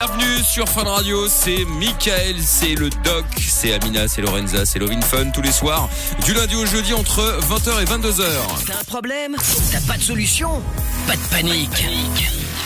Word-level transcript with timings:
Bienvenue 0.00 0.44
sur 0.44 0.68
Fun 0.68 0.84
Radio, 0.84 1.26
c'est 1.28 1.64
Michael, 1.64 2.36
c'est 2.40 2.76
le 2.76 2.88
Doc, 2.88 3.24
c'est 3.36 3.72
Amina, 3.72 4.06
c'est 4.06 4.22
Lorenza, 4.22 4.64
c'est 4.64 4.78
Lovin 4.78 5.00
Fun 5.00 5.32
tous 5.32 5.42
les 5.42 5.50
soirs, 5.50 5.88
du 6.24 6.34
lundi 6.34 6.54
au 6.54 6.64
jeudi 6.66 6.94
entre 6.94 7.20
20h 7.50 7.82
et 7.82 7.84
22h. 7.84 8.22
T'as 8.64 8.78
un 8.78 8.84
problème? 8.84 9.34
T'as 9.72 9.80
pas 9.80 9.96
de 9.98 10.02
solution? 10.02 10.62
Pas 11.08 11.16
de 11.16 11.20
panique. 11.32 11.84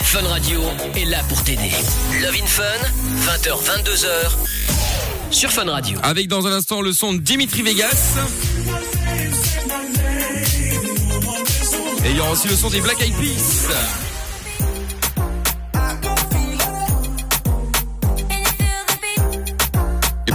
Fun 0.03 0.21
Radio 0.27 0.61
est 0.95 1.05
là 1.05 1.23
pour 1.27 1.43
t'aider. 1.43 1.71
Love 2.21 2.35
in 2.39 2.45
Fun, 2.45 2.63
20h, 3.25 3.81
22h, 3.81 5.31
sur 5.31 5.51
Fun 5.51 5.71
Radio. 5.71 5.97
Avec 6.03 6.27
dans 6.27 6.45
un 6.45 6.51
instant 6.51 6.81
le 6.81 6.93
son 6.93 7.13
de 7.13 7.17
Dimitri 7.17 7.63
Vegas. 7.63 8.13
Et 12.05 12.11
il 12.11 12.15
y 12.15 12.19
aura 12.19 12.29
aussi 12.29 12.47
le 12.47 12.55
son 12.55 12.69
des 12.69 12.79
Black 12.79 13.01
Eyed 13.01 13.15
Peas. 13.15 14.12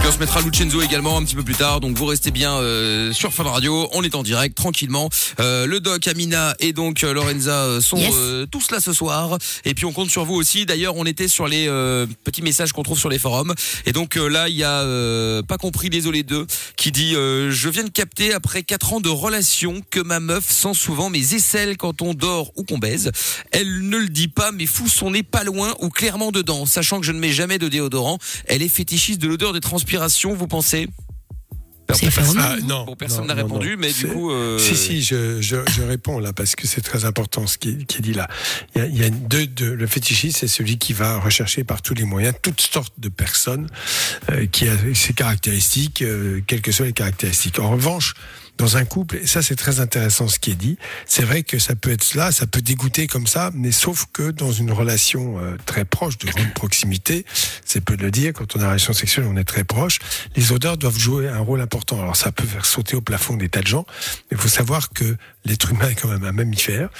On 0.09 0.13
se 0.13 0.19
mettra 0.19 0.41
Lucenzo 0.41 0.81
également 0.81 1.19
un 1.19 1.25
petit 1.25 1.35
peu 1.35 1.43
plus 1.43 1.55
tard. 1.55 1.81
Donc 1.81 1.95
vous 1.97 2.07
restez 2.07 2.31
bien 2.31 2.55
euh, 2.57 3.13
sur 3.13 3.31
Fun 3.35 3.43
Radio. 3.45 3.91
On 3.93 4.03
est 4.03 4.15
en 4.15 4.23
direct 4.23 4.57
tranquillement. 4.57 5.11
Euh, 5.39 5.67
le 5.67 5.81
Doc, 5.81 6.09
Amina 6.09 6.55
et 6.61 6.73
donc 6.73 7.05
euh, 7.05 7.13
Lorenza 7.13 7.65
euh, 7.65 7.81
sont 7.83 7.99
Yes. 7.99 8.15
euh, 8.17 8.47
tous 8.47 8.71
là 8.71 8.81
ce 8.81 8.95
soir. 8.95 9.37
Et 9.67 9.75
puis 9.75 9.85
on 9.85 9.93
compte 9.93 10.09
sur 10.11 10.25
vous 10.25 10.35
aussi. 10.35 10.65
D'ailleurs 10.65 10.97
on 10.97 11.05
était 11.05 11.29
sur 11.29 11.47
les 11.47 11.67
euh, 11.69 12.07
petits 12.25 12.41
messages 12.41 12.73
qu'on 12.73 12.85
trouve 12.85 12.99
sur 12.99 13.11
les 13.11 13.19
forums. 13.19 13.55
Et 13.85 13.93
donc 13.93 14.15
là 14.15 14.49
il 14.49 14.57
y 14.57 14.65
a 14.65 14.81
euh, 14.81 15.43
pas 15.43 15.59
compris 15.59 15.91
désolé 15.91 16.23
2 16.23 16.47
qui 16.77 16.91
dit 16.91 17.15
euh, 17.15 17.51
je 17.51 17.69
viens 17.69 17.85
de 17.85 17.91
capter 17.91 18.33
après 18.33 18.63
4 18.63 18.95
ans 18.95 19.01
de 19.01 19.11
relation 19.11 19.83
que 19.91 20.01
ma 20.01 20.21
meuf 20.21 20.49
sent 20.49 20.73
souvent 20.75 21.11
mes 21.11 21.35
aisselles 21.35 21.77
quand 21.77 22.01
on 22.01 22.15
dort 22.15 22.51
ou 22.57 22.65
qu'on 22.65 22.79
baise. 22.79 23.11
Elle 23.53 23.87
ne 23.89 23.99
le 23.99 24.09
dit 24.09 24.29
pas 24.29 24.53
mais 24.53 24.65
fout 24.67 24.89
son 24.89 25.11
nez 25.11 25.23
pas 25.23 25.45
loin 25.45 25.75
ou 25.81 25.91
clairement 25.91 26.33
dedans. 26.33 26.65
Sachant 26.65 26.99
que 26.99 27.05
je 27.07 27.13
ne 27.13 27.19
mets 27.19 27.33
jamais 27.33 27.59
de 27.59 27.69
déodorant. 27.69 28.19
Elle 28.47 28.63
est 28.63 28.69
fétichiste 28.69 29.21
de 29.21 29.29
l'odeur 29.29 29.53
des 29.53 29.61
transpirations, 29.61 29.98
vous 30.35 30.47
pensez. 30.49 30.89
Ah, 32.39 32.57
non. 32.67 32.85
Bon, 32.85 32.97
personne 32.97 33.27
n'a 33.29 33.33
répondu, 33.35 33.71
non. 33.71 33.77
mais 33.79 33.91
du 33.91 34.07
coup, 34.09 34.31
euh, 34.31 34.59
Si, 34.59 34.77
si, 34.77 35.03
je, 35.03 35.41
je, 35.41 35.57
je 35.75 35.83
réponds 35.83 36.19
là 36.19 36.35
parce 36.35 36.55
que 36.55 36.67
c'est 36.67 36.83
très 36.83 37.07
important 37.07 37.47
ce 37.47 37.57
qui 37.57 37.71
est, 37.71 37.85
qui 37.87 37.99
est 37.99 38.01
dit 38.03 38.13
là. 38.13 38.29
Il 38.75 38.83
y 38.83 38.85
a, 38.85 38.87
il 38.89 38.99
y 38.99 39.05
a 39.05 39.09
deux, 39.09 39.47
deux- 39.47 39.75
le 39.75 39.87
fétichiste, 39.87 40.37
c'est 40.41 40.49
celui 40.49 40.77
qui 40.77 40.93
va 40.93 41.19
rechercher 41.19 41.65
par 41.65 41.81
tous 41.81 41.95
les 41.95 42.05
moyens 42.05 42.35
toutes 42.43 42.61
sortes 42.61 42.93
de 42.99 43.09
personnes 43.09 43.69
euh, 44.31 44.45
qui 44.47 44.69
a 44.69 44.73
ses 44.95 45.15
caractéristiques, 45.15 46.03
euh, 46.03 46.43
quelles 46.47 46.61
que 46.61 46.73
soient 46.73 46.85
les 46.87 46.93
caractéristiques. 46.93 47.59
En 47.59 47.71
revanche, 47.71 48.13
dans 48.59 48.77
un 48.77 48.85
couple, 48.85 49.17
et 49.17 49.27
ça 49.27 49.41
c'est 49.41 49.57
très 49.57 49.81
intéressant 49.81 50.29
ce 50.29 50.39
qui 50.39 50.51
est 50.51 50.57
dit, 50.57 50.79
c'est 51.07 51.23
vrai 51.23 51.45
que 51.45 51.59
ça 51.59 51.77
peut 51.77 51.91
être 51.91 52.15
là, 52.15 52.33
ça 52.33 52.47
peut 52.47 52.61
dégoûter 52.61 53.07
comme 53.07 53.27
ça, 53.27 53.51
mais 53.55 53.73
sauf 53.73 54.07
que 54.13 54.31
dans 54.31 54.53
une 54.53 54.73
relation 54.73 55.39
euh, 55.39 55.57
très 55.65 55.85
proche, 55.85 56.19
de 56.19 56.27
grande 56.27 56.53
proximité, 56.55 57.25
c'est 57.65 57.81
peu 57.81 57.97
de 57.97 58.03
le 58.03 58.11
dire, 58.11 58.33
quand 58.33 58.57
on 58.57 58.59
a 58.59 58.63
une 58.63 58.69
relation 58.69 58.93
sexuelle, 58.93 59.27
on 59.29 59.37
est 59.37 59.45
très 59.45 59.65
proche, 59.65 60.01
les 60.37 60.53
odeurs 60.53 60.77
doivent 60.77 60.99
jouer 60.99 61.29
un 61.29 61.39
rôle 61.39 61.61
important. 61.61 62.01
Alors 62.01 62.17
ça 62.17 62.33
peut 62.33 62.45
faire 62.45 62.67
sauter 62.67 62.97
au 62.97 63.01
plafond 63.01 63.37
des 63.37 63.49
tas 63.49 63.63
de 63.63 63.67
gens, 63.67 63.87
mais 64.31 64.37
il 64.37 64.39
faut 64.39 64.49
savoir 64.49 64.91
que 64.91 65.17
l'être 65.45 65.71
humain 65.71 65.89
est 65.91 65.95
quand 65.95 66.09
même 66.09 66.25
un 66.25 66.33
mammifère, 66.33 66.91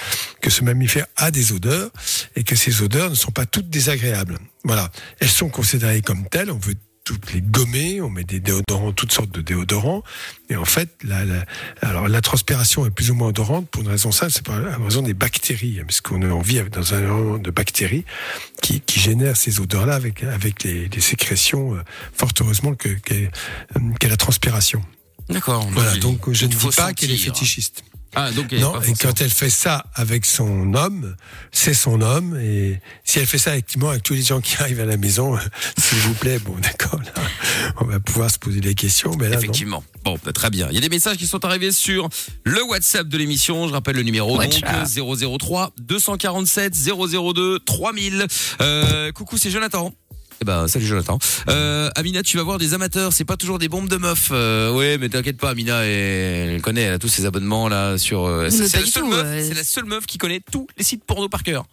que 0.41 0.49
ce 0.49 0.63
mammifère 0.63 1.05
a 1.17 1.29
des 1.29 1.51
odeurs, 1.51 1.91
et 2.35 2.43
que 2.43 2.55
ces 2.55 2.81
odeurs 2.81 3.09
ne 3.09 3.15
sont 3.15 3.31
pas 3.31 3.45
toutes 3.45 3.69
désagréables. 3.69 4.39
Voilà. 4.63 4.89
Elles 5.19 5.29
sont 5.29 5.49
considérées 5.49 6.01
comme 6.01 6.27
telles, 6.29 6.51
on 6.51 6.57
veut 6.57 6.75
toutes 7.09 7.33
les 7.33 7.41
gommer, 7.41 8.01
on 8.01 8.09
met 8.11 8.23
des 8.23 8.39
déodorants, 8.39 8.91
toutes 8.91 9.11
sortes 9.11 9.31
de 9.31 9.41
déodorants, 9.41 10.03
et 10.51 10.55
en 10.55 10.65
fait, 10.65 10.89
la, 11.03 11.23
alors 11.81 12.07
la 12.07 12.21
transpiration 12.21 12.85
est 12.85 12.91
plus 12.91 13.09
ou 13.09 13.15
moins 13.15 13.29
odorante 13.29 13.67
pour 13.67 13.81
une 13.81 13.87
raison 13.87 14.11
simple, 14.11 14.31
c'est 14.31 14.43
pour 14.43 14.53
la 14.53 14.77
raison 14.77 15.01
des 15.01 15.15
bactéries, 15.15 15.79
hein, 15.79 15.85
parce 15.87 16.01
qu'on 16.01 16.21
on 16.21 16.41
vit 16.41 16.61
dans 16.71 16.93
un 16.93 16.97
environnement 16.97 17.37
de 17.39 17.49
bactéries 17.49 18.05
qui, 18.61 18.83
génèrent 18.87 19.37
ces 19.37 19.59
odeurs-là 19.59 19.95
avec, 19.95 20.23
avec 20.23 20.63
les, 20.63 20.87
sécrétions, 20.99 21.73
euh, 21.73 21.81
fort 22.13 22.29
heureusement 22.41 22.75
que- 22.75 22.89
qu'est 22.89 23.31
euh, 23.75 24.07
la 24.07 24.17
transpiration. 24.17 24.83
D'accord. 25.29 25.67
Voilà, 25.71 25.93
il- 25.95 25.99
donc 25.99 26.31
je 26.31 26.45
ne 26.45 26.49
dis 26.51 26.57
pas 26.75 26.93
qu'elle 26.93 27.11
est 27.11 27.17
fétichiste. 27.17 27.83
Ah, 28.15 28.31
donc 28.31 28.51
Non, 28.53 28.81
et 28.81 28.93
quand 28.99 29.21
elle 29.21 29.29
fait 29.29 29.51
ça 29.51 29.85
avec 29.93 30.25
son 30.25 30.73
homme, 30.73 31.15
c'est 31.51 31.75
son 31.75 32.01
homme. 32.01 32.39
Et 32.41 32.79
si 33.03 33.19
elle 33.19 33.27
fait 33.27 33.37
ça 33.37 33.51
effectivement 33.51 33.89
avec 33.89 34.01
tous 34.01 34.15
les 34.15 34.23
gens 34.23 34.41
qui 34.41 34.55
arrivent 34.59 34.79
à 34.79 34.85
la 34.85 34.97
maison, 34.97 35.35
euh, 35.35 35.39
s'il 35.77 35.99
vous 35.99 36.15
plaît, 36.15 36.39
bon 36.39 36.55
d'accord, 36.61 36.99
là, 37.05 37.21
on 37.79 37.85
va 37.85 37.99
pouvoir 37.99 38.31
se 38.31 38.39
poser 38.39 38.61
des 38.61 38.73
questions. 38.73 39.11
Mais 39.19 39.25
là, 39.29 39.35
non. 39.35 39.41
Effectivement. 39.41 39.83
Bon, 40.03 40.17
bah, 40.25 40.33
très 40.33 40.49
bien. 40.49 40.67
Il 40.71 40.73
y 40.75 40.77
a 40.79 40.81
des 40.81 40.89
messages 40.89 41.17
qui 41.17 41.27
sont 41.27 41.45
arrivés 41.45 41.71
sur 41.71 42.09
le 42.45 42.63
WhatsApp 42.63 43.07
de 43.07 43.15
l'émission. 43.19 43.67
Je 43.67 43.73
rappelle 43.73 43.95
le 43.97 44.01
numéro 44.03 44.31
donc 44.41 44.53
WhatsApp. 44.63 44.87
003 44.87 45.73
247 45.79 46.73
002 46.75 47.59
3000. 47.59 48.25
Euh, 48.61 49.11
coucou, 49.11 49.37
c'est 49.37 49.51
Jonathan. 49.51 49.93
Eh 50.41 50.45
ben, 50.45 50.67
salut 50.67 50.85
Jonathan. 50.85 51.19
Euh, 51.49 51.89
Amina, 51.95 52.23
tu 52.23 52.37
vas 52.37 52.43
voir 52.43 52.57
des 52.57 52.73
amateurs, 52.73 53.11
c'est 53.11 53.25
pas 53.25 53.35
toujours 53.35 53.59
des 53.59 53.67
bombes 53.67 53.89
de 53.89 53.97
meufs. 53.97 54.29
Euh, 54.31 54.71
ouais, 54.71 54.97
mais 54.97 55.09
t'inquiète 55.09 55.37
pas, 55.37 55.49
Amina, 55.49 55.85
elle, 55.85 56.49
elle 56.55 56.61
connaît 56.61 56.83
elle 56.83 56.93
a 56.93 56.99
tous 56.99 57.09
ses 57.09 57.25
abonnements 57.25 57.67
là 57.67 57.97
sur. 57.97 58.25
euh, 58.25 58.49
c'est 58.49 58.73
la 58.79 58.85
seule 58.85 59.03
meuf, 59.05 59.27
c'est 59.47 59.53
la 59.53 59.63
seule 59.63 59.85
meuf 59.85 60.05
qui 60.05 60.17
connaît 60.17 60.41
tous 60.51 60.67
les 60.77 60.83
sites 60.83 61.03
porno 61.03 61.27
par 61.27 61.43
cœur. 61.43 61.65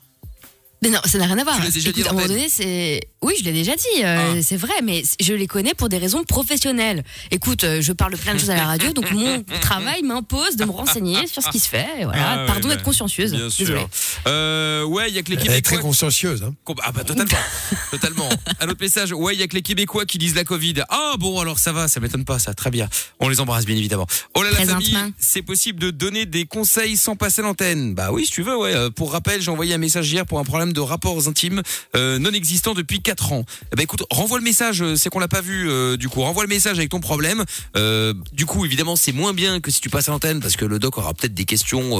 Mais 0.83 0.91
non, 0.91 0.99
ça 1.05 1.19
n'a 1.19 1.27
rien 1.27 1.39
à 1.39 1.45
voir. 1.45 1.57
Tu 1.57 1.63
l'as 1.63 1.71
déjà 1.71 1.91
dit 1.93 2.01
Écoute, 2.01 2.07
à 2.07 2.09
à 2.11 2.13
un 2.13 2.17
moment 2.17 2.29
donné, 2.29 2.49
c'est. 2.49 3.01
Oui, 3.23 3.35
je 3.39 3.45
l'ai 3.45 3.53
déjà 3.53 3.75
dit, 3.75 4.05
euh, 4.05 4.35
Ah. 4.37 4.43
c'est 4.43 4.57
vrai, 4.59 4.75
mais 4.85 5.03
je 5.21 5.33
les 5.35 5.47
connais 5.47 5.75
pour 5.75 5.89
des 5.89 5.99
raisons 5.99 6.23
professionnelles. 6.25 7.03
Écoute, 7.31 7.65
euh, 7.65 7.81
je 7.81 7.93
parle 7.93 8.17
plein 8.17 8.35
de 8.35 8.39
choses 8.39 8.51
à 8.51 8.55
la 8.57 8.67
radio, 8.67 8.93
donc 8.93 9.11
mon 9.11 9.43
travail 9.63 10.03
m'impose 10.03 10.57
de 10.57 10.65
me 10.65 10.71
renseigner 10.71 11.27
sur 11.27 11.43
ce 11.43 11.49
qui 11.49 11.59
se 11.59 11.69
fait. 11.69 11.87
et 12.01 12.05
Voilà. 12.05 12.31
Ah 12.33 12.41
ouais, 12.43 12.47
Pardon 12.47 12.69
d'être 12.69 12.83
consciencieuse. 12.83 13.33
Bien 13.33 13.47
Désolée. 13.49 13.79
sûr. 13.81 13.89
Euh, 14.29 14.85
ouais, 14.85 15.09
il 15.09 15.15
y 15.15 15.19
a 15.19 15.23
que 15.23 15.31
les 15.31 15.37
Elle 15.37 15.43
est 15.45 15.47
très 15.47 15.61
Québécois. 15.63 15.81
consciencieuse. 15.81 16.43
Hein. 16.43 16.55
Com- 16.65 16.77
Ah 16.85 16.93
bah 16.93 17.05
totalement, 17.05 17.39
totalement. 17.91 18.29
Un 18.61 18.69
autre 18.69 18.81
message. 18.81 19.13
Ouais, 19.13 19.35
il 19.35 19.41
y 19.41 19.43
a 19.43 19.49
que 19.49 19.55
les 19.55 19.63
Québécois 19.63 20.05
qui 20.05 20.19
disent 20.19 20.35
la 20.35 20.45
Covid. 20.45 20.75
Ah 20.91 21.15
bon, 21.19 21.41
alors 21.41 21.59
ça 21.59 21.73
va, 21.73 21.89
ça 21.89 22.01
m'étonne 22.01 22.25
pas, 22.25 22.39
ça. 22.39 22.55
Très 22.55 22.71
bien. 22.71 22.89
On 23.19 23.29
les 23.29 23.41
embrasse 23.41 23.65
bien 23.65 23.77
évidemment. 23.77 24.07
Oh 24.35 24.43
là 24.43 24.51
Présentement. 24.51 24.75
famille, 24.99 25.15
c'est 25.19 25.43
possible 25.43 25.79
de 25.81 25.91
donner 25.91 26.27
des 26.27 26.45
conseils 26.45 26.97
sans 26.97 27.17
passer 27.17 27.43
l'antenne. 27.43 27.95
Bah 27.95 28.11
oui, 28.13 28.27
si 28.27 28.31
tu 28.33 28.43
veux. 28.43 28.57
Ouais. 28.57 28.75
Euh, 28.75 28.91
Pour 28.91 29.13
rappel, 29.13 29.41
j'ai 29.43 29.51
envoyé 29.51 29.75
un 29.75 29.79
message 29.79 30.11
hier 30.13 30.25
pour 30.27 30.39
un 30.39 30.45
problème 30.45 30.66
de 30.73 30.81
rapports 30.81 31.29
intimes 31.29 31.63
euh, 31.95 32.19
non 32.19 32.31
existant 32.33 32.75
depuis 32.75 33.01
4 33.01 33.33
ans. 33.33 33.45
Eh 33.73 33.77
ben 33.77 33.83
écoute, 33.83 34.05
renvoie 34.11 34.39
le 34.39 34.45
message. 34.45 34.83
euh, 34.83 34.97
C'est 34.97 35.11
qu'on 35.11 35.19
l'a 35.19 35.29
pas 35.29 35.41
vu. 35.41 35.69
euh, 35.69 35.97
du 35.97 36.09
coup, 36.09 36.21
renvoie 36.23 36.43
le 36.45 36.49
message 36.49 36.79
avec 36.79 36.91
ton 36.91 37.01
problème. 37.01 37.45
Du 38.33 38.47
coup, 38.47 38.65
évidemment, 38.65 38.97
c'est 38.97 39.13
moins 39.13 39.33
bien 39.33 39.61
que 39.61 39.71
si 39.71 39.81
tu 39.81 39.91
passes 39.91 40.09
à 40.09 40.13
l'antenne 40.13 40.41
parce 40.41 40.57
que 40.57 40.65
le 40.65 40.79
doc 40.79 40.99
aura 40.99 41.15
peut-être 41.15 41.35
des 41.35 41.45
questions 41.45 41.99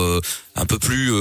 un 0.55 0.67
peu 0.67 0.79
plus. 0.79 1.13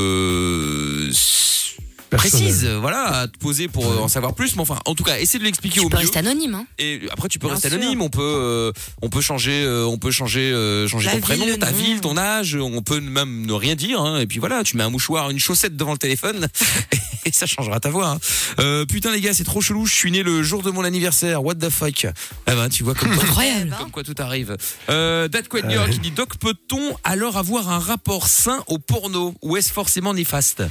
Précise, 2.10 2.66
voilà, 2.66 3.04
à 3.22 3.28
te 3.28 3.38
poser 3.38 3.68
pour 3.68 3.86
euh, 3.90 3.98
en 4.00 4.08
savoir 4.08 4.34
plus. 4.34 4.56
Mais 4.56 4.62
enfin, 4.62 4.80
en 4.86 4.96
tout 4.96 5.04
cas, 5.04 5.18
essaie 5.20 5.40
de 5.40 5.44
l'expliquer 5.44 5.80
Tu 5.80 5.86
au 5.86 5.90
peux 5.90 5.98
mieux. 5.98 6.02
rester 6.04 6.20
anonyme. 6.20 6.56
Hein. 6.56 6.66
Et 6.80 7.02
après, 7.12 7.28
tu 7.28 7.40
peux 7.40 7.48
Bien 7.48 7.56
rester 7.56 7.70
sûr. 7.70 7.78
anonyme. 7.80 8.02
On 8.02 8.10
peut, 8.10 8.22
euh, 8.22 8.72
on 9.02 9.10
peut 9.10 9.22
changer, 9.22 9.64
euh, 9.64 9.86
on 9.86 9.98
peut 9.98 10.12
changer, 10.12 10.52
euh, 10.52 10.88
changer 10.88 11.06
La 11.08 11.12
ton 11.12 11.18
ville, 11.18 11.26
prénom, 11.26 11.46
le 11.46 11.58
ta 11.58 11.72
nom. 11.72 11.78
ville, 11.78 12.02
ton 12.02 12.18
âge. 12.18 12.56
On 12.56 12.82
peut 12.82 13.00
même 13.00 13.46
ne 13.46 13.54
rien 13.54 13.76
dire. 13.76 14.02
Hein, 14.02 14.20
et 14.20 14.28
puis 14.28 14.40
voilà, 14.40 14.64
tu 14.64 14.78
mets 14.78 14.84
un 14.84 14.90
mouchoir, 14.90 15.30
une 15.30 15.40
chaussette 15.40 15.76
devant 15.76 15.92
le 15.94 15.98
téléphone, 15.98 16.48
et 17.26 17.32
ça 17.32 17.46
changera 17.46 17.80
ta 17.80 17.90
voix. 17.90 18.08
hein. 18.12 18.20
Euh, 18.60 18.86
putain 18.86 19.12
les 19.12 19.22
gars, 19.22 19.34
c'est 19.34 19.44
trop 19.44 19.62
chelou. 19.62 19.86
Je 19.86 19.94
suis 19.94 20.12
né 20.12 20.24
le 20.24 20.44
jour 20.44 20.62
de 20.64 20.72
mon 20.72 20.84
anniversaire. 20.84 21.44
What 21.44 21.56
the 21.56 21.70
fuck? 21.70 22.06
Ah 22.46 22.56
ben, 22.56 22.70
tu 22.70 22.84
vois 22.84 22.94
comme 22.94 23.14
quoi, 23.16 23.24
Incroyable. 23.24 23.76
comme 23.80 23.92
quoi 23.92 24.04
tout 24.04 24.16
arrive. 24.20 24.56
Euh, 24.90 25.28
Dad 25.28 25.46
Ouais. 25.54 25.62
qui 25.92 26.00
dit 26.00 26.12
Doc, 26.12 26.38
peut-on 26.38 26.98
alors 27.04 27.38
avoir 27.38 27.70
un 27.70 27.80
rapport 27.80 28.28
sain 28.28 28.62
au 28.68 28.78
porno? 28.78 29.34
Ou 29.42 29.56
est-ce 29.58 29.72
forcément 29.72 30.14
néfaste? 30.14 30.64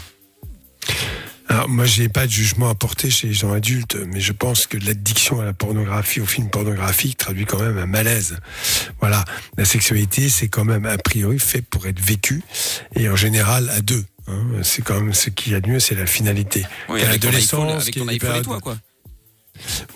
Alors 1.49 1.69
moi, 1.69 1.85
j'ai 1.85 2.09
pas 2.09 2.27
de 2.27 2.31
jugement 2.33 2.71
à 2.71 2.75
porter 2.75 3.11
chez 3.11 3.29
les 3.29 3.35
gens 3.35 3.53
adultes, 3.53 3.97
mais 4.13 4.21
je 4.21 4.33
pense 4.33 4.67
que 4.67 4.79
l'addiction 4.79 5.41
à 5.41 5.45
la 5.45 5.53
pornographie, 5.53 6.21
au 6.21 6.27
film 6.27 6.49
pornographique, 6.49 7.19
traduit 7.19 7.45
quand 7.45 7.61
même 7.61 7.77
un 7.77 7.87
malaise. 7.87 8.39
Voilà, 9.01 9.25
la 9.59 9.65
sexualité, 9.67 10.29
c'est 10.31 10.49
quand 10.49 10.65
même 10.65 10.87
a 10.87 10.97
priori 10.97 11.39
fait 11.39 11.61
pour 11.63 11.87
être 11.87 12.01
vécu, 12.01 12.43
et 12.97 13.09
en 13.11 13.17
général 13.17 13.69
à 13.71 13.81
deux. 13.83 14.05
hein. 14.27 14.43
C'est 14.63 14.83
quand 14.83 15.01
même 15.01 15.13
ce 15.13 15.29
qui 15.31 15.51
y 15.51 15.55
a 15.55 15.61
de 15.61 15.69
mieux, 15.69 15.81
c'est 15.81 15.95
la 15.95 16.07
finalité. 16.07 16.65
Oui, 16.89 17.01
Qu'à 17.01 17.09
avec 17.11 17.21
ton 17.21 17.29
iPhone, 17.29 17.67
l'adolescence, 17.69 17.83
avec 17.83 17.95
ton 17.95 18.09
iPhone 18.09 18.37
et 18.37 18.43
toi 18.43 18.61
quoi. 18.61 18.79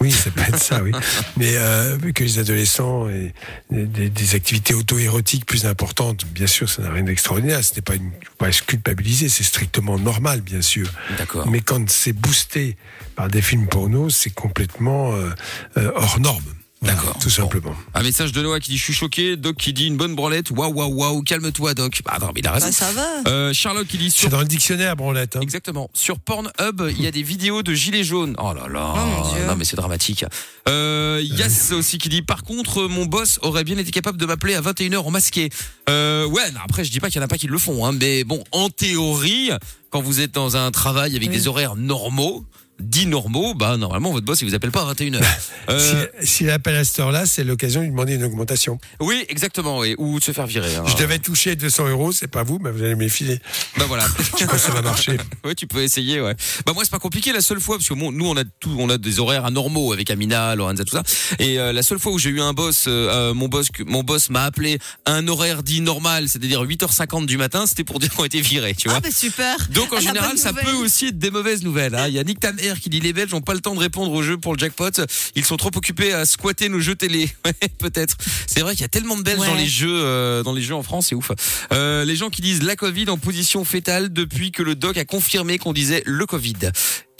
Oui, 0.00 0.10
ça 0.10 0.30
peut 0.30 0.42
être 0.42 0.62
ça, 0.62 0.82
oui. 0.82 0.92
Mais 1.36 1.56
euh, 1.56 1.98
que 2.12 2.24
les 2.24 2.38
adolescents 2.38 3.08
aient 3.08 3.32
des, 3.70 4.08
des 4.08 4.34
activités 4.34 4.74
auto-érotiques 4.74 5.46
plus 5.46 5.66
importantes, 5.66 6.24
bien 6.26 6.46
sûr, 6.46 6.68
ça 6.68 6.82
n'a 6.82 6.90
rien 6.90 7.02
d'extraordinaire. 7.02 7.62
Ce 7.64 7.74
n'est 7.74 7.82
pas 7.82 7.94
une, 7.94 8.10
pas 8.38 8.50
se 8.52 8.62
culpabiliser, 8.62 9.28
c'est 9.28 9.44
strictement 9.44 9.98
normal, 9.98 10.40
bien 10.40 10.62
sûr. 10.62 10.88
D'accord. 11.18 11.48
Mais 11.48 11.60
quand 11.60 11.88
c'est 11.90 12.12
boosté 12.12 12.76
par 13.16 13.28
des 13.28 13.42
films 13.42 13.66
porno, 13.68 14.10
c'est 14.10 14.30
complètement 14.30 15.12
euh, 15.12 15.30
euh, 15.76 15.90
hors 15.94 16.20
norme. 16.20 16.44
Voilà, 16.80 16.94
D'accord. 16.96 17.18
Tout 17.18 17.28
simplement. 17.30 17.74
Un 17.94 18.02
message 18.04 18.30
de 18.30 18.40
Noah 18.40 18.60
qui 18.60 18.70
dit 18.70 18.78
je 18.78 18.84
suis 18.84 18.92
choqué, 18.92 19.36
Doc 19.36 19.56
qui 19.56 19.72
dit 19.72 19.86
une 19.86 19.96
bonne 19.96 20.14
branlette, 20.14 20.50
waouh 20.52 20.72
waouh 20.72 20.94
waouh, 20.94 21.22
calme-toi 21.22 21.74
Doc. 21.74 22.02
Bah 22.04 22.18
non 22.20 22.28
mais 22.32 22.40
il 22.40 22.46
a 22.46 22.52
raison. 22.52 22.66
Bah, 22.66 22.72
ça 22.72 22.92
va. 22.92 23.06
Euh, 23.26 23.52
Charlotte 23.52 23.86
qui 23.88 23.98
dit 23.98 24.10
C'est 24.12 24.20
sur 24.20 24.30
dans 24.30 24.38
le 24.38 24.44
dictionnaire, 24.46 24.94
branlette. 24.94 25.34
Hein. 25.36 25.40
exactement 25.40 25.90
sur 25.92 26.20
Pornhub 26.20 26.82
il 26.90 27.02
y 27.02 27.06
a 27.08 27.10
des 27.10 27.22
vidéos 27.24 27.62
de 27.64 27.74
gilets 27.74 28.04
jaunes. 28.04 28.36
Oh 28.38 28.52
là 28.54 28.68
là, 28.68 28.94
Oh, 28.94 28.98
mon 29.24 29.34
Dieu. 29.34 29.44
non 29.46 29.56
mais 29.56 29.64
c'est 29.64 29.76
dramatique. 29.76 30.24
Euh, 30.68 31.20
Yass 31.24 31.72
aussi 31.72 31.98
qui 31.98 32.08
dit 32.08 32.22
par 32.22 32.44
contre 32.44 32.84
mon 32.86 33.06
boss 33.06 33.40
aurait 33.42 33.64
bien 33.64 33.76
été 33.78 33.90
capable 33.90 34.16
de 34.18 34.26
m'appeler 34.26 34.54
à 34.54 34.60
21h 34.60 34.98
en 34.98 35.10
masqué. 35.10 35.50
Euh, 35.88 36.26
ouais, 36.26 36.50
non, 36.52 36.60
après 36.64 36.84
je 36.84 36.90
dis 36.92 37.00
pas 37.00 37.08
qu'il 37.08 37.16
y 37.16 37.22
en 37.22 37.24
a 37.24 37.28
pas 37.28 37.38
qui 37.38 37.48
le 37.48 37.58
font, 37.58 37.84
hein, 37.86 37.92
mais 37.92 38.22
bon 38.22 38.44
en 38.52 38.68
théorie 38.70 39.50
quand 39.90 40.00
vous 40.00 40.20
êtes 40.20 40.32
dans 40.32 40.56
un 40.56 40.70
travail 40.70 41.16
avec 41.16 41.28
Oui. 41.28 41.34
des 41.34 41.48
horaires 41.48 41.74
normaux. 41.74 42.44
Dits 42.80 43.06
normaux, 43.06 43.54
bah 43.54 43.76
normalement 43.76 44.12
votre 44.12 44.24
boss 44.26 44.40
il 44.42 44.48
vous 44.48 44.54
appelle 44.54 44.70
pas 44.70 44.82
à 44.88 44.92
21h. 44.94 45.20
Euh, 45.70 46.06
Si- 46.22 46.26
S'il 46.38 46.50
appelle 46.50 46.76
à 46.76 46.84
cette 46.84 46.98
heure-là, 47.00 47.26
c'est 47.26 47.44
l'occasion 47.44 47.80
de 47.80 47.84
lui 47.86 47.90
demander 47.90 48.14
une 48.14 48.24
augmentation. 48.24 48.78
oui, 49.00 49.26
exactement, 49.28 49.80
oui, 49.80 49.94
ou 49.98 50.18
de 50.18 50.24
se 50.24 50.32
faire 50.32 50.46
virer. 50.46 50.74
hein. 50.76 50.84
Je 50.86 50.96
devais 50.96 51.18
toucher 51.18 51.56
200 51.56 51.88
euros, 51.88 52.10
c'est 52.10 52.26
pas 52.26 52.42
vous, 52.42 52.58
mais 52.58 52.70
vous 52.70 52.82
allez 52.82 52.94
me 52.94 53.02
les 53.02 53.10
filer. 53.10 53.38
Bah 53.76 53.84
voilà. 53.86 54.06
Je 54.32 54.38
sais 54.38 54.46
pas 54.46 54.56
si 54.56 54.64
ça 54.66 54.72
va 54.72 54.80
marcher. 54.80 55.18
Ouais, 55.44 55.54
tu 55.54 55.66
peux 55.66 55.82
essayer, 55.82 56.20
ouais. 56.22 56.34
Bah 56.64 56.72
moi 56.72 56.84
c'est 56.84 56.90
pas 56.90 56.98
compliqué 56.98 57.32
la 57.32 57.40
seule 57.42 57.60
fois 57.60 57.76
parce 57.76 57.88
que 57.88 57.94
bon, 57.94 58.12
nous 58.12 58.26
on 58.26 58.36
a 58.36 58.44
tout, 58.44 58.74
on 58.78 58.88
a 58.88 58.96
des 58.96 59.20
horaires 59.20 59.44
anormaux 59.44 59.92
avec 59.92 60.10
Amina, 60.10 60.54
Lorenza, 60.56 60.84
tout 60.84 60.96
ça. 60.96 61.02
Et 61.38 61.58
euh, 61.60 61.72
la 61.72 61.82
seule 61.82 61.98
fois 61.98 62.12
où 62.12 62.18
j'ai 62.18 62.30
eu 62.30 62.40
un 62.40 62.54
boss, 62.54 62.84
euh, 62.88 63.10
euh, 63.10 63.34
mon 63.34 63.48
boss, 63.48 63.68
que- 63.70 63.82
mon 63.82 64.02
boss 64.02 64.30
m'a 64.30 64.44
appelé 64.44 64.78
à 65.04 65.12
un 65.14 65.28
horaire 65.28 65.62
dit 65.62 65.80
normal, 65.82 66.28
c'est-à-dire 66.28 66.62
8h50 66.64 67.26
du 67.26 67.36
matin, 67.36 67.66
c'était 67.66 67.84
pour 67.84 67.98
dire 67.98 68.12
qu'on 68.14 68.24
était 68.24 68.40
viré, 68.40 68.74
tu 68.74 68.88
vois. 68.88 68.96
Ah, 68.98 69.00
bah 69.00 69.10
super. 69.10 69.56
Donc 69.70 69.92
en 69.92 69.96
Ah, 69.96 70.00
la 70.00 70.06
général, 70.06 70.38
ça 70.38 70.50
nouvelle. 70.50 70.64
peut 70.64 70.72
aussi 70.72 71.08
être 71.08 71.18
des 71.18 71.30
mauvaises 71.30 71.62
nouvelles. 71.62 71.94
hein. 71.94 72.06
Il 72.08 72.14
y 72.14 72.18
a 72.18 72.24
Nick 72.24 72.40
Tam 72.40 72.56
Qui 72.76 72.88
dit 72.90 73.00
les 73.00 73.12
Belges 73.12 73.32
n'ont 73.32 73.40
pas 73.40 73.54
le 73.54 73.60
temps 73.60 73.74
de 73.74 73.80
répondre 73.80 74.12
au 74.12 74.22
jeu 74.22 74.36
pour 74.38 74.52
le 74.54 74.58
jackpot. 74.58 74.90
Ils 75.34 75.44
sont 75.44 75.56
trop 75.56 75.70
occupés 75.74 76.12
à 76.12 76.24
squatter 76.26 76.68
nos 76.68 76.80
jeux 76.80 76.94
télé. 76.96 77.28
Ouais, 77.44 77.54
peut-être. 77.78 78.16
C'est 78.46 78.60
vrai 78.60 78.72
qu'il 78.72 78.82
y 78.82 78.84
a 78.84 78.88
tellement 78.88 79.16
de 79.16 79.22
Belges 79.22 79.38
Ouais. 79.40 79.46
dans 79.46 79.54
les 79.54 79.66
jeux, 79.66 79.88
euh, 80.02 80.42
dans 80.42 80.52
les 80.52 80.60
jeux 80.62 80.74
en 80.74 80.82
France, 80.82 81.06
c'est 81.08 81.14
ouf. 81.14 81.30
Euh, 81.72 82.04
les 82.04 82.16
gens 82.16 82.28
qui 82.30 82.42
disent 82.42 82.62
la 82.62 82.76
Covid 82.76 83.08
en 83.08 83.16
position 83.18 83.64
fétale 83.64 84.12
depuis 84.12 84.50
que 84.52 84.62
le 84.62 84.74
doc 84.74 84.96
a 84.98 85.04
confirmé 85.04 85.58
qu'on 85.58 85.72
disait 85.72 86.02
le 86.04 86.26
Covid. 86.26 86.56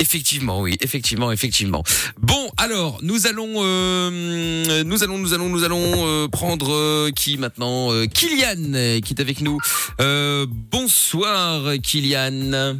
Effectivement, 0.00 0.60
oui, 0.60 0.76
effectivement, 0.80 1.32
effectivement. 1.32 1.82
Bon, 2.20 2.50
alors 2.56 2.98
nous 3.02 3.26
allons, 3.26 3.48
euh, 3.58 4.84
nous 4.84 5.02
allons, 5.02 5.18
nous 5.18 5.32
allons, 5.34 5.48
nous 5.48 5.64
allons 5.64 6.06
euh, 6.06 6.28
prendre 6.28 6.72
euh, 6.72 7.10
qui 7.10 7.36
maintenant 7.38 7.92
Euh, 7.92 8.06
Kylian 8.06 8.74
euh, 8.74 9.00
qui 9.00 9.14
est 9.14 9.20
avec 9.20 9.40
nous. 9.40 9.58
Euh, 10.00 10.46
bonsoir, 10.48 11.72
Kylian. 11.82 12.78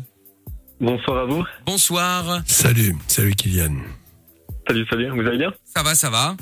Bonsoir 0.80 1.18
à 1.18 1.24
vous. 1.24 1.44
Bonsoir. 1.66 2.42
Salut, 2.46 2.94
salut 3.08 3.34
Kylian. 3.34 3.74
Salut, 4.66 4.86
salut. 4.88 5.08
Vous 5.10 5.26
allez 5.26 5.38
bien? 5.38 5.52
Ça 5.64 5.82
va, 5.82 5.94
ça 5.94 6.10
va. 6.10 6.36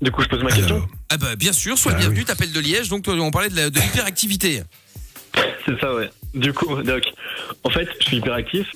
Du 0.00 0.10
coup, 0.12 0.22
je 0.22 0.28
pose 0.28 0.42
ma 0.44 0.50
question. 0.52 0.86
Ah 1.10 1.16
bah 1.16 1.34
bien 1.36 1.52
sûr, 1.52 1.76
sois 1.76 1.92
Ah 1.94 1.98
bienvenu. 1.98 2.20
oui. 2.20 2.24
T'appelles 2.24 2.52
de 2.52 2.60
Liège, 2.60 2.88
donc 2.88 3.08
euh, 3.08 3.18
on 3.18 3.30
parlait 3.32 3.48
de 3.48 3.56
la- 3.56 3.70
de 3.70 3.80
l'hyperactivité. 3.80 4.62
C'est 5.66 5.80
ça, 5.80 5.92
ouais. 5.94 6.08
Du 6.34 6.52
coup, 6.52 6.80
Doc, 6.82 7.02
en 7.64 7.70
fait, 7.70 7.88
je 8.00 8.06
suis 8.06 8.16
hyperactif 8.18 8.66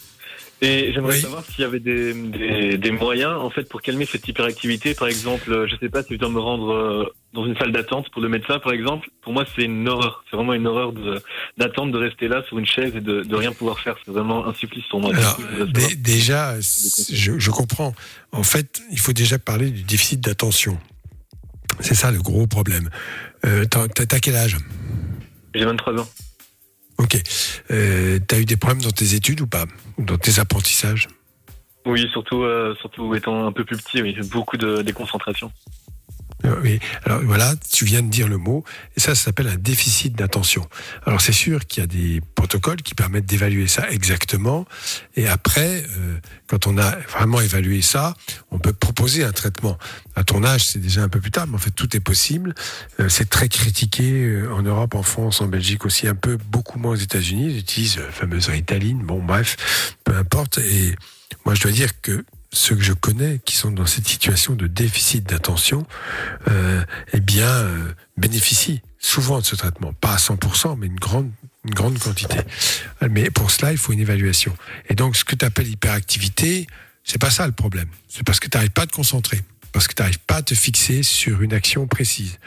et 0.62 0.93
j'aimerais 0.93 1.14
Oui. 1.17 1.20
savoir 1.20 1.44
s'il 1.44 1.61
y 1.62 1.64
avait 1.64 1.81
des, 1.81 2.14
des, 2.14 2.79
des 2.79 2.91
moyens, 2.93 3.35
en 3.35 3.50
fait, 3.50 3.69
pour 3.69 3.82
calmer 3.82 4.06
cette 4.06 4.26
hyperactivité. 4.29 4.94
Par 4.94 5.09
exemple, 5.09 5.53
euh, 5.53 5.67
je 5.69 5.75
sais 5.76 5.88
pas 5.88 6.05
si 6.05 6.14
je 6.14 6.19
dois 6.19 6.29
me 6.29 6.38
rendre 6.38 6.73
euh, 6.73 7.12
dans 7.32 7.44
une 7.44 7.56
salle 7.56 7.73
d'attente 7.73 8.09
pour 8.11 8.23
le 8.23 8.29
médecin, 8.29 8.61
par 8.61 8.73
exemple. 8.73 9.09
Pour 9.23 9.32
moi, 9.32 9.44
c'est 9.56 9.64
une 9.64 9.88
horreur. 9.88 10.25
C'est 10.31 10.37
vraiment 10.37 10.55
une 10.55 10.69
horreur 10.69 10.93
d'attendre, 11.59 11.93
de, 11.93 11.99
rester 11.99 12.29
là 12.29 12.44
sur 12.47 12.61
une 12.61 12.67
chaise 12.67 12.93
et 12.94 13.00
de, 13.00 13.23
de 13.23 13.35
rien 13.35 13.50
pouvoir 13.53 13.81
faire. 13.81 13.97
C'est 14.05 14.12
vraiment 14.12 14.47
un 14.47 14.55
supplice 14.55 14.85
pour 14.88 15.00
moi. 15.00 15.12
alors, 15.14 15.37
déjà, 15.99 16.55
je, 16.61 17.38
je 17.38 17.50
comprends. 17.50 17.93
En 18.31 18.44
fait, 18.44 18.82
il 18.93 19.00
faut 19.00 19.12
déjà 19.12 19.41
parler 19.41 19.70
du 19.70 19.82
déficit 19.82 20.20
d'attention. 20.20 20.79
C'est 21.81 21.94
ça 21.97 22.12
le 22.12 22.20
gros 22.23 22.47
problème. 22.47 22.88
Euh, 23.44 23.64
t'as 23.64 24.20
quel 24.20 24.37
âge? 24.37 24.56
J'ai 25.55 25.64
23 25.64 26.00
ans. 26.00 26.09
Ok. 27.02 27.20
Euh, 27.70 28.20
T'as 28.26 28.38
eu 28.38 28.44
des 28.44 28.56
problèmes 28.56 28.82
dans 28.82 28.93
tes 28.93 29.14
études 29.14 29.40
ou 29.40 29.46
pas 29.46 29.64
Dans 29.99 30.19
tes 30.19 30.38
apprentissages? 30.38 31.08
Oui, 31.84 32.08
surtout, 32.12 32.43
euh, 32.43 32.76
surtout 32.81 33.12
étant 33.16 33.44
un 33.46 33.52
peu 33.52 33.64
plus 33.64 33.76
petit, 33.76 34.00
oui, 34.00 34.16
beaucoup 34.31 34.56
de 34.56 34.82
déconcentration. 34.82 35.50
Euh, 36.44 36.61
Oui, 36.62 36.81
alors 37.05 37.23
voilà, 37.25 37.55
tu 37.73 37.85
viens 37.85 38.03
de 38.03 38.09
dire 38.09 38.29
le 38.29 38.39
mot, 38.39 38.65
et 38.97 39.00
ça, 39.00 39.15
ça 39.15 39.25
s'appelle 39.25 39.49
un 39.49 39.56
déficit 39.56 40.15
d'attention. 40.15 40.69
Alors 41.06 41.21
c'est 41.21 41.33
sûr 41.33 41.67
qu'il 41.67 41.83
y 41.83 41.85
a 41.85 41.87
des 41.87 42.21
protocoles 42.35 42.83
qui 42.83 42.94
permettent 42.94 43.27
d'évaluer 43.27 43.69
ça 43.69 43.91
exactement, 43.91 44.67
et 45.17 45.29
après, 45.29 45.83
euh, 45.83 46.19
quand 46.47 46.67
on 46.67 46.79
a 46.79 46.97
vraiment 47.09 47.41
évalué 47.41 47.83
ça, 47.83 48.15
on 48.50 48.59
peut 48.59 48.73
proposer 48.73 49.25
un 49.25 49.33
traitement. 49.33 49.79
À 50.15 50.25
ton 50.25 50.44
âge, 50.44 50.67
c'est 50.67 50.79
déjà 50.79 51.03
un 51.03 51.09
peu 51.09 51.21
plus 51.21 51.31
tard, 51.31 51.47
mais 51.47 51.55
en 51.55 51.59
fait, 51.59 51.71
tout 51.71 51.97
est 51.97 52.00
possible. 52.00 52.55
Euh, 53.00 53.09
c'est 53.09 53.29
très 53.29 53.49
critiqué 53.49 54.43
en 54.50 54.62
Europe, 54.62 54.95
en 54.95 55.03
France, 55.03 55.41
en 55.41 55.47
Belgique 55.47 55.87
aussi, 55.87 56.06
un 56.06 56.15
peu, 56.15 56.37
beaucoup 56.37 56.79
moins 56.79 56.93
aux 56.93 56.97
États-Unis. 56.97 57.53
Ils 57.53 57.59
utilisent 57.59 57.99
la 57.99 58.12
fameuse 58.12 58.49
Ritaline, 58.49 58.99
bon 59.03 59.23
bref, 59.23 59.97
peu 60.05 60.15
importe. 60.15 60.59
Et 60.59 60.95
moi, 61.45 61.55
je 61.55 61.62
dois 61.62 61.73
dire 61.73 62.00
que 62.00 62.25
ceux 62.52 62.76
que 62.76 62.82
je 62.82 62.93
connais 62.93 63.40
qui 63.44 63.56
sont 63.56 63.70
dans 63.70 63.87
cette 63.87 64.06
situation 64.06 64.54
de 64.54 64.66
déficit 64.66 65.26
d'attention, 65.26 65.87
euh, 66.49 66.84
eh 67.12 67.20
bien, 67.20 67.49
euh, 67.49 67.94
bénéficient 68.19 68.82
souvent 68.99 69.40
de 69.40 69.44
ce 69.44 69.56
traitement. 69.56 69.93
Pas 69.94 70.14
à 70.14 70.19
100%, 70.19 70.76
mais 70.78 70.87
une 70.87 70.99
grande, 70.99 71.31
une 71.64 71.75
grande 71.75 71.99
quantité. 71.99 72.37
Mais 73.10 73.31
pour 73.31 73.50
cela, 73.50 73.72
il 73.72 73.78
faut 73.78 73.93
une 73.93 74.00
évaluation. 74.00 74.54
Et 74.88 74.94
donc, 74.94 75.16
ce 75.16 75.25
que 75.25 75.34
tu 75.34 75.44
appelles 75.44 75.69
hyperactivité, 75.69 76.66
c'est 77.04 77.20
pas 77.20 77.31
ça 77.31 77.46
le 77.46 77.52
problème. 77.52 77.88
C'est 78.08 78.22
parce 78.22 78.38
que 78.38 78.49
tu 78.49 78.56
n'arrives 78.56 78.70
pas 78.70 78.82
à 78.82 78.87
te 78.87 78.94
concentrer. 78.94 79.40
Parce 79.72 79.88
que 79.88 79.94
tu 79.94 80.02
n'arrives 80.02 80.19
pas 80.19 80.37
à 80.37 80.43
te 80.43 80.54
fixer 80.54 81.02
sur 81.02 81.40
une 81.40 81.54
action 81.54 81.87
précise. 81.87 82.38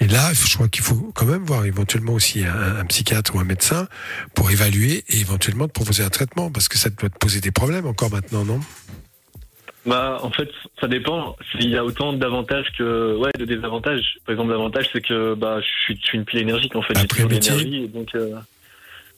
Et 0.00 0.08
là, 0.08 0.32
je 0.34 0.54
crois 0.54 0.68
qu'il 0.68 0.82
faut 0.82 1.12
quand 1.14 1.26
même 1.26 1.44
voir 1.44 1.64
éventuellement 1.64 2.14
aussi 2.14 2.44
un, 2.44 2.76
un 2.78 2.84
psychiatre 2.86 3.36
ou 3.36 3.38
un 3.38 3.44
médecin 3.44 3.86
pour 4.34 4.50
évaluer 4.50 5.04
et 5.08 5.20
éventuellement 5.20 5.68
te 5.68 5.72
proposer 5.72 6.02
un 6.02 6.10
traitement. 6.10 6.50
Parce 6.50 6.66
que 6.66 6.76
ça 6.76 6.90
doit 6.90 7.08
te 7.08 7.18
poser 7.18 7.40
des 7.40 7.52
problèmes 7.52 7.86
encore 7.86 8.10
maintenant, 8.10 8.44
non? 8.44 8.58
Bah, 9.86 10.18
en 10.22 10.30
fait, 10.30 10.48
ça 10.80 10.88
dépend. 10.88 11.36
S'il 11.52 11.70
y 11.70 11.76
a 11.76 11.84
autant 11.84 12.12
d'avantages 12.12 12.66
que, 12.78 13.16
ouais, 13.16 13.30
de 13.38 13.44
désavantages. 13.44 14.16
Par 14.24 14.32
exemple, 14.32 14.50
l'avantage, 14.50 14.88
c'est 14.92 15.02
que, 15.02 15.34
bah, 15.34 15.60
je 15.60 15.66
suis, 15.84 16.00
je 16.00 16.06
suis 16.06 16.18
une 16.18 16.24
pile 16.24 16.40
énergique, 16.40 16.74
en 16.74 16.82
fait. 16.82 16.98
J'ai 16.98 17.06
toujours 17.06 17.30
et 17.30 17.88
donc, 17.88 18.14
euh, 18.14 18.34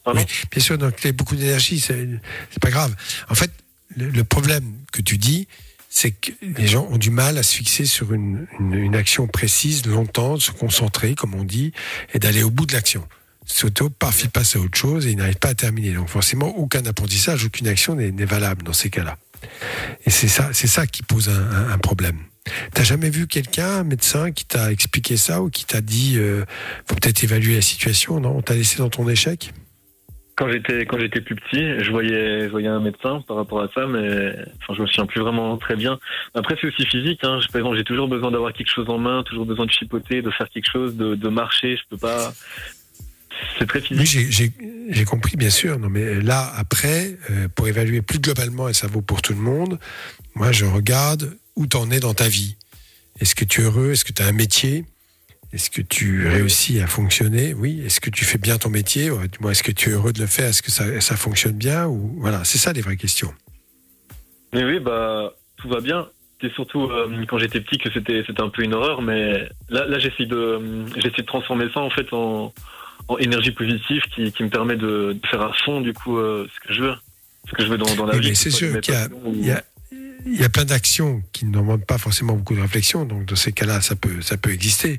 Oui, 0.07 0.23
bien 0.51 0.63
sûr, 0.63 0.79
donc 0.79 0.95
il 1.03 1.07
y 1.07 1.11
a 1.11 1.13
beaucoup 1.13 1.37
d'énergie, 1.37 1.79
c'est 1.81 2.19
pas 2.61 2.71
grave. 2.71 2.95
En 3.29 3.35
fait, 3.35 3.51
le, 3.97 4.09
le 4.09 4.25
problème 4.25 4.65
que 4.93 5.03
tu 5.03 5.19
dis, 5.19 5.47
c'est 5.89 6.11
que 6.11 6.33
les 6.43 6.67
gens 6.67 6.87
ont 6.91 6.99
du 6.99 7.11
mal 7.11 7.39
à 7.39 7.43
se 7.43 7.55
fixer 7.57 7.87
sur 7.87 8.13
une, 8.13 8.47
une, 8.61 8.75
une 8.75 8.97
action 8.97 9.27
précise 9.27 9.87
longtemps, 9.87 10.35
de 10.35 10.41
se 10.41 10.51
concentrer, 10.51 11.15
comme 11.15 11.35
on 11.35 11.45
dit, 11.45 11.73
et 12.13 12.19
d'aller 12.19 12.43
au 12.43 12.51
bout 12.51 12.67
de 12.67 12.73
l'action. 12.73 13.07
S'auto, 13.47 13.89
paf, 13.89 14.25
ils 14.25 14.31
passent 14.31 14.57
à 14.57 14.59
autre 14.59 14.77
chose 14.77 15.07
et 15.07 15.13
ils 15.13 15.17
n'arrivent 15.17 15.39
pas 15.39 15.51
à 15.51 15.55
terminer. 15.55 15.93
Donc 15.93 16.09
forcément, 16.09 16.49
aucun 16.59 16.85
apprentissage, 16.85 17.45
aucune 17.45 17.69
action 17.69 17.95
n'est 17.95 18.11
valable 18.25 18.65
dans 18.65 18.73
ces 18.73 18.91
cas-là. 18.91 19.17
Et 20.05 20.11
c'est 20.11 20.29
ça, 20.29 20.51
c'est 20.53 20.67
ça 20.67 20.87
qui 20.87 21.03
pose 21.03 21.29
un, 21.29 21.79
problème. 21.79 22.19
T'as 22.73 22.85
jamais 22.85 23.11
vu 23.11 23.27
quelqu'un, 23.27 23.81
un 23.81 23.85
médecin, 23.85 24.33
qui 24.33 24.45
t'a 24.45 24.71
expliqué 24.71 25.17
ça 25.17 25.43
ou 25.43 25.51
qui 25.51 25.65
t'a 25.65 25.81
dit, 25.81 26.15
euh, 26.17 26.45
faut 26.87 26.95
peut-être 26.95 27.23
évaluer 27.25 27.57
la 27.57 27.61
situation, 27.61 28.21
non? 28.21 28.37
On 28.37 28.43
t'a 28.43 28.55
laissé 28.55 28.79
dans 28.79 28.89
ton 28.89 29.09
échec? 29.09 29.53
Quand 30.37 30.51
j'étais, 30.51 30.85
quand 30.85 30.99
j'étais 30.99 31.23
plus 31.23 31.35
petit, 31.35 31.83
je 31.83 31.91
voyais, 31.91 32.47
voyais 32.49 32.69
un 32.69 32.81
médecin 32.81 33.23
par 33.27 33.39
rapport 33.39 33.63
à 33.63 33.69
ça, 33.75 33.87
mais, 33.87 34.35
enfin, 34.61 34.75
je 34.75 34.83
me 34.83 34.87
souviens 34.87 35.07
plus 35.07 35.23
vraiment 35.23 35.57
très 35.57 35.77
bien. 35.77 35.99
Après, 36.35 36.57
c'est 36.61 36.67
aussi 36.67 36.85
physique, 36.87 37.21
hein. 37.25 37.41
Par 37.51 37.61
exemple, 37.61 37.79
j'ai 37.79 37.85
toujours 37.85 38.07
besoin 38.07 38.31
d'avoir 38.31 38.53
quelque 38.53 38.71
chose 38.71 38.89
en 38.91 38.99
main, 38.99 39.23
toujours 39.23 39.47
besoin 39.47 39.65
de 39.65 39.71
chipoter, 39.71 40.21
de 40.21 40.31
faire 40.31 40.49
quelque 40.51 40.71
chose, 40.71 40.95
de, 40.95 41.15
de 41.15 41.29
marcher. 41.29 41.77
Je 41.77 41.83
peux 41.89 41.97
pas. 41.97 42.33
C'est 43.59 43.67
très 43.67 43.81
physique. 43.81 44.07
Oui, 44.15 44.53
j'ai- 44.91 45.05
compris, 45.05 45.37
bien 45.37 45.51
sûr. 45.51 45.79
Non, 45.79 45.89
mais 45.89 46.21
là, 46.21 46.53
après, 46.57 47.17
euh, 47.31 47.49
pour 47.55 47.69
évaluer 47.69 48.03
plus 48.03 48.19
globalement, 48.19 48.69
et 48.69 48.75
ça 48.75 48.87
vaut 48.87 49.03
pour 49.03 49.23
tout 49.23 49.33
le 49.33 49.41
monde, 49.41 49.79
moi, 50.35 50.53
je 50.53 50.65
regarde 50.65 51.37
où 51.57 51.67
t'en 51.67 51.91
es 51.91 52.01
dans 52.01 52.15
ta 52.15 52.29
vie. 52.29 52.57
Est-ce 53.21 53.35
que 53.35 53.45
tu 53.45 53.61
es 53.63 53.65
heureux? 53.65 53.93
Est-ce 53.93 54.05
que 54.05 54.13
tu 54.13 54.23
as 54.23 54.27
un 54.27 54.33
métier? 54.33 54.85
Est-ce 55.53 55.71
que 55.71 55.81
tu 55.81 56.29
réussis 56.29 56.81
à 56.81 56.87
fonctionner? 56.87 57.55
Oui. 57.55 57.83
Est-ce 57.87 58.01
que 58.01 58.11
tu 58.11 58.25
fais 58.25 58.37
bien 58.39 58.59
ton 58.59 58.69
métier? 58.69 59.11
Est-ce 59.51 59.63
que 59.63 59.73
tu 59.73 59.89
es 59.91 59.93
heureux 59.93 60.13
de 60.13 60.21
le 60.21 60.27
faire? 60.27 60.49
Est-ce 60.49 60.63
que 60.63 60.71
ça, 60.71 61.01
ça 61.01 61.17
fonctionne 61.17 61.57
bien? 61.57 61.87
Ou 61.87 62.17
Voilà, 62.21 62.45
c'est 62.45 62.59
ça 62.59 62.73
les 62.73 62.83
vraies 62.83 62.97
questions. 62.99 63.33
Mais 64.53 64.65
oui, 64.65 64.81
bah, 64.81 65.33
tout 65.57 65.69
va 65.69 65.81
bien. 65.81 66.09
C'est 66.41 66.53
surtout 66.53 66.85
euh, 66.85 67.25
quand 67.27 67.39
j'étais 67.39 67.61
petit 67.63 67.79
que 67.79 67.91
c'était 67.91 68.23
c'était 68.27 68.43
un 68.43 68.51
peu 68.51 68.63
une 68.63 68.75
horreur, 68.75 69.01
mais 69.01 69.49
là, 69.71 69.87
là 69.87 69.99
j'essaie 69.99 70.27
de 70.27 70.85
de 70.95 71.23
transformer 71.23 71.67
ça 71.73 71.81
en 71.81 71.89
fait 71.89 72.13
en, 72.13 72.53
en 73.09 73.19
énergie 73.19 73.53
positive 73.53 74.03
qui, 74.15 74.33
qui 74.33 74.43
me 74.43 74.49
permet 74.49 74.77
de, 74.77 75.17
de 75.21 75.27
faire 75.31 75.43
à 75.43 75.53
fond 75.65 75.81
du 75.81 75.93
coup 75.93 76.19
euh, 76.19 76.49
ce 76.55 76.67
que 76.69 76.75
je 76.75 76.83
veux, 76.83 76.95
ce 77.49 77.53
que 77.53 77.63
je 77.65 77.69
veux 77.69 77.79
dans, 77.79 77.95
dans 77.95 78.07
la 78.07 78.15
Oui, 78.15 78.21
vie. 78.21 78.27
mais 78.29 78.33
que 78.33 78.39
c'est 78.39 78.51
sûr 78.51 78.81
qu'il 78.81 78.95
y 78.95 78.97
a- 79.51 79.63
y 80.27 80.41
y 80.41 80.45
a 80.45 80.49
plein 80.49 80.65
d'actions 80.65 81.23
qui 81.33 81.45
ne 81.47 81.53
demandent 81.53 81.85
pas 81.87 81.99
forcément 81.99 82.35
beaucoup 82.35 82.57
de 82.57 82.61
réflexion, 82.61 83.05
donc 83.05 83.27
dans 83.27 83.37
ces 83.37 83.53
cas-là, 83.53 83.81
ça 83.81 83.95
peut, 83.95 84.21
ça 84.23 84.37
peut 84.37 84.51
exister. 84.51 84.99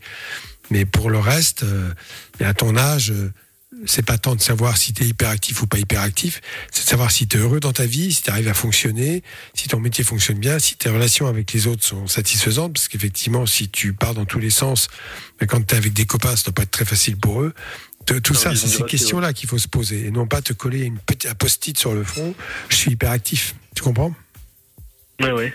Mais 0.70 0.86
pour 0.86 1.10
le 1.10 1.20
reste, 1.20 1.64
euh, 1.64 1.92
à 2.40 2.54
ton 2.54 2.78
âge, 2.78 3.12
euh, 3.12 3.32
c'est 3.86 4.06
pas 4.06 4.18
tant 4.18 4.36
de 4.36 4.42
savoir 4.42 4.76
si 4.78 4.94
tu 4.94 5.04
es 5.04 5.08
hyperactif 5.08 5.62
ou 5.62 5.68
pas 5.68 5.78
hyperactif, 5.80 6.42
c'est 6.72 6.84
de 6.86 6.90
savoir 6.90 7.12
si 7.12 7.28
tu 7.28 7.38
es 7.38 7.40
heureux 7.42 7.60
dans 7.60 7.74
ta 7.74 7.86
vie, 7.86 8.12
si 8.14 8.24
tu 8.24 8.30
arrives 8.32 8.48
à 8.48 8.54
fonctionner, 8.54 9.22
si 9.54 9.68
ton 9.68 9.80
métier 9.82 10.04
fonctionne 10.06 10.40
bien, 10.40 10.58
si 10.60 10.78
tes 10.78 10.90
relations 10.90 11.28
avec 11.28 11.52
les 11.54 11.68
autres 11.68 11.84
sont 11.84 12.08
satisfaisantes, 12.08 12.74
parce 12.74 12.88
qu'effectivement, 12.88 13.46
si 13.46 13.70
tu 13.70 13.94
pars 13.94 14.14
dans 14.14 14.26
tous 14.26 14.40
les 14.40 14.50
sens, 14.50 14.88
mais 15.40 15.46
quand 15.48 15.62
tu 15.66 15.76
es 15.76 15.78
avec 15.78 15.92
des 15.94 16.06
copains, 16.06 16.36
ça 16.38 16.46
doit 16.46 16.54
pas 16.54 16.64
être 16.64 16.72
très 16.72 16.86
facile 16.86 17.18
pour 17.18 17.42
eux. 17.42 17.54
Tout 18.24 18.34
ça, 18.34 18.56
c'est 18.56 18.68
ces 18.68 18.84
questions-là 18.84 19.34
qu'il 19.34 19.50
faut 19.50 19.58
se 19.58 19.68
poser, 19.68 20.06
et 20.06 20.12
non 20.12 20.28
pas 20.28 20.42
te 20.42 20.54
coller 20.54 20.82
une 20.82 20.98
petite 20.98 21.34
post-it 21.34 21.78
sur 21.78 21.94
le 21.94 22.04
front, 22.04 22.34
je 22.70 22.76
suis 22.76 22.92
hyperactif. 22.92 23.56
Tu 23.76 23.84
comprends? 23.84 24.14
Ouais, 25.20 25.32
ouais. 25.32 25.54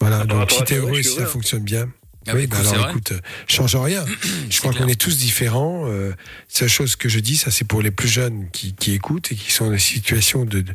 Voilà, 0.00 0.24
donc 0.24 0.50
si 0.50 0.62
t'es 0.64 0.76
heureux, 0.76 1.02
si 1.02 1.14
ça 1.14 1.26
fonctionne 1.26 1.62
bien. 1.62 1.88
Ah 2.26 2.32
oui, 2.34 2.46
bah, 2.46 2.56
écoute, 2.56 2.68
c'est 2.68 2.74
alors 2.74 2.90
écoute, 2.90 3.12
euh, 3.12 3.20
change 3.46 3.76
rien. 3.76 4.04
je 4.50 4.58
crois 4.58 4.72
qu'on 4.72 4.88
est 4.88 4.98
tous 4.98 5.18
différents. 5.18 5.84
Euh, 5.86 6.12
seule 6.48 6.68
chose 6.68 6.96
que 6.96 7.08
je 7.08 7.20
dis, 7.20 7.36
ça 7.36 7.50
c'est 7.50 7.66
pour 7.66 7.82
les 7.82 7.90
plus 7.90 8.08
jeunes 8.08 8.48
qui, 8.50 8.74
qui 8.74 8.92
écoutent 8.92 9.30
et 9.30 9.34
qui 9.34 9.52
sont 9.52 9.66
dans 9.66 9.72
des 9.72 9.78
situations 9.78 10.44
de, 10.44 10.62
de 10.62 10.72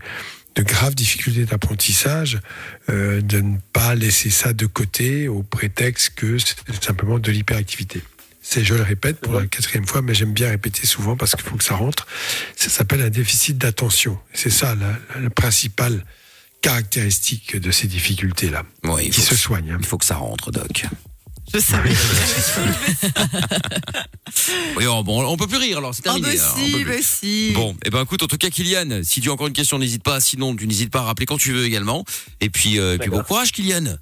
de 0.55 0.63
graves 0.63 0.95
difficultés 0.95 1.45
d'apprentissage, 1.45 2.39
euh, 2.89 3.21
de 3.21 3.39
ne 3.39 3.57
pas 3.71 3.95
laisser 3.95 4.29
ça 4.29 4.51
de 4.51 4.65
côté 4.65 5.27
au 5.27 5.43
prétexte 5.43 6.13
que 6.15 6.37
c'est 6.37 6.55
simplement 6.83 7.19
de 7.19 7.31
l'hyperactivité. 7.31 8.01
C'est, 8.51 8.63
je 8.63 8.73
le 8.73 8.81
répète 8.81 9.19
pour 9.19 9.33
la 9.33 9.45
quatrième 9.45 9.85
fois, 9.85 10.01
mais 10.01 10.15
j'aime 10.15 10.33
bien 10.33 10.49
répéter 10.49 10.87
souvent 10.87 11.15
parce 11.15 11.35
qu'il 11.35 11.45
faut 11.45 11.55
que 11.55 11.63
ça 11.63 11.75
rentre. 11.75 12.07
Ça 12.55 12.69
s'appelle 12.69 13.01
un 13.01 13.09
déficit 13.11 13.59
d'attention. 13.59 14.17
C'est 14.33 14.49
ça 14.49 14.73
la, 14.73 14.87
la- 15.13 15.21
la 15.21 15.29
principale 15.29 16.03
caractéristique 16.61 17.57
de 17.57 17.69
ces 17.71 17.85
difficultés-là, 17.87 18.63
il 19.01 19.11
qui 19.11 19.21
se 19.21 19.29
que, 19.29 19.35
soignent. 19.35 19.71
hein. 19.73 19.77
il 19.79 19.85
faut 19.85 19.97
que 19.99 20.05
ça 20.05 20.15
rentre, 20.15 20.51
Doc. 20.51 20.85
Je 21.53 21.59
savais. 21.59 21.93
Oui, 24.77 24.85
oh, 24.87 25.03
bon, 25.03 25.25
on 25.25 25.35
peut 25.37 25.47
plus 25.47 25.57
rire 25.57 25.79
alors, 25.79 25.93
c'est 25.93 26.01
Oh, 26.07 26.11
terminé. 26.13 26.27
on 26.29 26.31
peut 26.55 26.59
si, 26.61 26.83
bah 26.85 26.91
si. 27.01 27.51
Bon, 27.53 27.75
et 27.83 27.89
ben 27.89 28.03
écoute, 28.03 28.21
en 28.23 28.27
tout 28.27 28.37
cas, 28.37 28.49
Kylian, 28.49 29.01
si 29.03 29.19
tu 29.21 29.29
as 29.29 29.33
encore 29.33 29.47
une 29.47 29.53
question, 29.53 29.77
n'hésite 29.79 30.03
pas. 30.03 30.19
Sinon, 30.21 30.55
tu 30.55 30.67
n'hésites 30.67 30.91
pas 30.91 30.99
à 30.99 31.03
rappeler 31.03 31.25
quand 31.25 31.37
tu 31.37 31.51
veux 31.51 31.65
également. 31.65 32.05
Et 32.39 32.49
puis, 32.49 32.79
euh, 32.79 32.95
et 32.95 32.97
puis 32.99 33.09
bon 33.09 33.21
courage, 33.23 33.51
Kylian. 33.51 33.97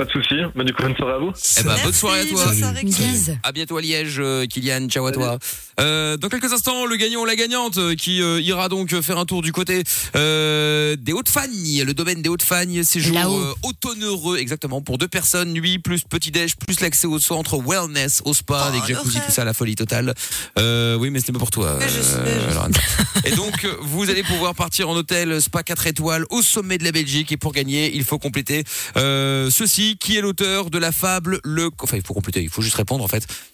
Pas 0.00 0.06
de 0.06 0.12
souci. 0.12 0.34
Bah, 0.54 0.64
du 0.64 0.72
coup, 0.72 0.82
bonne 0.82 0.96
soirée 0.96 1.12
à 1.12 1.18
vous. 1.18 1.30
Eh 1.58 1.62
ben, 1.62 1.76
bonne 1.84 1.92
soirée 1.92 2.20
à 2.20 2.24
toi. 2.24 2.46
bonne 2.46 2.54
soirée. 2.90 3.38
À 3.42 3.52
bientôt 3.52 3.76
à 3.76 3.82
Liège, 3.82 4.16
euh, 4.18 4.46
Kylian. 4.46 4.88
Ciao 4.88 5.06
à 5.06 5.12
toi. 5.12 5.38
Euh, 5.78 6.16
dans 6.16 6.30
quelques 6.30 6.50
instants, 6.54 6.86
le 6.86 6.96
gagnant 6.96 7.20
ou 7.20 7.24
la 7.26 7.36
gagnante 7.36 7.76
euh, 7.76 7.94
qui 7.94 8.22
euh, 8.22 8.40
ira 8.40 8.70
donc 8.70 8.98
faire 9.02 9.18
un 9.18 9.26
tour 9.26 9.42
du 9.42 9.52
côté 9.52 9.82
euh, 10.16 10.96
des 10.98 11.12
Hauts-de-Fagne, 11.12 11.82
le 11.84 11.92
domaine 11.92 12.22
des 12.22 12.30
Hauts-de-Fagne, 12.30 12.82
séjour 12.82 13.16
euh, 13.16 13.54
automne-heureux, 13.62 14.38
exactement, 14.38 14.80
pour 14.80 14.96
deux 14.96 15.08
personnes, 15.08 15.52
nuit 15.52 15.78
plus 15.78 16.02
petit-déj, 16.02 16.56
plus 16.56 16.80
l'accès 16.80 17.06
au 17.06 17.18
centre 17.18 17.58
wellness, 17.58 18.22
au 18.24 18.32
spa, 18.32 18.62
Oh, 18.64 18.68
avec 18.68 18.86
jacuzzi, 18.86 19.18
le 19.18 19.24
tout 19.24 19.30
ça, 19.30 19.44
la 19.44 19.54
folie 19.54 19.74
totale. 19.74 20.14
Euh, 20.58 20.96
oui, 20.96 21.10
mais 21.10 21.20
c'était 21.20 21.32
pas 21.32 21.38
pour 21.38 21.50
toi. 21.50 21.78
Et 23.24 23.30
donc, 23.32 23.66
vous 23.82 24.08
allez 24.10 24.22
pouvoir 24.22 24.54
partir 24.54 24.88
en 24.88 24.96
hôtel 24.96 25.40
spa 25.40 25.62
4 25.62 25.86
étoiles 25.86 26.24
au 26.30 26.42
sommet 26.42 26.78
de 26.78 26.84
la 26.84 26.92
Belgique. 26.92 27.32
Et 27.32 27.36
pour 27.36 27.52
gagner, 27.52 27.94
il 27.94 28.04
faut 28.04 28.18
compléter 28.18 28.64
euh, 28.96 29.50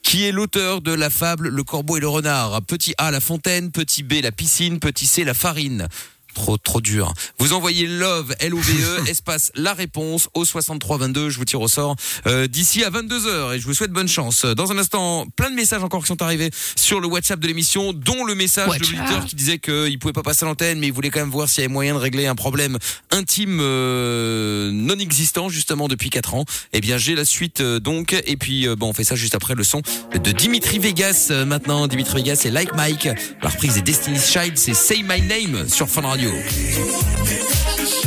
Qui 0.03 0.25
est 0.25 0.33
l'auteur 0.33 0.81
de 0.81 0.93
la 0.93 1.11
fable 1.11 1.49
Le 1.49 1.63
corbeau 1.63 1.97
et 1.97 2.01
le 2.01 2.09
renard? 2.09 2.63
Petit 2.63 2.95
A, 2.99 3.11
la 3.11 3.21
fontaine. 3.21 3.71
Petit 3.71 4.03
B, 4.03 4.15
la 4.23 4.33
piscine. 4.33 4.81
Petit 4.81 5.07
C, 5.07 5.25
la 5.25 5.35
farine. 5.35 5.89
Trop, 6.37 6.59
trop 6.59 6.83
dur. 6.83 7.15
Vous 7.39 7.55
envoyez 7.55 7.87
love, 7.87 8.35
L-O-V-E, 8.41 9.09
espace 9.09 9.51
la 9.55 9.73
réponse 9.73 10.29
au 10.35 10.45
6322. 10.45 11.31
Je 11.31 11.39
vous 11.39 11.47
tire 11.47 11.63
au 11.63 11.67
sort 11.69 11.97
euh, 12.27 12.47
d'ici 12.47 12.85
à 12.85 12.91
22h 12.91 13.55
et 13.55 13.59
je 13.59 13.65
vous 13.65 13.73
souhaite 13.73 13.91
bonne 13.91 14.07
chance. 14.07 14.45
Dans 14.45 14.71
un 14.71 14.77
instant, 14.77 15.27
plein 15.35 15.49
de 15.49 15.55
messages 15.55 15.83
encore 15.83 16.03
qui 16.03 16.09
sont 16.09 16.21
arrivés 16.21 16.51
sur 16.77 17.01
le 17.01 17.09
WhatsApp 17.09 17.41
de 17.41 17.47
l'émission, 17.47 17.95
dont 17.95 18.23
le 18.25 18.35
message 18.35 18.69
de 18.69 18.85
l'auditeur 18.85 19.25
qui 19.25 19.35
disait 19.35 19.59
qu'il 19.59 19.99
pouvait 19.99 20.13
pas 20.13 20.23
passer 20.23 20.45
à 20.45 20.49
l'antenne, 20.49 20.79
mais 20.79 20.89
il 20.89 20.93
voulait 20.93 21.09
quand 21.09 21.21
même 21.21 21.31
voir 21.31 21.49
s'il 21.49 21.63
y 21.63 21.65
avait 21.65 21.73
moyen 21.73 21.95
de 21.95 21.99
régler 21.99 22.27
un 22.27 22.35
problème 22.35 22.77
intime 23.11 23.59
euh, 23.63 24.71
non 24.73 24.99
existant 24.99 25.49
justement 25.49 25.89
depuis 25.89 26.11
4 26.11 26.35
ans. 26.35 26.45
Eh 26.75 26.83
bien, 26.83 26.99
j'ai 26.99 27.15
la 27.15 27.25
suite 27.25 27.61
euh, 27.63 27.81
donc. 27.81 28.15
Et 28.27 28.37
puis, 28.37 28.69
euh, 28.69 28.77
bon, 28.77 28.91
on 28.91 28.93
fait 28.93 29.05
ça 29.05 29.15
juste 29.15 29.35
après 29.35 29.55
le 29.55 29.65
son 29.65 29.81
de 30.23 30.33
Dimitri 30.33 30.79
Vegas. 30.79 31.29
euh, 31.31 31.47
maintenant, 31.47 31.87
Dimitri 31.87 32.19
Vegas 32.19 32.43
et 32.45 32.51
Like 32.51 32.75
Mike. 32.75 33.09
La 33.43 33.49
reprise 33.49 33.75
des 33.75 33.83
Destiny's 33.83 34.31
Child, 34.31 34.59
c'est 34.59 34.75
Say 34.75 35.03
My 35.03 35.23
Name 35.23 35.67
sur 35.69 35.89
Fun 35.89 36.03
Radio. 36.03 36.26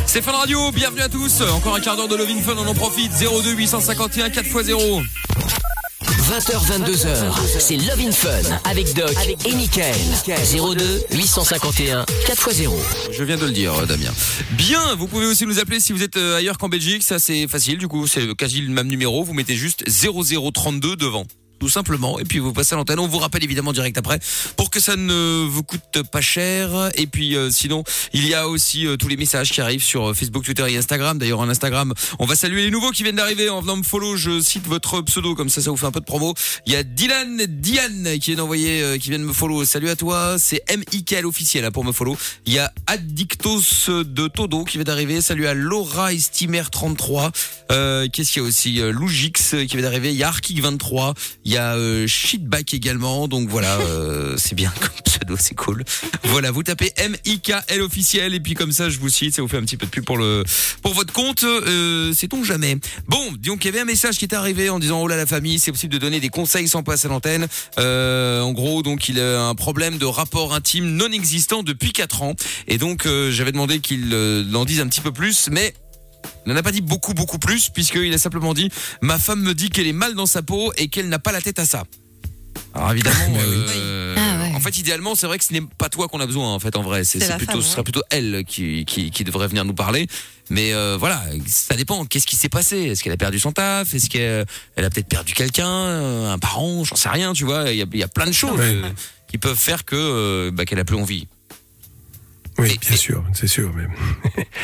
C'est 0.06 0.22
Fun 0.22 0.32
Radio, 0.32 0.72
bienvenue 0.72 1.02
à 1.02 1.10
tous. 1.10 1.42
Encore 1.42 1.76
un 1.76 1.80
quart 1.80 1.96
d'heure 1.96 2.08
de 2.08 2.16
Loving 2.16 2.42
Fun, 2.42 2.56
on 2.58 2.68
en 2.68 2.74
profite. 2.74 3.12
02 3.12 3.54
851 3.54 4.30
4x0. 4.30 5.04
20h, 6.30 6.86
22h, 6.86 7.60
c'est 7.60 7.78
Love 7.78 8.02
in 8.02 8.12
Fun 8.12 8.30
avec 8.64 8.94
Doc 8.94 9.16
et 9.46 9.56
Michael. 9.56 9.96
02 10.28 11.06
851 11.12 12.04
4x0. 12.28 12.72
Je 13.12 13.24
viens 13.24 13.38
de 13.38 13.46
le 13.46 13.52
dire, 13.52 13.88
Damien. 13.88 14.12
Bien, 14.52 14.96
vous 14.96 15.08
pouvez 15.08 15.26
aussi 15.26 15.46
nous 15.46 15.60
appeler 15.60 15.80
si 15.80 15.92
vous 15.92 16.04
êtes 16.04 16.18
euh, 16.18 16.38
ailleurs 16.38 16.58
qu'en 16.58 16.70
Belgique. 16.70 17.04
Ça, 17.04 17.18
c'est 17.20 17.48
facile. 17.48 17.78
Du 17.78 17.88
coup, 17.88 18.06
c'est 18.06 18.36
quasi 18.36 18.62
le 18.62 18.72
même 18.72 18.88
numéro. 18.88 19.24
Vous 19.24 19.34
mettez 19.34 19.56
juste 19.56 19.86
0032 19.90 20.96
devant. 20.96 21.26
Tout 21.60 21.70
simplement. 21.70 22.20
Et 22.20 22.26
puis 22.26 22.40
vous 22.40 22.54
passez 22.54 22.74
à 22.74 22.78
l'antenne. 22.78 23.00
On 23.00 23.08
vous 23.08 23.18
rappelle 23.20 23.44
évidemment 23.44 23.74
direct 23.74 23.98
après 23.98 24.20
pour 24.56 24.70
que 24.70 24.80
ça 24.80 24.96
ne 24.96 25.46
vous 25.46 25.64
coûte 25.64 26.04
pas 26.12 26.22
cher. 26.22 26.90
Et 26.96 27.08
puis 27.08 27.36
euh, 27.36 27.50
sinon, 27.52 27.84
il 28.14 28.28
y 28.28 28.34
a 28.34 28.48
aussi 28.48 28.88
euh, 28.88 28.98
tous 28.98 29.08
les 29.08 29.18
messages 29.18 29.52
qui 29.52 29.62
arrivent 29.62 29.84
sur 29.84 30.10
euh, 30.10 30.14
Facebook, 30.14 30.44
Twitter 30.44 30.66
et 30.70 30.78
Instagram. 30.78 31.18
D'ailleurs, 31.18 31.40
en 31.40 31.50
Instagram, 31.50 31.94
on 32.20 32.26
va 32.26 32.36
saluer 32.36 32.64
les 32.64 32.72
nouveaux 32.72 32.92
qui 32.92 33.04
viennent 33.04 33.18
d'arriver 33.18 33.50
en 33.50 33.62
venant 33.62 33.78
me 33.78 33.84
follow. 33.84 34.16
Je 34.16 34.40
cite 34.42 34.68
votre 34.68 35.02
pseudo 35.02 35.36
comme 35.36 35.50
ça, 35.50 35.62
ça 35.62 35.70
vous 35.70 35.78
fait 35.78 35.86
un 35.86 35.92
peu 35.92 36.00
de 36.00 36.06
promo. 36.06 36.34
Il 36.66 36.74
y 36.74 36.76
a 36.76 36.84
Dylan 36.84 37.46
Diane 37.48 38.18
qui 38.20 38.32
vient 38.32 38.38
d'envoyer, 38.38 38.82
euh, 38.82 38.98
qui 38.98 39.10
vient 39.10 39.20
de 39.20 39.24
me 39.24 39.34
follow. 39.34 39.66
Salut 39.66 39.90
à 39.90 39.96
toi. 39.96 40.38
C'est 40.40 40.64
MIKL 40.70 41.26
officiel 41.26 41.66
hein, 41.66 41.72
pour 41.72 41.84
me 41.84 41.92
follow. 41.92 42.18
Il 42.46 42.54
y 42.54 42.60
a 42.60 42.72
Addictos 42.88 44.04
de 44.04 44.28
Todo 44.28 44.64
qui 44.64 44.78
vient 44.78 44.86
d'arriver. 44.86 45.22
Salut 45.22 45.48
à 45.48 45.54
Laura 45.54 46.14
Estimer 46.14 46.64
33. 46.72 47.32
Euh, 47.72 48.08
Qu'est-ce 48.12 48.34
qu'il 48.34 48.42
y 48.42 48.46
a 48.46 48.48
aussi? 48.48 48.82
Euh, 48.82 48.92
Lougix 48.92 49.54
euh, 49.54 49.66
qui 49.66 49.76
vient 49.76 49.84
d'arriver. 49.84 50.10
Il 50.10 50.18
y 50.18 50.24
a 50.24 50.28
Arkik 50.28 50.60
23. 50.60 51.14
Il 51.46 51.49
y 51.50 51.58
a 51.58 51.76
euh, 51.76 52.08
Shitback 52.08 52.74
également. 52.74 53.28
Donc 53.28 53.50
voilà, 53.50 53.78
euh, 53.82 54.36
c'est 54.38 54.56
bien 54.56 54.72
comme 54.80 54.90
pseudo, 55.04 55.36
c'est 55.40 55.56
cool. 55.56 55.84
Voilà, 56.24 56.52
vous 56.52 56.64
tapez 56.64 56.92
M-I-K-L 56.98 57.82
officiel 57.82 58.34
et 58.34 58.40
puis 58.40 58.54
comme 58.54 58.72
ça, 58.72 58.90
je 58.90 59.00
vous 59.00 59.10
cite, 59.10 59.36
ça 59.36 59.42
vous 59.42 59.48
fait 59.48 59.58
un 59.58 59.64
petit 59.64 59.78
peu 59.78 59.86
de 59.86 59.92
pub 59.92 60.06
pour 60.06 60.18
le 60.18 60.44
pour 60.82 60.94
votre 60.94 61.14
compte. 61.14 61.44
Euh, 61.44 62.14
Sait-on 62.14 62.44
jamais 62.44 62.78
Bon, 63.08 63.32
donc 63.40 63.64
il 63.64 63.68
y 63.68 63.70
avait 63.70 63.82
un 63.82 63.86
message 63.86 64.18
qui 64.18 64.26
était 64.26 64.36
arrivé 64.36 64.70
en 64.70 64.80
disant 64.80 65.02
oh 65.02 65.08
là 65.08 65.18
la 65.18 65.26
famille, 65.26 65.60
c'est 65.60 65.72
possible 65.72 65.94
de 65.94 66.00
donner 66.00 66.20
des 66.20 66.30
conseils 66.30 66.68
sans 66.68 66.84
passer 66.84 67.08
à 67.08 67.10
l'antenne. 67.10 67.48
Euh, 67.80 68.42
en 68.42 68.52
gros, 68.52 68.84
donc 68.84 69.10
il 69.10 69.20
a 69.20 69.44
un 69.44 69.56
problème 69.56 69.98
de 69.98 70.06
rapport 70.06 70.54
intime 70.54 70.86
non 70.86 71.12
existant 71.12 71.64
depuis 71.64 71.92
4 71.92 72.22
ans 72.24 72.36
et 72.68 72.78
donc 72.78 73.06
euh, 73.06 73.32
j'avais 73.32 73.52
demandé 73.52 73.80
qu'il 73.80 74.14
en 74.54 74.66
dise 74.66 74.80
un 74.80 74.88
petit 74.88 75.02
peu 75.02 75.12
plus, 75.12 75.50
mais 75.52 75.74
il 76.46 76.54
n'en 76.54 76.58
a 76.60 76.64
pas 76.64 76.72
dit 76.72 76.82
beaucoup 76.82 77.14
beaucoup 77.14 77.38
plus 77.40 77.70
puisqu'il 77.70 78.14
a 78.14 78.18
simplement 78.18 78.54
dit 78.54 78.70
ma 79.02 79.20
femme 79.20 79.42
me 79.42 79.54
dit 79.54 79.70
qu'elle 79.70 79.88
est 79.88 79.94
mal 79.94 80.16
dans 80.16 80.26
sa 80.26 80.42
peau 80.42 80.72
et 80.78 80.88
qu'elle 80.88 81.10
n'a 81.10 81.20
pas 81.20 81.32
la 81.32 81.42
tête 81.42 81.60
à 81.60 81.66
ça. 81.66 81.84
Alors 82.74 82.92
évidemment, 82.92 83.16
euh, 83.40 84.16
Ah 84.18 84.42
ouais. 84.44 84.52
en 84.56 84.60
fait 84.60 84.78
idéalement 84.78 85.16
c'est 85.16 85.26
vrai 85.28 85.38
que 85.38 85.44
ce 85.44 85.54
n'est 85.54 85.62
pas 85.78 85.90
toi 85.90 86.08
qu'on 86.08 86.20
a 86.20 86.26
besoin 86.26 86.54
en 86.54 86.60
fait 86.60 86.76
en 86.76 86.82
vrai. 86.84 87.04
C'est 87.04 87.20
plutôt 87.38 87.54
femme, 87.54 87.62
ce 87.62 87.70
serait 87.72 87.84
plutôt 87.84 88.04
elle 88.12 88.44
qui, 88.48 88.86
qui 88.86 89.12
qui 89.12 89.24
devrait 89.24 89.48
venir 89.48 89.66
nous 89.66 89.74
parler. 89.74 90.08
Mais 90.50 90.74
euh, 90.74 90.98
voilà 91.00 91.24
ça 91.48 91.76
dépend. 91.76 92.06
Qu'est-ce 92.06 92.28
qui 92.28 92.36
s'est 92.36 92.50
passé? 92.50 92.78
Est-ce 92.78 93.04
qu'elle 93.04 93.14
a 93.14 93.18
perdu 93.18 93.40
son 93.40 93.52
taf? 93.52 93.94
Est-ce 93.94 94.10
qu'elle 94.10 94.46
elle 94.76 94.86
a 94.86 94.90
peut-être 94.90 95.08
perdu 95.08 95.34
quelqu'un 95.34 95.68
un 96.32 96.38
parent? 96.40 96.84
J'en 96.84 96.96
sais 96.96 97.10
rien 97.10 97.34
tu 97.34 97.44
vois. 97.46 97.72
Il 97.72 97.78
y 97.78 97.82
a, 97.82 97.86
il 97.92 98.00
y 98.00 98.04
a 98.04 98.08
plein 98.08 98.26
de 98.28 98.32
choses 98.32 98.60
Ouais. 98.60 98.82
qui 99.30 99.38
peuvent 99.38 99.58
faire 99.58 99.86
que 99.86 99.96
euh, 99.96 100.52
bah, 100.52 100.66
qu'elle 100.66 100.80
a 100.80 100.86
plus 100.86 100.98
envie 100.98 101.28
Oui, 102.60 102.72
Et- 102.72 102.78
bien 102.78 102.96
sûr, 102.98 103.24
c'est 103.34 103.48
sûr, 103.48 103.72
mais 103.76 103.88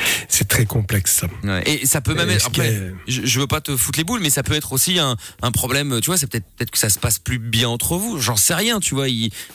c'est 0.29 0.47
très 0.47 0.65
complexe 0.65 1.13
ça. 1.21 1.27
et 1.65 1.85
ça 1.85 2.01
peut 2.01 2.13
même 2.13 2.29
être 2.29 2.47
après 2.47 2.93
je, 3.07 3.25
je 3.25 3.39
veux 3.39 3.47
pas 3.47 3.61
te 3.61 3.75
foutre 3.75 3.97
les 3.99 4.03
boules, 4.03 4.21
mais 4.21 4.29
ça 4.29 4.43
peut 4.43 4.53
être 4.53 4.73
aussi 4.73 4.99
un, 4.99 5.15
un 5.41 5.51
problème. 5.51 5.99
Tu 6.01 6.07
vois, 6.07 6.17
c'est 6.17 6.27
peut-être 6.27 6.45
peut-être 6.57 6.71
que 6.71 6.77
ça 6.77 6.89
se 6.89 6.99
passe 6.99 7.19
plus 7.19 7.39
bien 7.39 7.69
entre 7.69 7.97
vous. 7.97 8.19
J'en 8.19 8.35
sais 8.35 8.53
rien. 8.55 8.79
Tu 8.79 8.95
vois, 8.95 9.05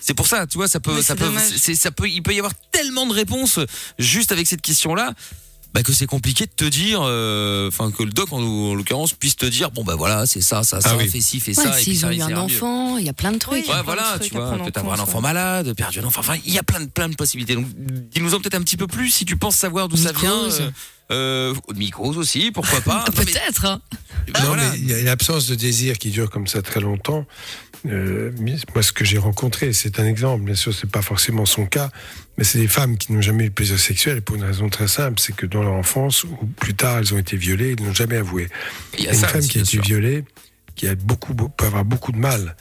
c'est 0.01 0.15
pour 0.15 0.27
ça. 0.27 0.47
Tu 0.47 0.59
vois, 0.59 0.69
ça 0.69 0.81
peut, 0.81 1.03
ça 1.03 1.17
peut, 1.17 1.31
ça 1.75 1.91
peut, 1.91 2.09
il 2.09 2.23
peut 2.23 2.35
y 2.35 2.39
avoir 2.39 2.55
tellement 2.73 3.07
de 3.07 3.13
réponses 3.13 3.59
juste 3.99 4.33
avec 4.33 4.47
cette 4.47 4.63
question-là. 4.63 5.15
Bah 5.73 5.85
que 5.85 5.93
c'est 5.93 6.07
compliqué 6.07 6.47
de 6.47 6.50
te 6.50 6.65
dire, 6.65 7.00
euh, 7.03 7.69
enfin 7.69 7.93
que 7.93 8.03
le 8.03 8.11
doc 8.11 8.33
en, 8.33 8.43
en 8.43 8.75
l'occurrence 8.75 9.12
puisse 9.12 9.37
te 9.37 9.47
dire 9.47 9.71
bon 9.71 9.85
bah 9.85 9.95
voilà 9.95 10.27
c'est 10.27 10.41
ça 10.41 10.65
ça 10.65 10.81
ça 10.81 10.91
Ah 10.93 10.97
oui. 10.99 11.09
fais 11.09 11.21
ci 11.21 11.39
fais 11.39 11.57
Ouais, 11.57 11.62
ça 11.65 11.69
et 11.69 11.73
puis 11.75 11.85
S'ils 11.85 11.99
ça 11.99 12.09
ont 12.09 12.11
eu 12.11 12.21
un 12.21 12.37
enfant, 12.37 12.97
il 12.97 13.07
y 13.07 13.09
a 13.09 13.12
plein 13.12 13.31
de 13.31 13.39
trucs. 13.39 13.69
Ouais, 13.69 13.83
voilà, 13.85 14.19
tu 14.21 14.35
vois, 14.35 14.49
en 14.50 14.59
peut-être 14.59 14.79
avoir 14.79 14.99
un 14.99 15.03
enfant 15.03 15.19
ouais. 15.19 15.23
malade, 15.23 15.73
perdu 15.75 16.00
un 16.00 16.05
enfant. 16.05 16.21
Enfin, 16.21 16.35
il 16.45 16.53
y 16.53 16.59
a 16.59 16.65
plein 16.65 16.81
de, 16.81 16.87
plein 16.87 17.09
de 17.09 17.15
possibilités. 17.15 17.55
Donc, 17.55 17.67
dis-nous-en 18.12 18.41
peut-être 18.41 18.57
un 18.57 18.62
petit 18.62 18.77
peu 18.77 18.89
plus 18.89 19.11
si 19.11 19.25
tu 19.25 19.37
penses 19.37 19.55
savoir 19.57 19.89
d'où 19.89 19.97
ça 19.97 20.11
vient. 20.12 20.49
Euh, 21.11 21.55
mycose 21.75 22.19
aussi, 22.19 22.50
pourquoi 22.52 22.81
pas. 22.81 23.05
Non, 23.09 23.14
mais- 23.19 23.25
Peut-être. 23.25 23.64
hein. 23.67 23.81
bah, 24.33 24.40
non, 24.40 24.47
voilà. 24.49 24.71
mais 24.71 24.79
il 24.79 24.88
y 24.88 24.95
a 24.95 24.99
une 24.99 25.09
absence 25.09 25.49
de 25.49 25.55
désir 25.55 25.99
qui 25.99 26.11
dure 26.11 26.31
comme 26.31 26.47
ça 26.47 26.62
très 26.62 26.81
longtemps. 26.81 27.26
Euh, 27.87 28.31
moi, 28.75 28.83
ce 28.83 28.93
que 28.93 29.05
j'ai 29.05 29.19
rencontré, 29.19 29.73
c'est 29.73 29.99
un 30.00 30.07
exemple. 30.07 30.45
Bien 30.45 30.55
sûr, 30.55 30.73
c'est 30.75 30.90
pas 30.90 31.00
forcément 31.02 31.47
son 31.47 31.64
cas, 31.67 31.90
mais 32.37 32.45
c'est 32.45 32.59
des 32.59 32.69
femmes 32.69 32.99
qui 32.99 33.12
n'ont 33.12 33.23
jamais 33.23 33.47
eu 33.47 33.49
de 33.49 33.55
plaisir 33.55 33.79
sexuel 33.81 34.19
et 34.19 34.21
pour 34.21 34.37
une 34.37 34.45
raison 34.45 34.69
très 34.69 34.87
simple, 34.87 35.19
c'est 35.19 35.35
que 35.35 35.47
dans 35.47 35.62
leur 35.62 35.73
enfance 35.73 36.25
ou 36.25 36.29
plus 36.59 36.75
tard, 36.75 36.99
elles 36.99 37.14
ont 37.14 37.19
été 37.19 37.37
violées, 37.37 37.75
ils 37.79 37.85
n'ont 37.85 37.95
jamais 37.95 38.17
avoué. 38.17 38.49
Il 38.99 39.05
y 39.05 39.09
a 39.09 39.12
une 39.12 39.19
ça 39.19 39.29
femme 39.29 39.40
qui 39.40 39.59
a 39.59 39.62
été 39.62 39.71
sûr. 39.71 39.83
violée, 39.83 40.25
qui 40.76 40.87
a 40.88 40.95
beaucoup, 40.95 41.33
beau- 41.35 41.49
peut 41.49 41.64
avoir 41.67 41.85
beaucoup 41.87 42.12
de 42.12 42.19
mal. 42.19 42.55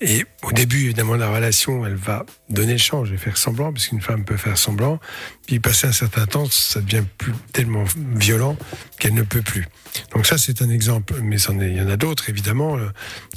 Et 0.00 0.26
au 0.42 0.52
début, 0.52 0.84
évidemment, 0.84 1.14
de 1.14 1.20
la 1.20 1.30
relation, 1.30 1.86
elle 1.86 1.94
va 1.94 2.26
donner 2.50 2.72
le 2.72 2.78
change, 2.78 3.10
va 3.10 3.16
faire 3.16 3.38
semblant, 3.38 3.72
parce 3.72 3.88
qu'une 3.88 4.02
femme 4.02 4.24
peut 4.24 4.36
faire 4.36 4.58
semblant. 4.58 5.00
Puis, 5.46 5.58
passer 5.58 5.86
un 5.86 5.92
certain 5.92 6.26
temps, 6.26 6.46
ça 6.50 6.82
devient 6.82 7.04
plus 7.16 7.32
tellement 7.52 7.84
violent 8.14 8.58
qu'elle 8.98 9.14
ne 9.14 9.22
peut 9.22 9.40
plus. 9.40 9.66
Donc 10.12 10.26
ça, 10.26 10.36
c'est 10.36 10.60
un 10.60 10.68
exemple, 10.68 11.14
mais 11.22 11.36
il 11.40 11.76
y 11.76 11.80
en 11.80 11.88
a 11.88 11.96
d'autres, 11.96 12.28
évidemment. 12.28 12.76
Euh, 12.76 12.88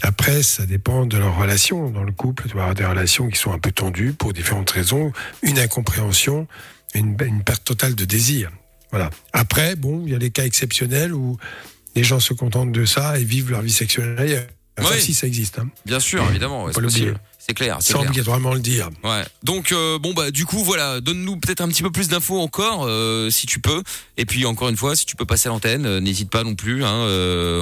Après, 0.02 0.44
ça 0.44 0.66
dépend 0.66 1.06
de 1.06 1.18
leur 1.18 1.38
relation. 1.38 1.90
Dans 1.90 2.04
le 2.04 2.12
couple, 2.12 2.50
tu 2.50 2.56
vas 2.56 2.64
avoir 2.64 2.76
des 2.76 2.86
relations 2.86 3.30
qui 3.30 3.40
sont 3.40 3.54
un 3.54 3.60
peu 3.60 3.72
tendues 3.72 4.12
pour 4.12 4.34
différentes 4.34 4.70
raisons, 4.70 5.14
une 5.42 5.60
incompréhension, 5.60 6.46
une, 6.94 7.16
perte 7.16 7.64
totale 7.64 7.96
de 7.96 8.04
désir. 8.04 8.52
Voilà. 8.92 9.10
Après, 9.32 9.78
bon, 9.78 10.04
il 10.06 10.12
y 10.12 10.16
a 10.16 10.20
des 10.20 10.32
cas 10.32 10.44
exceptionnels 10.44 11.14
où 11.14 11.38
les 11.96 12.04
gens 12.04 12.20
se 12.20 12.34
contentent 12.34 12.72
de 12.74 12.86
ça 12.86 13.18
et 13.18 13.24
vivent 13.24 13.52
leur 13.52 13.62
vie 13.62 13.72
sexuelle 13.72 14.16
ailleurs. 14.18 14.48
Ouais. 14.80 14.86
femme, 14.92 15.00
si 15.00 15.14
ça 15.14 15.28
existe. 15.28 15.60
Hein. 15.60 15.70
Bien 15.86 16.00
sûr, 16.00 16.24
évidemment, 16.30 16.66
ouais, 16.66 16.72
c'est 16.74 16.82
possible. 16.82 17.20
C'est 17.42 17.54
clair, 17.54 17.78
c'est 17.80 17.96
obligatoirement 17.96 18.54
le 18.54 18.60
dire. 18.60 18.90
Ouais. 19.02 19.24
Donc 19.44 19.72
euh, 19.72 19.98
bon 19.98 20.14
bah 20.14 20.30
du 20.30 20.46
coup 20.46 20.62
voilà, 20.62 21.00
donne-nous 21.00 21.38
peut-être 21.38 21.62
un 21.62 21.70
petit 21.70 21.82
peu 21.82 21.90
plus 21.90 22.10
d'infos 22.10 22.38
encore 22.38 22.84
euh, 22.86 23.30
si 23.30 23.48
tu 23.48 23.62
peux. 23.62 23.82
Et 24.18 24.26
puis 24.26 24.46
encore 24.46 24.68
une 24.68 24.76
fois, 24.76 24.94
si 24.94 25.06
tu 25.06 25.16
peux 25.16 25.26
passer 25.26 25.48
à 25.48 25.52
l'antenne, 25.54 25.86
euh, 25.86 26.00
n'hésite 26.02 26.30
pas 26.30 26.44
non 26.44 26.56
plus. 26.56 26.84
Hein, 26.84 27.08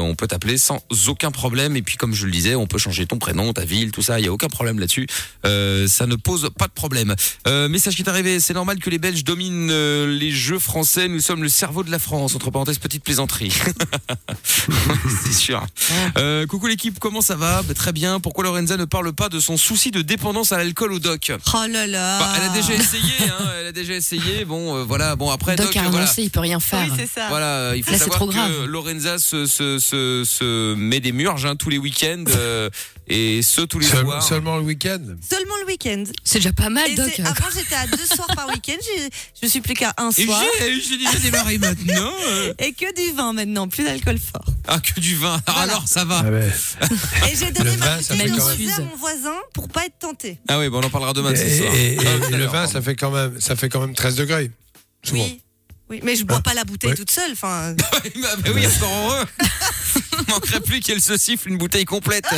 on 0.02 0.16
peut 0.16 0.26
t'appeler 0.26 0.58
sans 0.58 0.84
aucun 1.08 1.30
problème. 1.30 1.78
Et 1.78 1.84
puis 1.84 1.96
comme 1.96 2.16
je 2.16 2.26
le 2.26 2.32
disais, 2.32 2.56
on 2.56 2.66
peut 2.66 2.80
changer 2.80 3.06
ton 3.06 3.20
prénom, 3.20 3.54
ta 3.54 3.66
ville, 3.66 3.92
tout 3.92 4.02
ça. 4.02 4.20
Il 4.20 4.26
y 4.26 4.28
a 4.28 4.34
aucun 4.34 4.48
problème 4.48 4.80
là-dessus. 4.80 5.06
Ça 5.44 6.08
ne 6.08 6.16
pose 6.16 6.50
pas 6.58 6.66
de 6.66 6.74
problème. 6.74 7.16
Message 7.46 7.96
qui 7.96 8.02
est 8.02 8.10
arrivé. 8.10 8.40
C'est 8.40 8.56
normal 8.56 8.80
que 8.80 8.90
les 8.90 8.98
Belges 8.98 9.24
dominent 9.24 9.72
les 10.08 10.32
jeux 10.32 10.60
français. 10.60 11.08
Nous 11.08 11.22
sommes 11.22 11.44
le 11.44 11.50
cerveau 11.50 11.84
de 11.84 11.92
la 11.92 12.00
France. 12.00 12.36
Entre 12.36 12.50
parenthèses, 12.50 12.80
petite 12.80 13.04
plaisanterie. 13.04 13.54
c'est 15.24 15.34
sûr. 15.34 15.64
Coucou 16.50 16.66
l'équipe, 16.66 16.98
comment 16.98 17.22
ça 17.22 17.36
va? 17.36 17.62
Bah, 17.62 17.76
Très 17.76 17.94
bien. 17.94 18.20
Pourquoi 18.20 18.44
Lorenza 18.44 18.76
ne 18.76 18.86
parle 18.86 19.14
pas 19.14 19.30
de 19.30 19.40
son 19.40 19.56
souci 19.68 19.92
de 19.92 20.02
dépendance 20.02 20.52
à 20.54 20.58
l'alcool 20.58 20.94
au 20.94 21.00
doc 21.00 21.32
Oh 21.54 21.58
là 21.70 21.88
là. 21.88 22.20
bah, 22.20 22.34
elle 22.38 22.50
a 22.50 22.54
déjà 22.54 22.74
essayé, 22.74 23.14
hein, 23.28 23.46
elle 23.60 23.68
a 23.68 23.72
déjà 23.74 23.94
essayé. 23.96 24.46
Bon, 24.46 24.78
euh, 24.78 24.84
voilà. 24.84 25.16
Bon 25.18 25.30
après, 25.30 25.56
Doc 25.58 25.68
Doc, 25.68 25.76
a 25.76 25.82
voilà. 25.84 25.98
annoncé, 26.06 26.24
il 26.24 26.30
peut 26.32 26.40
rien 26.40 26.60
faire. 26.60 26.86
Oui, 26.90 26.94
c'est 26.98 27.08
ça. 27.20 27.28
Voilà, 27.30 27.76
il 27.76 27.84
faut 27.84 27.92
Là, 27.92 27.98
c'est 27.98 28.04
savoir 28.06 28.20
trop 28.20 28.28
que 28.28 28.34
grave. 28.34 28.66
Lorenza 28.66 29.18
se, 29.20 29.46
se, 29.46 29.78
se, 29.80 30.24
se 30.26 30.74
met 30.76 31.00
des 31.02 31.12
murges 31.12 31.46
hein, 31.46 31.56
tous 31.58 31.70
les 31.70 31.78
week-ends 31.78 32.24
euh, 32.30 32.70
et 33.08 33.42
ce 33.42 33.62
tous 33.62 33.80
les 33.80 33.88
Seul- 33.88 34.04
soirs. 34.06 34.22
seulement 34.24 34.58
le 34.58 34.64
week-end. 34.64 35.00
Seulement 35.28 35.56
le 35.62 35.68
week-end. 35.68 36.04
C'est 36.24 36.40
déjà 36.40 36.52
pas 36.54 36.70
mal, 36.70 36.90
Et 36.92 36.96
Doc. 36.96 37.12
c'est- 37.16 37.22
avant, 37.22 37.46
j'étais 37.56 37.76
à 37.76 37.88
deux 37.88 38.06
soirs 38.06 38.28
par 38.36 38.48
week-end. 38.50 38.78
Je 39.42 39.48
suis 39.48 39.62
plus 39.62 39.74
qu'à 39.74 39.94
un 39.98 40.10
Et 40.10 40.26
soir. 40.26 40.44
j'ai 40.60 40.82
j'ai 40.82 40.98
déjà 40.98 41.18
démarré 41.20 41.58
maintenant. 41.60 42.12
euh. 42.28 42.54
Et 42.60 42.74
que 42.74 42.94
du 42.94 43.16
vin 43.16 43.34
maintenant, 43.34 43.68
plus 43.68 43.84
d'alcool 43.84 44.18
fort. 44.20 44.46
Ah, 44.68 44.80
que 44.80 45.00
du 45.00 45.16
vin. 45.16 45.42
Alors, 45.48 45.88
ça 45.88 46.04
va. 46.06 46.24
Ah 46.26 46.30
ouais. 46.32 46.50
Et 47.32 47.36
j'ai 47.36 47.52
donné 47.52 47.72
Le 47.72 47.78
ma 47.78 47.98
bouteille 47.98 48.32
de 48.32 48.40
rosé 48.42 48.72
à 48.72 48.80
mon 48.82 48.96
voisin 48.98 49.36
pour 49.54 49.68
pas 49.70 49.86
être 49.86 49.98
tenté. 50.00 50.38
Ah 50.50 50.60
oui, 50.60 50.70
bon, 50.70 50.82
on 50.82 50.86
en 50.86 50.90
parlera 50.90 51.14
demain 51.14 51.32
Et, 51.34 51.36
ce 51.38 51.58
soir. 51.64 51.74
et- 51.76 51.94
et- 51.94 51.98
Ah, 52.00 52.28
et 52.30 52.36
le 52.38 52.46
vin, 52.46 52.68
ça 52.68 52.82
fait 52.82 52.96
quand 52.96 53.12
même, 53.12 53.40
ça 53.40 53.56
fait 53.56 53.70
quand 53.70 53.80
même 53.80 53.94
13 53.96 54.16
degrés. 54.16 54.52
Souvent. 55.04 55.24
Oui. 55.24 55.42
Oui, 55.90 56.02
mais 56.04 56.18
je 56.18 56.26
bois 56.26 56.42
pas 56.42 56.54
la 56.54 56.66
bouteille 56.66 56.90
Ouais. 56.90 56.96
toute 56.98 57.10
seule. 57.12 57.32
Enfin, 57.32 57.74
bah, 57.78 57.86
bah 58.44 58.50
oui, 58.54 58.68
encore 58.68 58.92
heureux. 59.14 59.26
Il 60.20 60.26
manquerait 60.34 60.60
plus 60.62 60.80
qu'elle 60.80 61.02
se 61.02 61.18
siffle 61.18 61.50
une 61.50 61.58
bouteille 61.58 61.86
complète. 61.86 62.26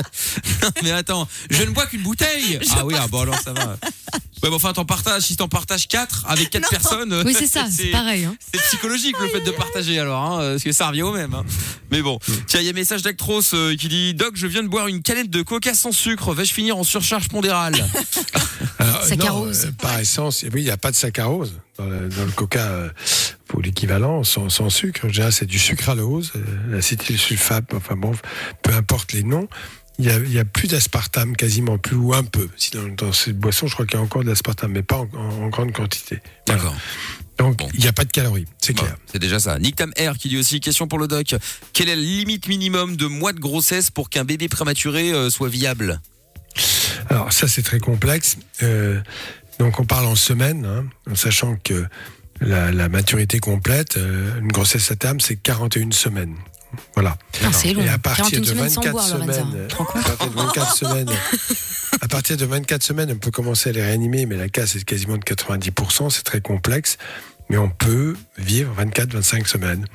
Non, 0.62 0.70
mais 0.84 0.92
attends, 0.92 1.28
je 1.50 1.64
ne 1.64 1.70
bois 1.72 1.86
qu'une 1.86 2.02
bouteille. 2.02 2.60
ah 2.76 2.86
oui, 2.86 2.94
ah 2.98 3.08
bon 3.08 3.22
alors 3.22 3.40
ça 3.40 3.54
va. 3.54 3.78
Ouais, 4.44 4.50
mais 4.50 4.56
enfin, 4.56 4.74
t'en 4.74 4.86
partages, 4.86 5.24
si 5.24 5.36
t'en 5.38 5.48
partages 5.48 5.88
4 5.88 6.26
avec 6.28 6.50
4 6.50 6.62
Non. 6.64 6.68
personnes. 6.70 7.24
Oui, 7.26 7.34
c'est 7.38 7.48
ça, 7.48 7.66
c'est 7.72 7.88
pareil. 7.92 8.26
Hein. 8.26 8.36
C'est 8.54 8.62
psychologique 8.62 9.16
le 9.20 9.28
fait 9.30 9.42
de 9.42 9.52
partager 9.52 10.00
alors, 10.00 10.22
hein, 10.24 10.38
parce 10.52 10.64
que 10.64 10.72
ça 10.72 10.88
revient 10.88 11.02
au 11.04 11.14
même. 11.14 11.34
hein. 11.34 11.46
Mais 11.92 12.02
bon, 12.02 12.20
tiens, 12.48 12.60
il 12.60 12.66
y 12.66 12.68
a 12.68 12.72
un 12.72 12.74
message 12.74 13.02
d'Actros 13.02 13.42
euh, 13.54 13.76
qui 13.76 13.88
dit 13.88 14.14
Doc, 14.14 14.32
je 14.36 14.48
viens 14.48 14.64
de 14.64 14.68
boire 14.68 14.88
une 14.88 15.02
canette 15.02 15.30
de 15.30 15.42
coca 15.42 15.74
sans 15.74 15.92
sucre, 15.92 16.34
vais-je 16.34 16.54
finir 16.54 16.78
en 16.78 16.84
surcharge 16.84 17.28
pondérale? 17.30 17.76
Alors, 18.80 19.04
Saccharose. 19.04 19.66
euh, 19.66 19.72
par 19.82 20.00
essence, 20.00 20.44
oui, 20.44 20.62
il 20.62 20.64
n'y 20.66 20.70
a 20.72 20.78
pas 20.78 20.92
de 20.92 20.96
saccharose 20.96 21.54
dans 21.78 21.86
le, 21.86 22.10
dans 22.10 22.26
le 22.26 22.32
coca 22.32 22.60
euh, 22.66 22.90
pour 23.50 23.62
l'équivalent, 23.62 24.24
sans, 24.24 24.48
sans 24.50 24.70
sucre. 24.70 25.08
Déjà, 25.08 25.32
c'est 25.32 25.46
du 25.46 25.60
sucralose, 25.60 26.32
euh, 26.38 26.42
l'acétylsulfate, 26.70 27.74
enfin 27.74 27.96
bon, 27.98 28.14
peu 28.64 28.74
importe 28.74 29.12
les 29.12 29.24
noms. 29.24 29.50
Il 29.98 30.06
n'y 30.06 30.12
a, 30.12 30.18
il 30.20 30.32
y 30.32 30.40
a 30.40 30.46
plus 30.46 30.70
d'aspartame, 30.70 31.36
quasiment 31.36 31.78
plus, 31.78 31.98
ou 31.98 32.14
un 32.14 32.24
peu. 32.24 32.48
Si 32.56 32.72
dans, 32.72 32.88
dans 32.88 33.12
cette 33.12 33.38
boisson, 33.38 33.68
je 33.68 33.74
crois 33.74 33.86
qu'il 33.86 33.98
y 33.98 34.02
a 34.02 34.04
encore 34.04 34.24
de 34.24 34.30
l'aspartame, 34.30 34.72
mais 34.72 34.84
pas 34.84 34.98
en, 35.00 35.10
en- 35.14 35.44
en 35.44 35.50
grande 35.50 35.74
quantité. 35.74 36.20
Voilà. 36.48 36.62
D'accord. 36.64 36.78
Donc, 37.38 37.58
Bon. 37.58 37.70
il 37.74 37.80
n'y 37.82 37.88
a 37.88 37.94
pas 37.94 38.06
de 38.06 38.12
calories, 38.12 38.46
c'est 38.62 38.74
Bon, 38.74 38.84
clair. 38.84 38.96
c'est 39.12 39.20
déjà 39.20 39.40
ça. 39.40 39.58
Nick 39.60 39.76
Tam 39.78 39.92
R 40.00 40.18
qui 40.18 40.30
dit 40.30 40.38
aussi 40.38 40.60
question 40.62 40.88
pour 40.88 41.00
le 41.00 41.08
doc. 41.08 41.36
Quelle 41.74 41.90
est 41.90 41.96
la 41.96 42.02
limite 42.02 42.48
minimum 42.48 42.96
de 42.98 43.06
mois 43.08 43.34
de 43.34 43.40
grossesse 43.40 43.92
pour 43.92 44.10
qu'un 44.10 44.26
bébé 44.26 44.48
prématuré 44.48 45.12
euh, 45.12 45.30
soit 45.30 45.50
viable? 45.50 46.00
Alors 47.10 47.32
ça 47.34 47.48
c'est 47.48 47.62
très 47.64 47.80
complexe. 47.80 48.38
Euh, 48.62 49.00
donc 49.58 49.80
on 49.80 49.86
parle 49.86 50.06
en 50.06 50.16
semaines, 50.16 50.66
hein, 50.66 50.86
en 51.10 51.16
sachant 51.16 51.56
que 51.64 51.86
la, 52.42 52.72
la 52.72 52.90
maturité 52.90 53.40
complète, 53.40 53.98
euh, 53.98 54.40
une 54.40 54.48
grossesse 54.52 54.90
à 54.92 54.96
terme, 54.96 55.20
c'est 55.20 55.36
41 55.36 55.92
semaines. 55.92 56.36
Voilà. 56.94 57.18
Ah, 57.44 57.52
c'est 57.52 57.74
long. 57.74 57.82
Et 57.82 57.90
à 57.90 57.98
partir 57.98 58.26
41 58.26 58.40
de 58.42 58.46
semaines 58.46 58.70
sans 58.70 58.82
24 58.82 58.92
boire, 58.94 59.18
Lorenza. 59.18 59.34
semaines, 59.42 59.68
Tu 59.68 59.68
te 59.68 59.76
rends 59.78 59.86
compte 59.86 60.06
à 60.06 60.10
partir 60.10 60.30
de 60.30 60.36
24 60.36 60.76
semaines, 60.76 61.10
à 62.02 62.08
partir 62.08 62.38
de 62.38 62.46
24 62.46 62.84
semaines, 62.84 63.12
on 63.12 63.18
peut 63.18 63.32
commencer 63.32 63.70
à 63.70 63.74
les 63.74 63.82
réanimer, 63.82 64.26
mais 64.26 64.36
la 64.38 64.50
case 64.50 64.76
est 64.76 64.84
quasiment 64.86 65.18
de 65.18 65.24
90%, 65.24 66.10
c'est 66.12 66.24
très 66.24 66.42
complexe, 66.42 66.98
mais 67.50 67.58
on 67.58 67.70
peut 67.70 68.16
vivre 68.38 68.74
24-25 68.80 69.48
semaines. 69.48 69.86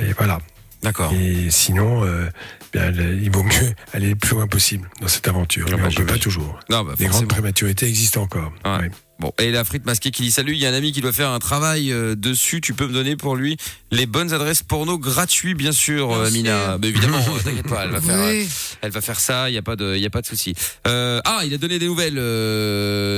Et 0.00 0.12
voilà. 0.18 0.40
D'accord. 0.82 1.12
Et 1.12 1.50
sinon, 1.50 2.04
euh, 2.04 2.26
bien, 2.72 2.90
il 2.90 3.30
vaut 3.30 3.42
mieux 3.42 3.74
aller 3.92 4.08
le 4.10 4.16
plus 4.16 4.34
loin 4.34 4.46
possible 4.46 4.88
dans 5.00 5.08
cette 5.08 5.28
aventure. 5.28 5.66
Ah 5.68 5.72
Mais 5.76 5.82
bah, 5.82 5.88
on 5.88 5.90
ne 5.90 5.94
peut 5.96 6.06
pas 6.06 6.18
toujours. 6.18 6.58
Non, 6.70 6.82
bah, 6.84 6.92
Les 6.98 7.04
forcément. 7.04 7.10
grandes 7.10 7.28
prématurités 7.28 7.86
existent 7.86 8.22
encore. 8.22 8.50
Ouais. 8.64 8.78
Ouais. 8.78 8.90
Bon, 9.20 9.34
et 9.38 9.50
la 9.50 9.64
frite 9.64 9.84
masquée 9.84 10.10
qui 10.12 10.22
dit 10.22 10.30
salut, 10.30 10.54
il 10.54 10.58
y 10.58 10.64
a 10.64 10.70
un 10.70 10.72
ami 10.72 10.92
qui 10.92 11.02
doit 11.02 11.12
faire 11.12 11.28
un 11.28 11.38
travail 11.38 11.92
euh, 11.92 12.14
dessus, 12.16 12.62
tu 12.62 12.72
peux 12.72 12.86
me 12.86 12.92
donner 12.94 13.16
pour 13.16 13.36
lui 13.36 13.58
les 13.90 14.06
bonnes 14.06 14.32
adresses 14.32 14.62
porno 14.62 14.96
gratuits 14.96 15.52
bien 15.52 15.72
sûr 15.72 16.08
Bien 16.08 16.16
euh. 16.16 16.30
Mina. 16.30 16.78
Mais 16.80 16.88
évidemment, 16.88 17.18
euh, 17.18 17.40
t'inquiète 17.44 17.68
pas, 17.68 17.84
elle 17.84 17.90
va 17.90 18.00
faire 18.00 18.18
euh, 18.18 18.30
Oui. 18.30 18.48
elle 18.80 18.90
va 18.90 19.02
faire 19.02 19.20
ça, 19.20 19.50
il 19.50 19.52
y 19.52 19.58
a 19.58 19.62
pas 19.62 19.76
de 19.76 19.94
il 19.94 20.00
y 20.00 20.06
a 20.06 20.10
pas 20.10 20.22
de 20.22 20.26
souci. 20.26 20.54
Ah, 20.86 21.42
il 21.44 21.52
a 21.52 21.58
donné 21.58 21.78
des 21.78 21.84
nouvelles 21.84 22.14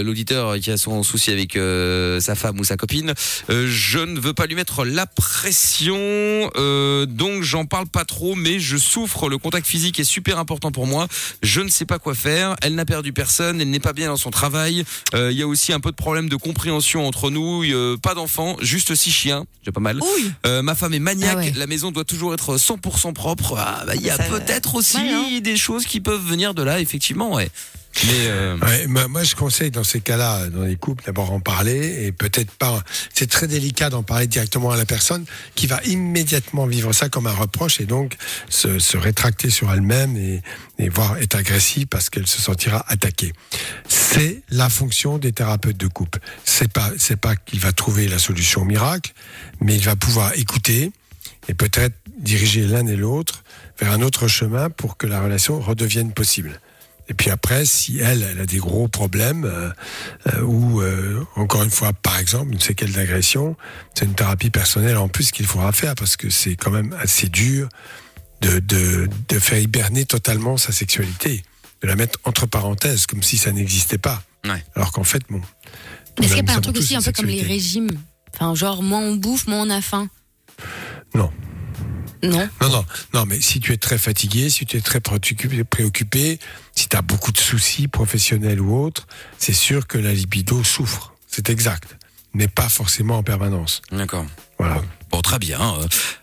l'auditeur 0.04 0.58
qui 0.58 0.72
a 0.72 0.76
son 0.76 1.04
souci 1.04 1.30
avec 1.30 1.56
sa 2.20 2.34
femme 2.34 2.58
ou 2.58 2.64
sa 2.64 2.76
copine. 2.76 3.14
Je 3.48 3.98
ne 4.00 4.18
veux 4.18 4.32
pas 4.32 4.46
lui 4.46 4.56
mettre 4.56 4.84
la 4.84 5.06
pression 5.06 6.50
donc 7.06 7.42
j'en 7.44 7.64
parle 7.64 7.86
pas 7.86 8.04
trop 8.04 8.34
mais 8.34 8.58
je 8.58 8.76
souffre, 8.76 9.28
le 9.28 9.38
contact 9.38 9.68
physique 9.68 10.00
est 10.00 10.04
super 10.04 10.40
important 10.40 10.72
pour 10.72 10.88
moi. 10.88 11.06
Je 11.44 11.60
ne 11.60 11.68
sais 11.68 11.84
pas 11.84 12.00
quoi 12.00 12.16
faire, 12.16 12.56
elle 12.60 12.74
n'a 12.74 12.84
perdu 12.84 13.12
personne, 13.12 13.60
elle 13.60 13.70
n'est 13.70 13.78
pas 13.78 13.92
bien 13.92 14.08
dans 14.08 14.16
son 14.16 14.30
travail. 14.30 14.84
Il 15.14 15.32
y 15.32 15.42
a 15.42 15.46
aussi 15.46 15.72
un 15.72 15.78
peu 15.78 15.91
de 15.92 15.96
problème 15.96 16.28
de 16.28 16.36
compréhension 16.36 17.06
entre 17.06 17.30
nous, 17.30 17.62
euh, 17.64 17.96
pas 17.96 18.14
d'enfants, 18.14 18.56
juste 18.60 18.94
six 18.96 19.12
chiens, 19.12 19.44
j'ai 19.64 19.70
pas 19.72 19.80
mal. 19.80 20.00
Euh, 20.44 20.62
ma 20.62 20.74
femme 20.74 20.92
est 20.94 20.98
maniaque, 20.98 21.32
Ah 21.34 21.40
ouais. 21.40 21.52
la 21.56 21.66
maison 21.68 21.92
doit 21.92 22.04
toujours 22.04 22.34
être 22.34 22.56
100% 22.56 23.12
propre. 23.12 23.54
Ah, 23.58 23.84
bah, 23.86 23.94
il 23.94 24.02
y 24.02 24.10
a 24.10 24.18
peut-être 24.18 24.74
aussi 24.74 24.96
Ouais, 24.96 25.10
hein. 25.36 25.40
des 25.40 25.56
choses 25.56 25.84
qui 25.86 26.00
peuvent 26.00 26.24
venir 26.24 26.54
de 26.54 26.62
là, 26.62 26.80
effectivement, 26.80 27.34
ouais. 27.34 27.50
Mais 28.04 28.26
euh, 28.26 28.56
moi, 29.08 29.22
je 29.22 29.34
conseille 29.34 29.70
dans 29.70 29.84
ces 29.84 30.00
cas-là, 30.00 30.48
dans 30.48 30.62
les 30.62 30.76
couples, 30.76 31.04
d'abord 31.04 31.32
en 31.32 31.40
parler 31.40 32.06
et 32.06 32.12
peut-être 32.12 32.50
pas. 32.52 32.82
C'est 33.12 33.28
très 33.28 33.46
délicat 33.46 33.90
d'en 33.90 34.02
parler 34.02 34.26
directement 34.26 34.70
à 34.70 34.76
la 34.76 34.86
personne 34.86 35.24
qui 35.54 35.66
va 35.66 35.80
immédiatement 35.84 36.66
vivre 36.66 36.92
ça 36.92 37.08
comme 37.08 37.26
un 37.26 37.34
reproche 37.34 37.80
et 37.80 37.84
donc 37.84 38.16
se, 38.48 38.96
rétracter 38.96 39.50
sur 39.50 39.72
elle-même 39.72 40.16
et, 40.16 40.42
et 40.78 40.88
voire 40.88 41.18
être 41.18 41.34
agressive 41.34 41.86
parce 41.86 42.10
qu'elle 42.10 42.26
se 42.26 42.40
sentira 42.40 42.84
attaquée. 42.88 43.32
C'est 43.88 44.42
la 44.50 44.68
fonction 44.68 45.18
des 45.18 45.32
thérapeutes 45.32 45.76
de 45.76 45.86
couple. 45.86 46.18
C'est 46.44 46.72
pas, 46.72 46.90
c'est 46.98 47.16
pas 47.16 47.36
qu'il 47.36 47.60
va 47.60 47.72
trouver 47.72 48.08
la 48.08 48.18
solution 48.18 48.64
miracle, 48.64 49.12
mais 49.60 49.76
il 49.76 49.84
va 49.84 49.96
pouvoir 49.96 50.32
écouter 50.36 50.92
et 51.48 51.54
peut-être 51.54 51.94
diriger 52.18 52.62
l'un 52.66 52.86
et 52.86 52.96
l'autre 52.96 53.42
vers 53.78 53.92
un 53.92 54.02
autre 54.02 54.28
chemin 54.28 54.70
pour 54.70 54.96
que 54.96 55.06
la 55.06 55.20
relation 55.20 55.60
redevienne 55.60 56.12
possible. 56.12 56.60
Et 57.08 57.14
puis 57.14 57.30
après, 57.30 57.64
si 57.64 57.98
elle, 57.98 58.22
elle 58.22 58.40
a 58.40 58.46
des 58.46 58.58
gros 58.58 58.88
problèmes, 58.88 59.44
euh, 59.44 59.70
euh, 60.32 60.42
ou 60.42 60.80
euh, 60.80 61.24
encore 61.36 61.62
une 61.62 61.70
fois, 61.70 61.92
par 61.92 62.18
exemple, 62.18 62.52
une 62.52 62.60
séquelle 62.60 62.92
d'agression, 62.92 63.56
c'est 63.94 64.04
une 64.04 64.14
thérapie 64.14 64.50
personnelle 64.50 64.96
en 64.96 65.08
plus 65.08 65.30
qu'il 65.30 65.46
faudra 65.46 65.72
faire 65.72 65.94
parce 65.94 66.16
que 66.16 66.30
c'est 66.30 66.54
quand 66.54 66.70
même 66.70 66.94
assez 67.00 67.28
dur 67.28 67.68
de, 68.40 68.60
de, 68.60 69.08
de 69.28 69.38
faire 69.38 69.58
hiberner 69.58 70.04
totalement 70.04 70.56
sa 70.56 70.72
sexualité, 70.72 71.42
de 71.82 71.88
la 71.88 71.96
mettre 71.96 72.18
entre 72.24 72.46
parenthèses 72.46 73.06
comme 73.06 73.22
si 73.22 73.36
ça 73.36 73.52
n'existait 73.52 73.98
pas. 73.98 74.22
Ouais. 74.44 74.64
Alors 74.74 74.92
qu'en 74.92 75.04
fait, 75.04 75.22
bon. 75.28 75.40
Est-ce 76.20 76.28
qu'il 76.28 76.44
n'y 76.44 76.50
a 76.50 76.52
pas 76.52 76.58
un 76.58 76.60
truc 76.60 76.76
aussi 76.76 76.96
un 76.96 77.02
peu 77.02 77.12
comme 77.12 77.26
les 77.26 77.42
régimes? 77.42 77.90
Enfin, 78.34 78.54
genre, 78.54 78.82
moins 78.82 79.00
on 79.00 79.16
bouffe, 79.16 79.46
moins 79.46 79.66
on 79.66 79.70
a 79.70 79.80
faim? 79.80 80.08
Non. 81.14 81.30
Non 82.22 82.48
Non, 82.60 82.68
non, 82.68 82.84
non, 83.14 83.26
mais 83.26 83.40
si 83.40 83.60
tu 83.60 83.72
es 83.72 83.76
très 83.76 83.98
fatigué, 83.98 84.48
si 84.50 84.64
tu 84.64 84.76
es 84.76 84.80
très 84.80 85.00
préoccupé, 85.00 85.64
préoccupé 85.64 86.38
si 86.74 86.88
tu 86.88 86.96
as 86.96 87.02
beaucoup 87.02 87.32
de 87.32 87.38
soucis 87.38 87.88
professionnels 87.88 88.60
ou 88.60 88.76
autres, 88.76 89.06
c'est 89.38 89.52
sûr 89.52 89.86
que 89.86 89.98
la 89.98 90.12
libido 90.12 90.62
souffre. 90.62 91.14
C'est 91.26 91.50
exact. 91.50 91.96
Mais 92.34 92.48
pas 92.48 92.68
forcément 92.68 93.18
en 93.18 93.22
permanence. 93.22 93.82
d'accord. 93.90 94.24
Voilà. 94.58 94.82
Bon, 95.12 95.20
très 95.20 95.38
bien. 95.38 95.60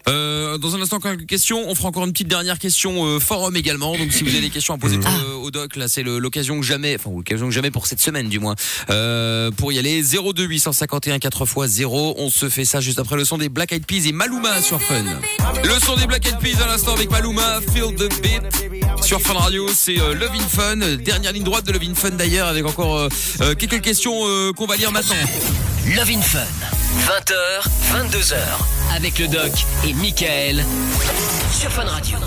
Euh, 0.08 0.58
dans 0.58 0.76
un 0.76 0.82
instant, 0.82 1.00
quelques 1.00 1.28
questions. 1.28 1.64
On 1.68 1.76
fera 1.76 1.90
encore 1.90 2.06
une 2.06 2.12
petite 2.12 2.28
dernière 2.28 2.58
question 2.58 3.06
euh, 3.06 3.20
forum 3.20 3.56
également. 3.56 3.96
Donc, 3.96 4.12
si 4.12 4.24
vous 4.24 4.32
avez 4.32 4.42
des 4.42 4.50
questions 4.50 4.74
à 4.74 4.78
poser 4.80 4.98
pour, 4.98 5.08
Ah. 5.10 5.20
euh, 5.30 5.36
au 5.36 5.52
doc, 5.52 5.76
là, 5.76 5.88
c'est 5.88 6.02
l'occasion 6.02 6.60
que 6.60 6.66
jamais, 6.66 6.96
enfin, 7.00 7.12
l'occasion 7.16 7.46
que 7.48 7.54
jamais 7.54 7.70
pour 7.70 7.86
cette 7.86 8.02
semaine, 8.02 8.30
du 8.30 8.40
moins, 8.40 8.56
euh, 8.90 9.52
pour 9.52 9.72
y 9.72 9.78
aller. 9.78 10.02
02 10.02 10.44
851 10.44 11.20
4 11.20 11.44
x 11.44 11.68
0. 11.68 12.16
On 12.18 12.32
se 12.32 12.50
fait 12.50 12.66
ça 12.66 12.82
juste 12.82 12.98
après 12.98 13.16
le 13.16 13.26
son 13.26 13.38
des 13.38 13.48
Black 13.50 13.72
Eyed 13.74 13.86
Peas 13.86 14.08
et 14.08 14.12
Maluma 14.12 14.60
sur 14.62 14.82
Fun. 14.82 15.04
Le 15.64 15.80
son 15.86 15.96
des 15.96 16.08
Black 16.08 16.26
Eyed 16.26 16.40
Peas 16.40 16.60
à 16.64 16.68
l'instant 16.68 16.94
avec 16.96 17.12
Maluma, 17.12 17.60
Feel 17.74 17.96
the 17.96 18.10
Beat. 18.22 18.42
Sur 19.06 19.22
Fun 19.22 19.34
Radio, 19.36 19.68
c'est 19.72 20.00
euh, 20.00 20.16
Love 20.16 20.32
in 20.34 20.48
Fun. 20.48 20.78
Dernière 20.98 21.32
ligne 21.32 21.44
droite 21.44 21.66
de 21.68 21.72
Love 21.74 21.84
in 21.84 21.94
Fun 21.94 22.10
d'ailleurs, 22.12 22.48
avec 22.48 22.66
encore 22.66 23.08
quelques 23.60 23.82
questions 23.82 24.20
euh, 24.26 24.52
qu'on 24.54 24.66
va 24.66 24.76
lire 24.78 24.92
maintenant. 24.92 25.16
Love 25.96 26.10
in 26.10 26.22
Fun. 26.22 26.40
20h, 26.98 27.34
22h. 28.10 28.36
avec 28.96 29.20
le 29.20 29.28
doc 29.28 29.52
et 29.88 29.94
Michael 29.94 30.66
sur 31.52 31.72
Fun 31.72 31.84
Radio. 31.86 32.18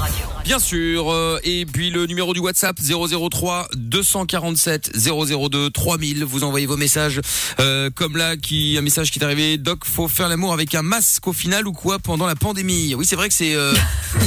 Bien 0.45 0.59
sûr. 0.61 1.11
euh, 1.13 1.41
et 1.43 1.67
puis 1.67 1.91
le 1.91 2.07
numéro 2.07 2.33
du 2.33 2.39
WhatsApp 2.39 2.77
003 2.81 3.69
247 3.75 4.93
002 4.97 5.71
3000. 5.71 6.25
Vous 6.25 6.45
envoyez 6.45 6.67
vos 6.67 6.77
messages 6.77 7.21
euh, 7.59 7.91
comme 7.93 8.17
là, 8.17 8.37
qui 8.37 8.77
un 8.79 8.83
message 8.83 9.11
qui 9.11 9.19
est 9.19 9.25
arrivé. 9.25 9.59
Doc, 9.59 9.85
faut 9.85 10.07
faire 10.07 10.29
l'amour 10.29 10.53
avec 10.53 10.75
un 10.77 10.83
masque 10.83 11.27
au 11.27 11.33
final 11.33 11.67
ou 11.67 11.73
quoi 11.73 11.99
pendant 11.99 12.27
la 12.27 12.37
pandémie? 12.37 12.95
Oui, 12.95 13.05
c'est 13.05 13.17
vrai 13.17 13.29
que 13.29 13.35
c'est. 13.35 13.55
euh, 13.57 13.73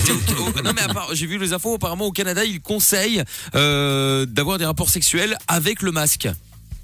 non 0.65 0.74
mais 0.76 0.82
à 0.82 0.89
part- 0.93 1.10
j'ai 1.13 1.28
vu 1.28 1.38
les 1.38 1.54
infos. 1.54 1.76
Apparemment 1.76 2.08
au 2.08 2.12
Canada, 2.12 2.43
ils 2.43 2.60
conseillent 2.62 3.24
euh, 3.56 4.26
d'avoir 4.26 4.58
des 4.58 4.65
rapports 4.65 4.89
sexuels 4.89 5.38
avec 5.48 5.82
le 5.82 5.91
masque. 5.93 6.28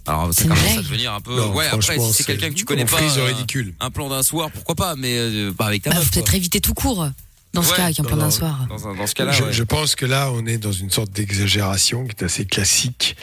Alors 0.08 0.34
ça 0.34 0.44
commence 0.44 0.78
à 0.78 0.82
devenir 0.82 1.14
un 1.14 1.22
peu. 1.22 1.36
Non, 1.36 1.54
ouais, 1.54 1.68
après 1.68 2.00
si 2.00 2.14
c'est 2.14 2.24
quelqu'un 2.24 2.50
que 2.50 2.56
tu 2.56 2.66
connais 2.66 2.84
on 2.84 2.88
pas. 2.88 3.02
euh, 3.02 3.26
ridicule. 3.26 3.74
Un 3.80 3.92
plan 3.92 4.10
d'un 4.10 4.24
soir, 4.24 4.50
pourquoi 4.52 4.76
pas 4.76 4.96
Mais 4.96 5.16
euh, 5.18 5.52
pas 5.52 5.68
avec 5.68 5.84
ta 5.84 5.92
Bah, 5.92 5.98
meuf, 5.98 6.12
peut-être 6.12 6.34
éviter 6.34 6.60
tout 6.60 6.74
court 6.74 7.08
dans 7.54 7.62
ce 7.64 7.72
Ouais. 7.72 7.78
cas 7.78 7.84
avec 7.86 8.00
un 8.00 8.04
plan 8.04 8.18
d'un 8.18 8.32
soir. 8.32 8.66
Dans, 8.70 8.78
ce 9.08 9.14
cas-là, 9.14 9.32
je, 9.32 9.44
ouais. 9.44 9.54
je 9.54 9.64
pense 9.64 9.96
que 9.96 10.06
là, 10.06 10.32
on 10.32 10.46
est 10.48 10.58
dans 10.58 10.72
une 10.72 10.90
sorte 10.90 11.12
d'exagération 11.12 12.06
qui 12.06 12.12
est 12.20 12.24
assez 12.24 12.46
classique, 12.46 13.16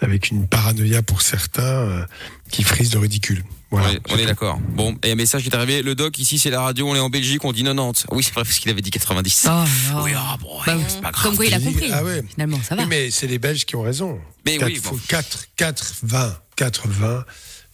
avec 0.00 0.30
une 0.30 0.46
paranoïa 0.48 1.02
pour 1.02 1.22
certains 1.22 1.62
euh, 1.62 2.04
qui 2.50 2.62
frise 2.64 2.92
le 2.92 2.98
ridicule. 3.00 3.44
Voilà. 3.70 3.90
On 4.08 4.16
est 4.16 4.24
d'accord. 4.24 4.58
Bon, 4.70 4.96
et 5.04 5.12
un 5.12 5.14
message 5.14 5.42
qui 5.42 5.48
est 5.50 5.54
arrivé. 5.54 5.82
Le 5.82 5.94
doc, 5.94 6.18
ici, 6.18 6.38
c'est 6.38 6.48
la 6.50 6.62
radio, 6.62 6.88
on 6.88 6.94
est 6.94 7.00
en 7.00 7.10
Belgique, 7.10 7.44
on 7.44 7.52
dit 7.52 7.62
90. 7.62 8.06
Oui, 8.12 8.22
c'est 8.22 8.32
vrai, 8.32 8.42
parce 8.44 8.58
qu'il 8.58 8.70
avait 8.70 8.80
dit 8.80 8.90
90. 8.90 9.42
Oh, 9.44 9.48
là. 9.50 9.64
Oui, 10.02 10.12
ah, 10.16 10.36
bon, 10.40 10.48
Bah, 10.64 10.76
c'est 10.88 11.00
pas 11.02 11.10
grave. 11.10 11.22
Comme 11.24 11.36
quoi 11.36 11.44
il 11.44 11.52
a 11.54 11.60
compris. 11.60 11.90
Ah 11.92 12.02
ouais. 12.02 12.22
Finalement, 12.32 12.58
ça 12.62 12.74
va. 12.74 12.82
Oui, 12.82 12.88
mais 12.88 13.10
c'est 13.10 13.26
les 13.26 13.38
Belges 13.38 13.64
qui 13.66 13.76
ont 13.76 13.82
raison. 13.82 14.18
Mais 14.46 14.56
4, 14.56 14.68
oui, 14.68 14.80
bon. 14.82 14.98
4, 15.08 15.44
4, 15.56 15.94
20, 16.02 16.36
4, 16.56 16.88
20. 16.88 17.24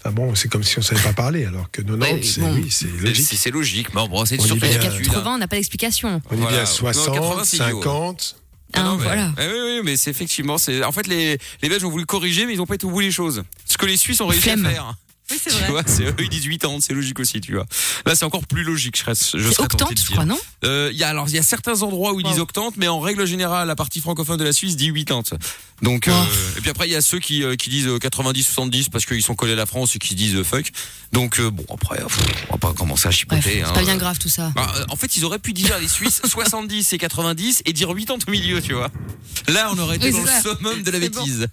Enfin 0.00 0.12
bon, 0.12 0.34
c'est 0.34 0.48
comme 0.48 0.62
si 0.64 0.78
on 0.78 0.82
savait 0.82 1.00
pas 1.00 1.12
parler, 1.14 1.46
alors 1.46 1.70
que 1.70 1.80
90, 1.80 2.02
Ouais, 2.12 2.20
c'est, 2.22 2.40
bon. 2.40 2.52
oui, 2.54 2.68
logique. 3.00 3.26
C'est 3.38 3.50
logique. 3.50 3.92
Bon, 3.94 4.06
bon, 4.08 4.24
c'est 4.26 4.34
hein. 4.38 4.78
80, 4.80 5.34
on 5.34 5.38
n'a 5.38 5.48
pas 5.48 5.56
d'explication. 5.56 6.20
On 6.30 6.34
est 6.34 6.36
Voilà. 6.36 6.50
bien 6.56 6.60
Non, 6.60 6.66
60, 6.66 7.14
80, 7.14 7.44
c'est 7.44 7.56
idiot. 7.58 7.82
50. 7.82 8.36
Ah 8.76 8.82
non, 8.82 8.96
mais- 8.96 9.04
voilà. 9.04 9.32
Eh 9.40 9.46
oui, 9.46 9.52
oui, 9.76 9.80
mais 9.84 9.96
c'est 9.96 10.10
effectivement, 10.10 10.58
c'est, 10.58 10.82
en 10.84 10.90
fait, 10.92 11.06
les, 11.06 11.38
les 11.62 11.68
Belges 11.68 11.84
ont 11.84 11.90
voulu 11.90 12.04
corriger, 12.04 12.44
mais 12.44 12.52
ils 12.54 12.60
ont 12.60 12.66
pas 12.66 12.74
été 12.74 12.84
au 12.86 12.90
bout 12.90 13.00
des 13.02 13.12
choses. 13.12 13.44
Ce 13.64 13.78
que 13.78 13.86
les 13.86 13.96
Suisses 13.96 14.20
ont 14.20 14.26
réussi 14.26 14.42
Flemme. 14.42 14.66
à 14.66 14.70
faire. 14.70 14.94
Oui, 15.30 15.38
c'est 15.42 15.50
Tu 15.50 15.56
vrai. 15.56 15.70
vois, 15.70 15.82
c'est 15.86 16.04
eux, 16.04 16.14
ils 16.20 16.28
disent 16.28 16.46
80, 16.48 16.78
c'est 16.80 16.92
logique 16.92 17.18
aussi, 17.18 17.40
tu 17.40 17.54
vois. 17.54 17.64
Là, 18.04 18.14
c'est 18.14 18.24
encore 18.24 18.46
plus 18.46 18.62
logique, 18.62 18.96
je 18.96 19.02
serais, 19.02 19.14
je 19.14 19.50
serais 19.50 19.64
octante, 19.64 19.98
je 19.98 20.12
crois, 20.12 20.24
non 20.24 20.38
Euh, 20.64 20.90
il 20.92 20.98
y 20.98 21.04
a 21.04 21.08
alors 21.08 21.28
il 21.28 21.34
y 21.34 21.38
a 21.38 21.42
certains 21.42 21.82
endroits 21.82 22.12
où 22.12 22.20
ils 22.20 22.26
disent 22.26 22.40
octante, 22.40 22.74
mais 22.76 22.88
en 22.88 23.00
règle 23.00 23.26
générale, 23.26 23.66
la 23.68 23.76
partie 23.76 24.00
francophone 24.00 24.38
de 24.38 24.44
la 24.44 24.52
Suisse 24.52 24.76
dit 24.76 24.92
80. 24.92 25.38
Donc 25.82 26.08
euh, 26.08 26.12
et 26.56 26.60
puis 26.60 26.70
après 26.70 26.86
il 26.86 26.92
y 26.92 26.96
a 26.96 27.00
ceux 27.00 27.18
qui 27.18 27.42
euh, 27.42 27.56
qui 27.56 27.68
disent 27.68 27.88
euh, 27.88 27.98
90 27.98 28.42
70 28.44 28.88
parce 28.90 29.04
qu'ils 29.06 29.22
sont 29.22 29.34
collés 29.34 29.52
à 29.54 29.56
la 29.56 29.66
France 29.66 29.96
et 29.96 29.98
qui 29.98 30.08
se 30.10 30.14
disent 30.14 30.36
euh, 30.36 30.44
fuck. 30.44 30.70
Donc 31.12 31.40
euh, 31.40 31.50
bon 31.50 31.64
après 31.72 32.00
on 32.48 32.52
va 32.52 32.58
pas 32.58 32.72
commencer 32.72 33.08
à 33.08 33.10
chipoter. 33.10 33.42
c'est 33.42 33.62
hein. 33.62 33.72
pas 33.72 33.82
bien 33.82 33.96
grave 33.96 34.18
tout 34.18 34.28
ça. 34.28 34.52
Bah, 34.54 34.72
euh, 34.76 34.84
en 34.88 34.96
fait, 34.96 35.16
ils 35.16 35.24
auraient 35.24 35.38
pu 35.40 35.52
dire 35.52 35.78
les 35.80 35.88
Suisses 35.88 36.20
70 36.24 36.92
et 36.92 36.98
90 36.98 37.62
et 37.66 37.72
dire 37.72 37.88
80 37.88 38.16
au 38.26 38.30
milieu, 38.30 38.60
tu 38.62 38.72
vois. 38.74 38.90
Là, 39.48 39.70
on 39.74 39.78
aurait 39.78 39.96
été 39.96 40.06
Oui, 40.06 40.12
dans 40.12 40.22
le 40.22 40.56
summum 40.56 40.82
de 40.82 40.90
la 40.90 41.00
bon. 41.00 41.06
bêtise. 41.06 41.48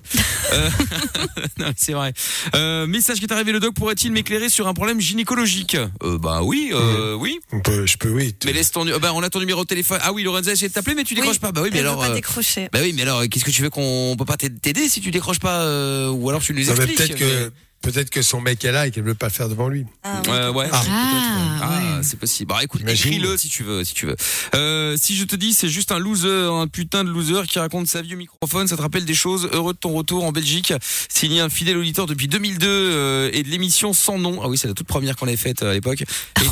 Euh, 0.54 0.70
non, 1.58 1.72
c'est 1.76 1.94
vrai. 1.94 2.14
Euh, 2.56 2.86
message 2.88 3.18
qui 3.20 3.26
est 3.26 3.32
arrivé, 3.34 3.52
le 3.52 3.60
doc 3.62 3.74
pourrait-il 3.74 4.12
m'éclairer 4.12 4.50
sur 4.50 4.68
un 4.68 4.74
problème 4.74 5.00
gynécologique? 5.00 5.78
Euh, 6.04 6.18
Bah 6.18 6.42
oui, 6.44 6.72
euh, 6.74 7.14
oui. 7.16 7.40
On 7.54 7.62
peut, 7.62 7.86
je 7.86 7.98
peux, 7.98 8.10
oui. 8.10 8.36
Mais 8.46 8.52
laisse 8.54 8.72
ton, 8.72 8.86
euh, 8.88 9.00
bah, 9.00 9.12
on 9.16 9.24
a 9.24 9.30
ton 9.30 9.40
numéro 9.40 9.62
de 9.64 9.68
téléphone. 9.68 10.00
Ah 10.04 10.12
oui, 10.12 10.24
Lorenza 10.24 10.50
a 10.50 10.54
essayé 10.54 10.68
de 10.68 10.74
t'appeler, 10.74 10.96
mais 10.96 11.04
tu 11.06 11.14
décroches 11.14 11.36
Oui. 11.36 11.40
pas. 11.40 11.52
Bah 11.54 11.62
oui, 11.64 11.70
mais 11.72 11.80
Elle 11.80 11.86
alors. 11.88 12.00
pas 12.00 12.10
euh, 12.10 12.14
décrocher. 12.16 12.68
bah 12.74 12.80
oui, 12.82 12.92
mais 12.94 13.04
alors, 13.04 13.24
qu'est-ce 13.30 13.46
que 13.46 13.52
tu 13.52 13.62
veux 13.62 13.70
qu'on 13.70 14.16
peut 14.18 14.26
pas 14.26 14.36
t'aider 14.38 14.90
si 14.90 15.00
tu 15.00 15.12
décroches 15.12 15.40
pas 15.40 15.62
euh, 15.64 16.10
Ou 16.10 16.30
alors 16.30 16.42
tu 16.42 16.54
nous 16.54 16.70
expliques. 16.70 16.98
peut-être 16.98 17.16
que, 17.16 17.52
peut-être 17.82 18.10
que 18.10 18.22
son 18.22 18.42
mec 18.42 18.64
est 18.66 18.72
là 18.72 18.88
et 18.88 18.92
qu'elle 18.92 19.04
veut 19.04 19.14
pas 19.16 19.28
le 19.28 19.32
faire 19.34 19.50
devant 19.50 19.68
lui. 19.68 19.86
Ah, 20.04 20.22
Euh, 20.28 20.52
ouais. 20.52 20.68
Ah. 20.72 20.82
Ah, 20.90 21.60
Ah, 21.64 21.70
ouais. 21.98 22.04
c'est 22.04 22.20
possible. 22.20 22.50
Bah 22.50 22.60
écoute, 22.64 22.82
écris-le 22.88 23.38
si 23.38 23.50
tu 23.50 23.64
veux, 23.64 23.84
si 23.84 23.94
tu 23.94 24.06
veux. 24.08 24.16
Euh, 24.56 24.96
si 25.00 25.16
je 25.16 25.24
te 25.26 25.36
dis 25.36 25.54
c'est 25.54 25.70
juste 25.70 25.92
un 25.92 26.00
loser, 26.00 26.50
un 26.52 26.68
putain 26.68 27.04
de 27.04 27.10
loser 27.10 27.44
qui 27.48 27.60
raconte 27.60 27.88
sa 27.88 28.02
vie 28.02 28.16
au 28.16 28.18
microphone, 28.18 28.68
ça 28.68 28.76
te 28.78 28.82
rappelle 28.82 29.06
des 29.06 29.14
choses. 29.14 29.50
Heureux 29.54 29.74
de 29.74 29.78
ton 29.78 29.94
retour 29.94 30.24
en 30.24 30.32
Belgique. 30.32 30.74
Signé 31.10 31.40
un 31.40 31.50
fidèle 31.50 31.78
auditeur 31.78 32.06
depuis 32.08 32.28
2002 32.28 32.68
euh, 32.68 33.30
et 33.34 33.44
de 33.44 33.50
l'émission 33.50 33.94
sans 33.94 34.18
nom. 34.18 34.42
Ah 34.44 34.48
oui, 34.48 34.58
c'est 34.58 34.68
la 34.68 34.74
toute 34.74 34.88
première 34.88 35.16
qu'on 35.16 35.28
avait 35.28 35.38
faite 35.38 35.64
euh, 35.64 35.72
à 35.72 35.74
l'époque. 35.74 36.02
Et 36.02 36.06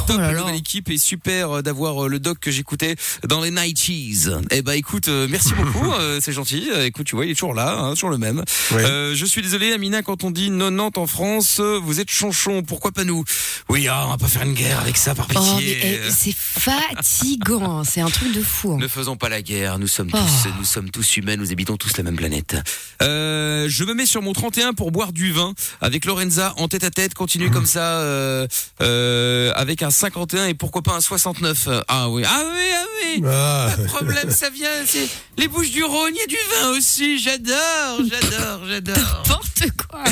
top, 0.08 0.10
Oh 0.10 0.18
là 0.18 0.28
la 0.28 0.32
là. 0.34 0.40
nouvelle 0.42 0.56
équipe 0.56 0.90
et 0.90 0.98
super 0.98 1.58
euh, 1.58 1.62
d'avoir 1.62 2.06
euh, 2.06 2.08
le 2.10 2.20
doc 2.20 2.40
que 2.40 2.52
j'écoutais 2.52 2.96
dans 3.28 3.42
les 3.42 3.52
Night 3.52 3.80
Cheese. 3.80 4.32
Eh 4.52 4.62
bah 4.62 4.76
écoute, 4.76 5.08
merci 5.30 5.54
beaucoup, 5.54 5.92
euh, 6.00 6.20
c'est 6.22 6.34
gentil. 6.34 6.70
Écoute, 6.84 7.06
tu 7.08 7.16
vois, 7.16 7.26
il 7.26 7.32
est 7.32 7.36
toujours 7.36 7.54
là, 7.54 7.78
hein, 7.80 7.94
toujours 7.94 8.10
le 8.10 8.18
même. 8.18 8.44
Ouais. 8.72 8.84
Euh, 8.84 9.16
je 9.16 9.26
suis 9.26 9.42
désolé, 9.42 9.72
Amina, 9.74 10.02
quand 10.04 10.24
on 10.24 10.32
dit 10.32 10.50
90 10.50 10.92
en 10.98 11.08
France, 11.08 11.19
vous 11.24 12.00
êtes 12.00 12.10
chonchon. 12.10 12.64
Pourquoi 12.64 12.92
pas 12.92 13.04
nous? 13.04 13.24
Oui, 13.70 13.88
ah, 13.88 14.06
on 14.08 14.10
va 14.12 14.18
pas 14.18 14.28
faire 14.28 14.44
une 14.44 14.54
guerre 14.54 14.80
avec 14.80 14.98
ça, 14.98 15.14
par 15.16 15.28
Oh, 15.36 15.40
pitié. 15.58 15.80
eh, 16.06 16.12
c'est 16.12 16.34
fatigant, 16.36 17.84
c'est 17.90 18.02
un 18.02 18.10
truc 18.10 18.34
de 18.34 18.42
fou. 18.42 18.74
hein. 18.74 18.78
Ne 18.80 18.88
faisons 18.88 19.18
pas 19.18 19.30
la 19.30 19.42
guerre, 19.42 19.80
nous 19.80 19.88
sommes 19.88 20.10
Oh. 20.14 20.18
tous, 20.18 20.50
nous 20.58 20.66
sommes 20.66 20.90
tous 20.90 21.18
humains, 21.18 21.36
nous 21.36 21.52
habitons 21.52 21.78
tous 21.78 21.96
la 21.98 22.04
même 22.04 22.16
planète. 22.16 22.56
Euh, 23.02 23.66
je 23.70 23.84
me 23.84 23.94
mets 23.94 24.06
sur 24.06 24.22
mon 24.22 24.34
31 24.34 24.74
pour 24.74 24.92
boire 24.92 25.12
du 25.14 25.32
vin 25.32 25.54
avec 25.82 26.06
Lorenza 26.06 26.54
en 26.58 26.68
tête 26.68 26.84
à 26.84 26.90
tête, 26.90 27.14
continuer 27.14 27.50
comme 27.50 27.66
ça 27.66 28.00
euh, 28.00 28.48
euh, 28.82 29.52
avec 29.56 29.84
un 29.84 29.92
51 29.92 30.48
et 30.48 30.54
pourquoi 30.54 30.82
pas 30.82 30.94
un 30.94 31.02
69. 31.02 31.68
Ah 31.88 32.10
oui, 32.10 32.24
ah 32.26 32.42
oui, 32.46 32.64
ah 32.74 32.86
oui. 33.04 33.24
Ah. 33.26 33.68
Pas 33.76 33.82
de 33.82 33.88
problème, 33.88 34.32
ça 34.32 34.50
vient. 34.50 34.70
C'est 34.86 35.08
les 35.38 35.48
Bouches 35.48 35.72
du 35.72 35.84
Rhône, 35.84 36.14
il 36.16 36.20
y 36.20 36.24
a 36.24 36.28
du 36.28 36.36
vin 36.62 36.70
aussi. 36.78 37.20
J'adore, 37.20 38.00
j'adore, 38.10 38.62
j'adore. 38.68 38.98
N'importe 38.98 39.64
quoi. 39.90 40.04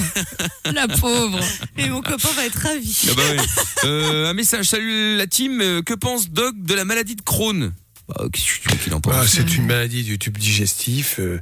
La 0.72 0.88
pauvre. 1.00 1.40
Et 1.78 1.90
mon 1.90 2.02
copain 2.02 2.30
va 2.36 2.46
être 2.46 2.60
ravi. 2.60 3.08
Ah 3.10 3.14
bah 3.16 3.22
oui. 3.32 3.44
Euh, 3.86 4.30
un 4.30 4.34
message, 4.34 4.66
salut 4.66 5.18
la 5.18 5.28
team. 5.28 5.62
Euh, 5.62 5.82
Que 5.82 5.94
pense 5.94 6.30
Doc 6.30 6.56
de 6.58 6.74
la 6.74 6.86
maladie 6.86 7.16
de 7.16 7.22
Crohn 7.22 7.72
bah, 8.08 8.26
qu'il 8.32 8.94
en 8.94 9.02
pense 9.02 9.14
Ah, 9.16 9.28
c'est 9.28 9.56
une 9.58 9.66
maladie 9.66 10.04
du 10.04 10.18
tube 10.18 10.38
digestif 10.38 11.20
euh, 11.20 11.40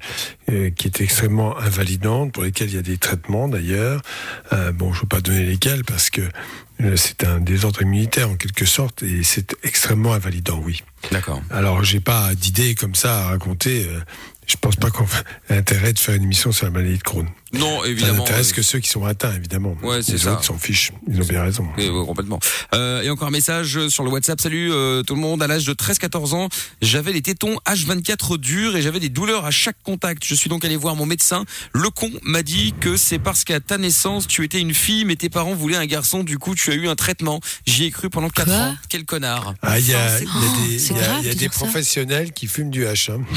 euh, 0.49 0.71
qui 0.71 0.87
est 0.87 0.99
extrêmement 1.01 1.57
invalidante, 1.59 2.31
pour 2.31 2.43
lesquelles 2.43 2.69
il 2.69 2.75
y 2.75 2.79
a 2.79 2.81
des 2.81 2.97
traitements 2.97 3.47
d'ailleurs. 3.47 4.01
Euh, 4.51 4.71
bon, 4.71 4.91
je 4.91 4.97
ne 4.97 5.01
veux 5.03 5.07
pas 5.07 5.21
donner 5.21 5.45
lesquels 5.45 5.83
parce 5.83 6.09
que 6.09 6.21
euh, 6.81 6.95
c'est 6.97 7.23
un 7.23 7.39
désordre 7.39 7.81
immunitaire 7.83 8.29
en 8.31 8.35
quelque 8.35 8.65
sorte 8.65 9.03
et 9.03 9.21
c'est 9.23 9.55
extrêmement 9.63 10.13
invalidant, 10.13 10.59
oui. 10.65 10.81
D'accord. 11.11 11.39
Alors, 11.51 11.83
j'ai 11.83 11.99
pas 11.99 12.33
d'idée 12.33 12.73
comme 12.73 12.95
ça 12.95 13.25
à 13.25 13.27
raconter. 13.27 13.87
Je 14.47 14.55
pense 14.57 14.75
pas 14.75 14.89
qu'on 14.91 15.05
a 15.49 15.53
intérêt 15.53 15.93
de 15.93 15.99
faire 15.99 16.15
une 16.15 16.23
émission 16.23 16.51
sur 16.51 16.65
la 16.65 16.71
maladie 16.71 16.97
de 16.97 17.03
Crohn. 17.03 17.27
Non, 17.53 17.81
Ça 17.83 17.87
évidemment. 17.87 18.17
n'intéresse 18.19 18.51
euh, 18.51 18.55
que 18.55 18.61
ceux 18.61 18.79
qui 18.79 18.89
sont 18.89 19.05
atteints, 19.05 19.33
évidemment. 19.33 19.77
Ouais, 19.81 20.01
c'est 20.01 20.13
Les 20.13 20.17
ça. 20.17 20.33
autres 20.33 20.43
s'en 20.43 20.57
fichent. 20.57 20.91
Ils 21.07 21.21
ont 21.21 21.25
bien 21.25 21.41
raison. 21.41 21.65
Oui, 21.77 21.87
oui, 21.87 22.05
complètement. 22.05 22.39
Euh, 22.73 23.01
et 23.01 23.09
encore 23.09 23.29
un 23.29 23.31
message 23.31 23.87
sur 23.87 24.03
le 24.03 24.09
WhatsApp. 24.09 24.41
Salut 24.41 24.71
euh, 24.73 25.03
tout 25.03 25.15
le 25.15 25.21
monde. 25.21 25.41
À 25.41 25.47
l'âge 25.47 25.63
de 25.65 25.73
13-14 25.73 26.33
ans, 26.33 26.49
j'avais 26.81 27.13
les 27.13 27.21
tétons 27.21 27.55
H24 27.65 28.37
durs 28.37 28.75
et 28.75 28.81
j'avais 28.81 28.99
des 28.99 29.07
douleurs 29.07 29.45
à 29.45 29.51
chaque 29.51 29.77
contact. 29.83 30.23
Je 30.25 30.35
suis 30.35 30.49
donc 30.49 30.65
allé 30.65 30.75
voir 30.75 30.95
mon 30.97 31.05
médecin. 31.05 31.45
Le 31.71 31.89
con 31.89 32.09
m'a 32.23 32.43
dit 32.43 32.73
que 32.81 32.97
c'est 32.97 33.19
parce 33.19 33.45
qu'à 33.45 33.61
ta 33.61 33.77
naissance, 33.77 34.27
tu 34.27 34.43
étais 34.43 34.59
une 34.59 34.73
fille, 34.73 35.05
mais 35.05 35.15
tes 35.15 35.29
parents 35.29 35.53
voulaient 35.55 35.77
un 35.77 35.85
garçon. 35.85 36.23
Du 36.25 36.37
coup, 36.37 36.55
tu 36.55 36.71
as 36.71 36.75
eu 36.75 36.89
un 36.89 36.95
traitement. 36.95 37.39
J'y 37.65 37.85
ai 37.85 37.91
cru 37.91 38.09
pendant 38.09 38.29
4 38.29 38.45
Quoi 38.47 38.53
ans. 38.55 38.75
Quel 38.89 39.05
connard. 39.05 39.53
Ah, 39.61 39.79
il 39.79 39.87
y 39.87 39.93
a, 39.93 40.17
c'est 40.17 40.25
il 40.25 40.27
y 40.27 40.29
a 40.29 40.67
des, 40.67 40.79
c'est 40.79 40.93
il 40.93 40.97
y 40.97 40.99
a- 40.99 41.03
grave 41.03 41.17
il 41.21 41.27
y 41.27 41.29
a 41.29 41.33
de 41.33 41.39
des 41.39 41.45
dire 41.45 41.53
ça. 41.53 41.59
professionnels 41.59 42.33
qui 42.33 42.47
fument 42.47 42.69
du 42.71 42.83
H. 42.85 43.11
hein. 43.11 43.21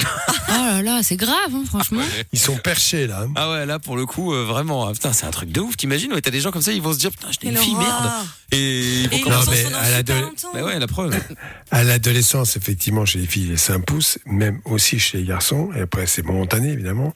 Oh 0.50 0.52
là 0.52 0.82
là, 0.82 0.97
c'est 1.02 1.16
grave, 1.16 1.36
hein, 1.54 1.64
franchement. 1.66 2.02
Ils 2.32 2.38
sont 2.38 2.56
perchés 2.56 3.06
là. 3.06 3.22
hein. 3.22 3.32
Ah 3.36 3.50
ouais, 3.50 3.66
là 3.66 3.78
pour 3.78 3.96
le 3.96 4.06
coup, 4.06 4.32
euh, 4.32 4.44
vraiment, 4.44 4.86
ah, 4.86 4.92
putain, 4.92 5.12
c'est 5.12 5.26
un 5.26 5.30
truc 5.30 5.50
de 5.50 5.60
ouf. 5.60 5.76
T'imagines 5.76 6.12
ouais, 6.12 6.20
T'as 6.20 6.30
des 6.30 6.40
gens 6.40 6.50
comme 6.50 6.62
ça, 6.62 6.72
ils 6.72 6.82
vont 6.82 6.92
se 6.92 6.98
dire, 6.98 7.10
putain, 7.10 7.28
j'étais 7.30 7.48
une 7.48 7.56
fille 7.56 7.74
merde. 7.74 8.10
Et 8.50 9.02
ils 9.02 9.08
vont 9.10 9.16
commencer- 9.24 9.66
à. 9.74 10.02
Bah 10.54 10.62
ouais, 10.64 10.78
la 10.78 10.86
preuve. 10.86 11.14
À 11.70 11.84
l'adolescence, 11.84 12.56
effectivement, 12.56 13.04
chez 13.04 13.18
les 13.18 13.26
filles, 13.26 13.48
les 13.48 13.56
seins 13.58 13.80
poussent, 13.80 14.18
même 14.26 14.60
aussi 14.64 14.98
chez 14.98 15.18
les 15.18 15.24
garçons. 15.24 15.70
Et 15.76 15.80
après, 15.82 16.06
c'est 16.06 16.22
momentané, 16.22 16.70
évidemment. 16.72 17.12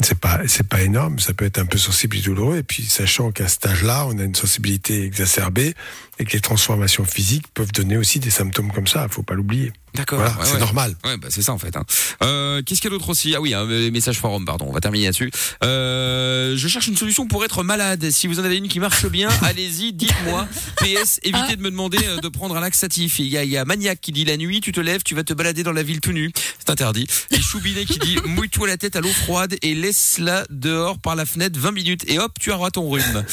C'est 0.00 0.18
pas, 0.18 0.40
c'est 0.46 0.68
pas 0.68 0.82
énorme. 0.82 1.18
Ça 1.18 1.32
peut 1.32 1.46
être 1.46 1.58
un 1.58 1.64
peu 1.66 1.78
sensible 1.78 2.16
et 2.16 2.20
douloureux. 2.20 2.58
Et 2.58 2.62
puis, 2.62 2.84
sachant 2.84 3.30
qu'à 3.32 3.48
cet 3.48 3.64
âge-là, 3.66 4.06
on 4.08 4.18
a 4.18 4.22
une 4.24 4.34
sensibilité 4.34 5.02
exacerbée 5.04 5.74
et 6.18 6.24
que 6.24 6.32
les 6.32 6.40
transformations 6.40 7.04
physiques 7.04 7.46
peuvent 7.54 7.72
donner 7.72 7.96
aussi 7.96 8.18
des 8.20 8.30
symptômes 8.30 8.72
comme 8.72 8.86
ça. 8.86 9.06
Faut 9.08 9.22
pas 9.22 9.34
l'oublier. 9.34 9.72
D'accord. 9.94 10.18
Voilà, 10.18 10.34
ouais, 10.34 10.44
c'est 10.44 10.52
ouais. 10.54 10.58
normal. 10.60 10.94
Ouais, 11.04 11.16
bah 11.16 11.28
c'est 11.30 11.40
ça 11.40 11.52
en 11.52 11.58
fait. 11.58 11.74
Hein. 11.74 11.84
Euh, 12.22 12.60
Qu'est-ce 12.64 12.82
qu'il 12.82 12.90
y 12.90 12.94
a 12.94 12.96
d'autre 12.98 13.08
aussi? 13.08 13.34
Ah 13.34 13.40
oui, 13.40 13.54
un 13.54 13.66
euh, 13.66 13.90
message 13.90 14.18
forum, 14.18 14.44
pardon. 14.44 14.66
On 14.68 14.72
va 14.72 14.80
terminer 14.80 15.06
là-dessus. 15.06 15.30
Euh, 15.64 16.54
je 16.56 16.68
cherche 16.68 16.86
une 16.86 16.96
solution 16.96 17.26
pour 17.26 17.44
être 17.44 17.62
malade. 17.62 18.10
Si 18.10 18.26
vous 18.26 18.38
en 18.40 18.44
avez 18.44 18.56
une 18.56 18.68
qui 18.68 18.78
marche 18.78 19.06
bien, 19.06 19.28
allez-y, 19.42 19.92
dites-moi. 19.94 20.46
PS, 20.76 21.20
évitez 21.22 21.56
de 21.56 21.62
me 21.62 21.70
demander 21.70 21.98
euh, 22.06 22.20
de 22.20 22.28
prendre 22.28 22.56
un 22.56 22.60
laxatif. 22.60 23.18
Il 23.18 23.26
y 23.28 23.38
a, 23.38 23.44
il 23.44 23.50
y 23.50 23.56
a 23.56 23.64
Maniac 23.64 24.00
qui 24.00 24.12
dit 24.12 24.24
la 24.26 24.36
nuit, 24.36 24.60
tu 24.60 24.72
te 24.72 24.80
lèves, 24.80 25.02
tu 25.02 25.14
vas 25.14 25.24
te 25.24 25.32
balader 25.32 25.62
dans 25.62 25.72
la 25.72 25.82
ville 25.82 26.00
tout 26.00 26.12
nu. 26.12 26.30
C'est 26.58 26.70
interdit. 26.70 27.06
Et 27.30 27.40
Choubinet 27.40 27.84
qui 27.86 27.98
dit 27.98 28.18
mouille-toi 28.26 28.66
la 28.68 28.76
tête 28.76 28.96
à 28.96 29.00
l'eau 29.00 29.08
froide 29.08 29.56
et 29.62 29.74
laisse-la 29.74 30.44
dehors 30.50 30.98
par 30.98 31.16
la 31.16 31.24
fenêtre 31.24 31.58
20 31.58 31.72
minutes 31.72 32.04
et 32.08 32.18
hop, 32.18 32.32
tu 32.38 32.50
auras 32.52 32.70
ton 32.70 32.88
rhume. 32.88 33.24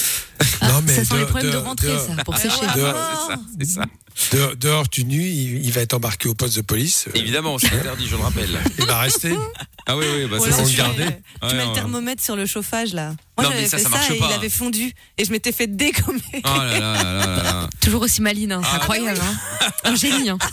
Ah, 0.61 0.67
Non, 0.69 0.81
mais 0.85 0.93
ça 0.95 1.03
sent 1.03 1.13
les 1.13 1.19
dehors- 1.19 1.27
problèmes 1.29 1.51
de 1.51 1.57
rentrée, 1.57 1.87
dehors- 1.87 2.07
ça, 2.17 2.23
pour 2.23 2.35
Ah, 2.35 2.39
sécher. 2.39 2.65
Ouais. 2.75 2.81
Dehors- 2.81 3.27
c'est 3.27 3.33
ça, 3.35 3.41
c'est 3.59 3.65
ça. 3.65 3.85
Dehors, 4.31 4.55
dehors 4.55 4.89
tu 4.89 5.05
nu, 5.05 5.21
il, 5.23 5.65
il 5.65 5.71
va 5.71 5.81
être 5.81 5.93
embarqué 5.93 6.29
au 6.29 6.35
poste 6.35 6.55
de 6.55 6.61
police. 6.61 7.05
Euh, 7.07 7.11
Évidemment, 7.17 7.57
c'est 7.57 7.73
interdit, 7.73 8.07
je 8.07 8.15
le 8.15 8.21
rappelle. 8.21 8.49
Il 8.79 8.85
va 8.85 8.99
rester. 8.99 9.35
Ah 9.85 9.97
oui, 9.97 10.05
oui, 10.15 10.25
bah 10.29 10.39
ça, 10.39 10.51
c'est 10.51 10.69
tu 10.71 10.77
gardé. 10.77 11.03
mets- 11.05 11.21
Ouais, 11.41 11.49
Tu 11.49 11.55
mets 11.55 11.61
le 11.63 11.67
ouais. 11.69 11.73
thermomètre 11.75 12.23
sur 12.23 12.35
le 12.35 12.45
chauffage 12.45 12.93
là. 12.93 13.09
Non, 13.09 13.15
Moi 13.45 13.49
mais 13.49 13.55
j'avais 13.55 13.67
ça, 13.67 13.77
fait 13.79 13.83
ça 13.83 13.89
ça, 14.07 14.13
et 14.13 14.19
pas. 14.19 14.27
il 14.29 14.33
avait 14.33 14.49
fondu 14.49 14.93
et 15.17 15.25
je 15.25 15.31
m'étais 15.31 15.51
fait 15.51 15.67
dégommer. 15.67 16.21
Oh 16.35 16.39
là 16.45 16.79
là 16.79 16.79
là 16.79 17.03
là 17.03 17.25
là 17.25 17.43
là. 17.43 17.69
Toujours 17.81 18.03
aussi 18.03 18.21
maline, 18.21 18.51
hein, 18.53 18.61
c'est 18.63 18.69
Ah, 18.71 18.75
incroyable. 18.75 19.19
hein. 19.21 19.69
Un 19.83 19.95
génie. 19.95 20.29
hein. 20.29 20.37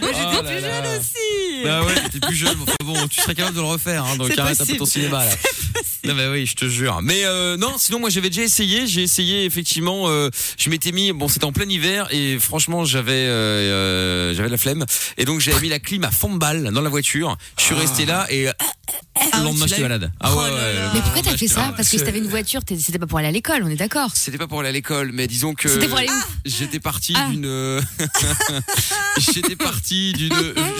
Mais 0.00 0.08
j'étais 0.08 0.38
Oh 0.38 0.42
plus 0.42 0.60
là. 0.60 0.82
jeune 0.82 0.98
aussi. 1.00 1.64
Bah 1.64 1.82
ouais, 1.84 1.94
t'es 2.10 2.20
plus 2.20 2.34
jeune, 2.36 2.56
enfin 2.62 2.72
bon, 2.84 3.06
tu 3.08 3.20
serais 3.20 3.34
capable 3.34 3.56
de 3.56 3.60
le 3.60 3.66
refaire, 3.66 4.04
hein, 4.04 4.16
donc 4.16 4.36
arrête 4.38 4.60
un 4.60 4.64
peu 4.66 4.74
possible. 4.76 4.78
ton 4.78 4.86
cinéma 4.86 5.24
là. 5.24 5.30
Non 6.04 6.14
bah 6.14 6.30
oui, 6.30 6.46
je 6.46 6.54
te 6.54 6.68
jure. 6.68 7.00
Mais 7.02 7.24
euh, 7.24 7.56
non, 7.56 7.74
sinon 7.76 7.98
moi 8.00 8.08
j'avais 8.10 8.30
déjà 8.30 8.42
essayé, 8.42 8.86
j'ai 8.86 9.02
essayé 9.02 9.44
effectivement, 9.44 10.04
euh, 10.08 10.30
je 10.56 10.70
m'étais 10.70 10.92
mis, 10.92 11.12
bon 11.12 11.28
c'était 11.28 11.44
en 11.44 11.52
plein 11.52 11.68
hiver 11.68 11.97
et 12.10 12.38
franchement 12.38 12.84
j'avais 12.84 13.26
euh, 13.26 14.30
euh, 14.30 14.34
j'avais 14.34 14.48
la 14.48 14.56
flemme 14.56 14.84
et 15.16 15.24
donc 15.24 15.40
j'avais 15.40 15.60
mis 15.62 15.68
la 15.68 15.78
clim 15.78 16.04
à 16.04 16.10
fond 16.10 16.32
de 16.32 16.38
balle 16.38 16.70
dans 16.72 16.82
la 16.82 16.90
voiture. 16.90 17.36
Je 17.58 17.64
suis 17.64 17.74
resté 17.74 18.06
là 18.06 18.26
et 18.30 18.48
Ah 18.48 18.54
le 19.32 19.38
ouais, 19.38 19.44
lendemain 19.44 19.66
j'étais 19.66 19.82
malade. 19.82 20.10
Ah 20.20 20.30
Oh 20.32 20.38
ouais, 20.38 20.44
ouais, 20.44 20.74
le 20.74 20.94
Mais 20.94 21.00
pourquoi 21.00 21.22
t'as 21.22 21.36
fait 21.36 21.48
ça. 21.48 21.72
Parce 21.76 21.88
que 21.90 21.98
si 21.98 22.04
t'avais 22.04 22.18
une 22.18 22.28
voiture, 22.28 22.64
t'es- 22.64 22.78
c'était 22.78 22.98
pas 22.98 23.06
pour 23.06 23.18
aller 23.18 23.28
à 23.28 23.32
l'école, 23.32 23.62
on 23.64 23.68
est 23.68 23.76
d'accord. 23.76 24.10
C'était 24.14 24.38
pas 24.38 24.46
pour 24.46 24.60
aller 24.60 24.68
à 24.68 24.72
l'école, 24.72 25.10
mais 25.12 25.26
disons 25.26 25.54
que 25.54 25.68
C'était 25.68 25.88
pour 25.88 25.98
aller 25.98 26.08
où 26.08 26.22
j'étais 26.46 26.80
parti 26.80 27.14
Ah. 27.16 27.28
d'une. 27.30 27.80
j'étais 29.18 29.56
parti 29.56 30.12
d'une. 30.12 30.32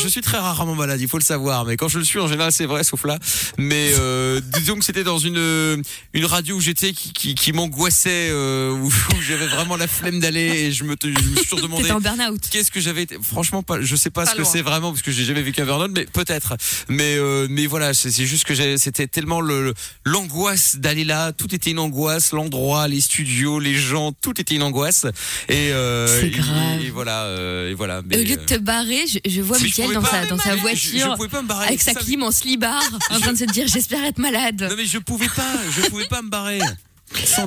Je 0.03 0.09
suis 0.09 0.21
très 0.21 0.39
rarement 0.39 0.75
malade, 0.75 1.01
il 1.01 1.09
faut 1.09 1.19
le 1.19 1.25
savoir, 1.25 1.65
mais 1.65 1.77
quand 1.77 1.89
je 1.89 1.99
le 1.99 2.05
suis, 2.05 2.19
en 2.19 2.29
général, 2.29 2.53
c'est 2.53 2.67
vrai, 2.67 2.85
sauf 2.85 3.05
là. 3.05 3.19
Mais 3.59 3.93
euh, 3.99 4.41
disons 4.59 4.77
que 4.79 4.85
c'était 4.85 5.05
dans 5.05 5.19
une 5.19 5.83
une 6.15 6.25
radio 6.25 6.57
où 6.57 6.61
j'étais 6.61 6.93
qui 6.93 7.13
qui, 7.13 7.35
qui 7.35 7.53
m'angoissait, 7.53 8.29
euh, 8.31 8.71
où, 8.71 8.87
où 8.87 9.21
j'avais 9.21 9.47
vraiment 9.47 9.77
la 9.77 9.89
flemme 9.89 10.21
d'aller 10.21 10.41
et 10.67 10.73
je 10.73 10.85
me 10.85 10.97
je 11.03 11.09
me 11.09 11.15
suis 11.17 11.35
toujours 11.49 11.61
demandé. 11.63 11.83
T'étais 11.85 11.95
en 11.95 12.01
burn-out. 12.01 12.41
Qu'est-ce 12.51 12.71
que 12.71 12.81
j'avais 12.81 13.03
été 13.03 13.17
Franchement, 13.23 13.63
pas, 13.63 13.81
je 13.81 13.97
sais 13.97 14.11
pas, 14.11 14.25
Pas 14.25 14.31
ce 14.31 14.37
que 14.37 14.43
loin. 14.43 14.51
c'est 14.51 14.63
vraiment 14.63 14.91
parce 14.91 15.03
que 15.03 15.11
j'ai 15.13 15.25
jamais 15.25 15.43
vécu 15.43 15.61
un 15.63 15.67
burn-out, 15.67 15.91
mais 15.95 16.05
peut-être. 16.07 16.57
Mais 16.89 17.17
euh, 17.17 17.47
mais 17.51 17.67
voilà, 17.67 17.93
c'est 17.99 18.27
juste 18.27 18.45
que 18.45 18.55
c'était 18.77 19.07
tellement 19.07 19.41
le 19.41 19.59
le- 19.65 19.75
l'angoisse 20.05 20.77
d'aller 20.77 21.05
là. 21.05 21.33
Tout 21.33 21.55
était 21.55 21.71
une 21.71 21.79
angoisse, 21.79 22.33
l'endroit, 22.33 22.87
les 22.89 23.01
studios, 23.01 23.59
les 23.59 23.75
gens, 23.75 24.13
tout 24.13 24.41
était 24.41 24.55
une 24.55 24.63
angoisse. 24.63 25.05
Et, 25.49 25.71
euh, 25.73 26.23
et- 26.23 26.31
grave. 26.31 26.81
Et, 26.85 26.91
voilà, 26.91 27.25
euh, 27.25 27.71
et 27.71 27.75
voilà. 27.75 28.03
Mais, 28.05 28.17
au 28.17 28.23
lieu 28.23 28.37
de 28.37 28.45
te 28.45 28.55
barrer, 28.59 29.05
je, 29.07 29.19
je 29.29 29.41
vois 29.41 29.59
pouvais 29.59 29.95
dans 29.95 30.05
sa, 30.05 30.27
dans 30.27 30.39
sa 30.39 30.55
mais 30.57 30.75
je- 30.77 30.89
Je, 30.89 30.93
voiture 30.99 31.17
pouvais 31.17 31.29
pas 31.29 31.43
me 31.43 31.49
barrer 31.49 31.67
avec 31.69 31.83
sa 31.83 31.95
clim 31.95 32.23
en 32.23 32.31
slibard 32.31 32.83
en 33.11 33.21
train 33.21 33.33
de 33.33 33.39
se 33.39 33.45
dire 33.45 33.67
j'espère 33.69 34.05
être 34.05 34.19
malade. 34.19 34.67
Non 34.71 34.77
mais 34.77 34.87
je 34.87 34.99
pouvais 34.99 35.29
pas, 35.29 35.55
je 35.77 35.89
pouvais 35.89 36.07
pas 36.07 36.23
me 36.23 36.31
barrer. 36.31 36.61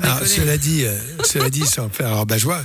Alors, 0.04 0.26
cela 0.26 0.58
dit, 0.58 0.86
euh, 0.86 0.98
cela 1.24 1.50
dit, 1.50 1.66
sans 1.66 1.90
faire. 1.90 2.08
Alors, 2.08 2.26
bah, 2.26 2.38
je 2.38 2.46
vois, 2.46 2.64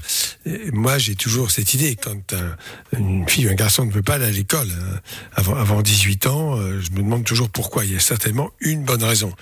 moi, 0.73 0.99
j'ai 0.99 1.15
toujours 1.15 1.51
cette 1.51 1.75
idée 1.75 1.95
quand 1.97 2.33
un- 2.33 2.57
une 2.99 3.29
fille 3.29 3.47
ou 3.47 3.51
un 3.51 3.55
garçon 3.55 3.85
ne 3.85 3.91
veut 3.93 4.03
pas 4.03 4.15
aller 4.15 4.25
à 4.25 4.31
l'école 4.31 4.69
hein, 4.71 5.01
avant, 5.35 5.55
avant 5.57 5.83
18 5.83 6.27
ans, 6.27 6.57
euh, 6.59 6.81
je 6.81 6.91
me 6.93 6.99
demande 6.99 7.25
toujours 7.25 7.51
pourquoi. 7.51 7.85
Il 7.85 7.93
y 7.93 7.97
a 7.97 8.01
certainement 8.01 8.51
une 8.61 8.85
bonne 8.85 9.05
raison. 9.05 9.33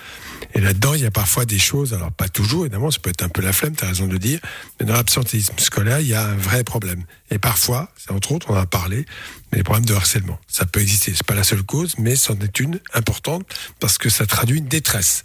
Et 0.54 0.60
là-dedans, 0.60 0.94
il 0.94 1.02
y 1.02 1.06
a 1.06 1.10
parfois 1.10 1.44
des 1.44 1.58
choses. 1.58 1.94
Alors, 1.94 2.10
pas 2.12 2.28
toujours, 2.28 2.64
évidemment, 2.66 2.90
ça 2.90 2.98
peut 2.98 3.10
être 3.10 3.22
un 3.22 3.28
peu 3.28 3.40
la 3.42 3.52
flemme. 3.52 3.76
tu 3.76 3.84
as 3.84 3.88
raison 3.88 4.06
de 4.06 4.12
le 4.12 4.18
dire. 4.18 4.40
Mais 4.80 4.86
dans 4.86 4.94
l'absentéisme 4.94 5.54
scolaire, 5.58 6.00
il 6.00 6.08
y 6.08 6.14
a 6.14 6.24
un 6.26 6.36
vrai 6.36 6.64
problème. 6.64 7.04
Et 7.30 7.38
parfois, 7.38 7.90
c'est 7.96 8.12
entre 8.12 8.32
autres, 8.32 8.46
on 8.50 8.54
en 8.54 8.60
a 8.60 8.66
parlé, 8.66 9.06
mais 9.52 9.58
les 9.58 9.64
problèmes 9.64 9.86
de 9.86 9.94
harcèlement. 9.94 10.38
Ça 10.48 10.64
peut 10.66 10.80
exister. 10.80 11.12
C'est 11.14 11.26
pas 11.26 11.34
la 11.34 11.44
seule 11.44 11.62
cause, 11.62 11.94
mais 11.98 12.16
c'en 12.16 12.38
est 12.40 12.60
une 12.60 12.80
importante 12.94 13.42
parce 13.80 13.96
que 13.98 14.10
ça 14.10 14.26
traduit 14.26 14.58
une 14.58 14.68
détresse. 14.68 15.24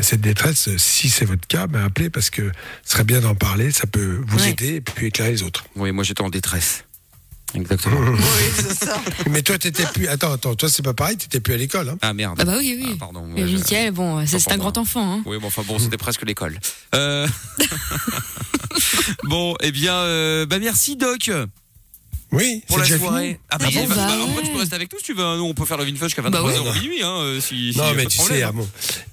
Et 0.00 0.02
cette 0.02 0.22
détresse, 0.22 0.74
si 0.78 1.10
c'est 1.10 1.26
votre 1.26 1.46
cas, 1.46 1.66
ben 1.66 1.84
appelez 1.84 2.08
parce 2.08 2.30
que 2.30 2.50
ce 2.86 2.92
serait 2.94 3.04
bien 3.04 3.20
d'en 3.20 3.34
parler, 3.34 3.70
ça 3.70 3.86
peut 3.86 4.22
vous 4.26 4.38
Ouais. 4.38 4.48
aider 4.52 4.76
et 4.76 4.80
puis 4.80 5.08
éclairer 5.08 5.30
les 5.32 5.42
autres. 5.42 5.66
Oui, 5.76 5.92
moi 5.92 6.04
j'étais 6.04 6.22
en 6.22 6.30
détresse. 6.30 6.84
Exactement. 7.54 8.00
Oui, 8.12 8.16
c'est 8.54 8.86
ça. 8.86 8.98
Mais 9.28 9.42
toi, 9.42 9.58
t'étais 9.58 9.84
plus. 9.92 10.08
Attends, 10.08 10.32
attends, 10.32 10.54
toi, 10.54 10.70
c'est 10.70 10.82
pas 10.82 10.94
pareil, 10.94 11.18
t'étais 11.18 11.40
plus 11.40 11.52
à 11.52 11.58
l'école. 11.58 11.90
Hein. 11.90 11.98
Ah 12.00 12.14
merde. 12.14 12.38
Ah 12.40 12.46
bah 12.46 12.54
oui, 12.58 12.80
oui. 12.82 12.92
Ah, 12.94 12.96
pardon. 12.98 13.28
Et 13.36 13.42
ouais, 13.42 13.48
je- 13.48 13.56
Mickaël, 13.56 13.90
bon, 13.92 14.24
c'est 14.26 14.50
un 14.52 14.56
grand 14.56 14.78
enfant. 14.78 15.16
Hein. 15.16 15.22
Oui, 15.26 15.36
bon, 15.38 15.48
enfin 15.48 15.64
bon, 15.66 15.78
c'était 15.78 15.98
presque 15.98 16.22
l'école. 16.24 16.58
Euh... 16.94 17.28
bon, 19.24 19.54
eh 19.60 19.72
bien, 19.72 19.94
euh, 19.94 20.46
bah 20.46 20.58
merci 20.60 20.96
Doc 20.96 21.30
Oui, 22.32 22.62
pour 22.68 22.78
la 22.78 22.84
soirée. 22.86 23.24
fini. 23.26 23.36
Ah 23.50 23.58
bah, 23.58 23.66
Ah 23.68 23.74
bon, 23.74 23.86
bah, 23.88 23.94
bah 23.96 24.06
bah, 24.08 24.24
en 24.24 24.34
fait, 24.36 24.42
tu 24.42 24.52
peux 24.52 24.58
rester 24.58 24.74
avec 24.76 24.92
nous 24.92 24.98
si 24.98 25.04
tu 25.06 25.14
veux. 25.14 25.24
hein. 25.24 25.36
Nous, 25.36 25.44
on 25.44 25.54
peut 25.54 25.64
faire 25.64 25.76
le 25.78 25.84
Vinfun 25.84 26.06
jusqu'à 26.06 26.22
Bah 26.22 26.30
23h 26.30 26.72
oui. 26.74 26.80
minuit, 26.80 27.02
hein, 27.02 27.16
euh, 27.22 27.40
si, 27.40 27.72
si 27.72 27.78
Non, 27.78 27.84
a 27.84 27.94
mais 27.94 28.06
tu 28.06 28.18
problème. 28.18 28.38
sais, 28.38 28.44
ah 28.44 28.52
bon, 28.52 28.68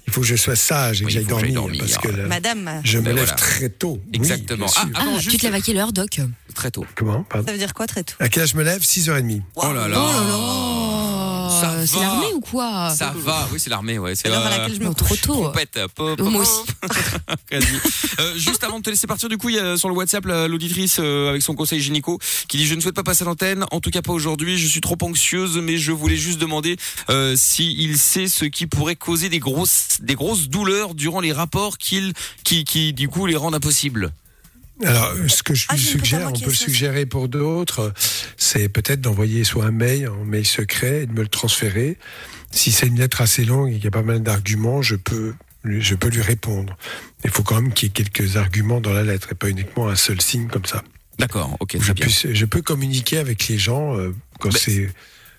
il 0.06 0.12
faut 0.12 0.20
que 0.20 0.26
je 0.26 0.36
sois 0.36 0.54
sage 0.56 1.02
et 1.02 1.04
Oui, 1.04 1.08
que 1.10 1.14
j'aille 1.14 1.24
dormir, 1.26 1.52
dormir. 1.54 1.80
parce 1.80 1.98
que 1.98 2.08
là, 2.08 2.26
Madame, 2.28 2.80
je 2.84 2.98
me 2.98 3.02
Ben 3.04 3.16
lève 3.16 3.24
voilà. 3.24 3.36
très 3.38 3.68
tôt. 3.70 4.00
Oui, 4.06 4.10
Exactement. 4.14 4.66
bien 4.66 4.74
Ah. 4.94 5.00
Ah, 5.00 5.04
tu 5.18 5.24
juste- 5.30 5.40
te 5.40 5.46
lèves 5.46 5.54
à 5.54 5.60
quelle 5.60 5.78
heure, 5.78 5.92
Doc? 5.92 6.20
Très 6.54 6.70
tôt. 6.70 6.86
Comment? 6.94 7.24
Pardon? 7.24 7.46
Ça 7.46 7.52
veut 7.52 7.58
dire 7.58 7.74
quoi 7.74 7.86
très 7.86 8.04
tôt? 8.04 8.14
À 8.20 8.28
quelle 8.28 8.42
heure 8.44 8.48
je 8.48 8.56
me 8.56 8.62
lève? 8.64 8.82
6h30. 8.82 9.42
Oh 9.56 9.72
là 9.72 9.88
là. 9.88 9.98
Oh 9.98 10.12
là 10.12 10.28
là 10.28 10.97
Ça 11.60 11.86
C'est 11.86 12.00
l'armée 12.00 12.32
ou 12.34 12.40
quoi 12.40 12.90
Ça 12.90 13.12
va. 13.16 13.48
Oui, 13.52 13.58
c'est 13.60 13.70
l'armée, 13.70 13.98
ouais. 13.98 14.14
C'est 14.14 14.28
l'heure 14.28 14.44
à 14.44 14.48
euh, 14.48 14.58
laquelle 14.58 14.74
je 14.74 14.80
me 14.88 14.94
trop 14.94 15.16
tôt. 15.16 15.50
Moi 16.20 16.42
aussi. 16.42 16.60
Euh, 18.20 18.36
juste 18.36 18.64
avant 18.64 18.78
de 18.78 18.84
te 18.84 18.90
laisser 18.90 19.06
partir, 19.06 19.28
du 19.28 19.38
coup, 19.38 19.48
il 19.48 19.56
y 19.56 19.58
a 19.58 19.76
sur 19.76 19.88
le 19.88 19.94
WhatsApp 19.94 20.24
la- 20.26 20.48
l'auditrice 20.48 20.98
euh, 21.00 21.30
avec 21.30 21.42
son 21.42 21.54
conseil 21.54 21.80
gynéco 21.80 22.18
qui 22.48 22.56
dit 22.56 22.66
je 22.66 22.74
ne 22.74 22.80
souhaite 22.80 22.94
pas 22.94 23.02
passer 23.02 23.22
à 23.22 23.26
l'antenne, 23.26 23.64
en 23.70 23.80
tout 23.80 23.90
cas 23.90 24.02
pas 24.02 24.12
aujourd'hui. 24.12 24.58
Je 24.58 24.66
suis 24.66 24.80
trop 24.80 24.96
anxieuse, 25.02 25.56
mais 25.58 25.78
je 25.78 25.92
voulais 25.92 26.16
juste 26.16 26.38
demander 26.38 26.76
euh, 27.10 27.34
si 27.36 27.74
il 27.78 27.98
sait 27.98 28.28
ce 28.28 28.44
qui 28.44 28.66
pourrait 28.66 28.96
causer 28.96 29.28
des 29.28 29.38
grosses 29.38 29.98
des 30.00 30.14
grosses 30.14 30.48
douleurs 30.48 30.94
durant 30.94 31.20
les 31.20 31.32
rapports 31.32 31.78
qu'il 31.78 32.12
qui 32.44 32.64
qui 32.64 32.92
du 32.92 33.08
coup 33.08 33.26
les 33.26 33.36
rendent 33.36 33.54
impossibles. 33.54 34.12
Alors, 34.84 35.12
ce 35.28 35.42
que 35.42 35.54
je 35.54 35.66
Ah, 35.68 35.74
lui 35.74 35.82
suggère, 35.82 36.28
on 36.28 36.38
peut 36.38 36.44
a 36.46 36.48
le 36.48 36.54
suggérer 36.54 37.04
pour 37.06 37.28
d'autres, 37.28 37.92
c'est 38.36 38.68
peut-être 38.68 39.00
d'envoyer 39.00 39.42
soit 39.44 39.64
un 39.66 39.70
mail, 39.72 40.06
un 40.06 40.24
mail 40.24 40.46
secret, 40.46 41.02
et 41.02 41.06
de 41.06 41.12
me 41.12 41.22
le 41.22 41.28
transférer. 41.28 41.96
Si 42.50 42.70
c'est 42.72 42.86
une 42.86 42.98
lettre 42.98 43.20
assez 43.20 43.44
longue 43.44 43.70
et 43.70 43.74
qu'il 43.74 43.84
y 43.84 43.88
a 43.88 43.90
pas 43.90 44.02
mal 44.02 44.22
d'arguments, 44.22 44.80
je 44.80 44.94
peux, 44.94 45.34
lui- 45.64 45.82
je 45.82 45.94
peux 45.94 46.08
lui 46.08 46.22
répondre. 46.22 46.76
Il 47.24 47.30
faut 47.30 47.42
quand 47.42 47.60
même 47.60 47.72
qu'il 47.72 47.88
y 47.88 47.90
ait 47.90 47.92
quelques 47.92 48.36
arguments 48.36 48.80
dans 48.80 48.92
la 48.92 49.02
lettre 49.02 49.28
et 49.32 49.34
pas 49.34 49.48
uniquement 49.48 49.88
un 49.88 49.96
seul 49.96 50.20
signe 50.20 50.46
comme 50.46 50.64
ça. 50.64 50.82
D'accord, 51.18 51.56
ok, 51.58 51.72
je, 51.74 51.78
très 51.78 51.94
bien. 51.94 52.06
puisse- 52.06 52.26
je 52.32 52.44
peux 52.44 52.62
communiquer 52.62 53.18
avec 53.18 53.48
les 53.48 53.58
gens 53.58 53.96
euh, 53.98 54.14
quand 54.38 54.52
Mais- 54.52 54.58
c'est 54.58 54.88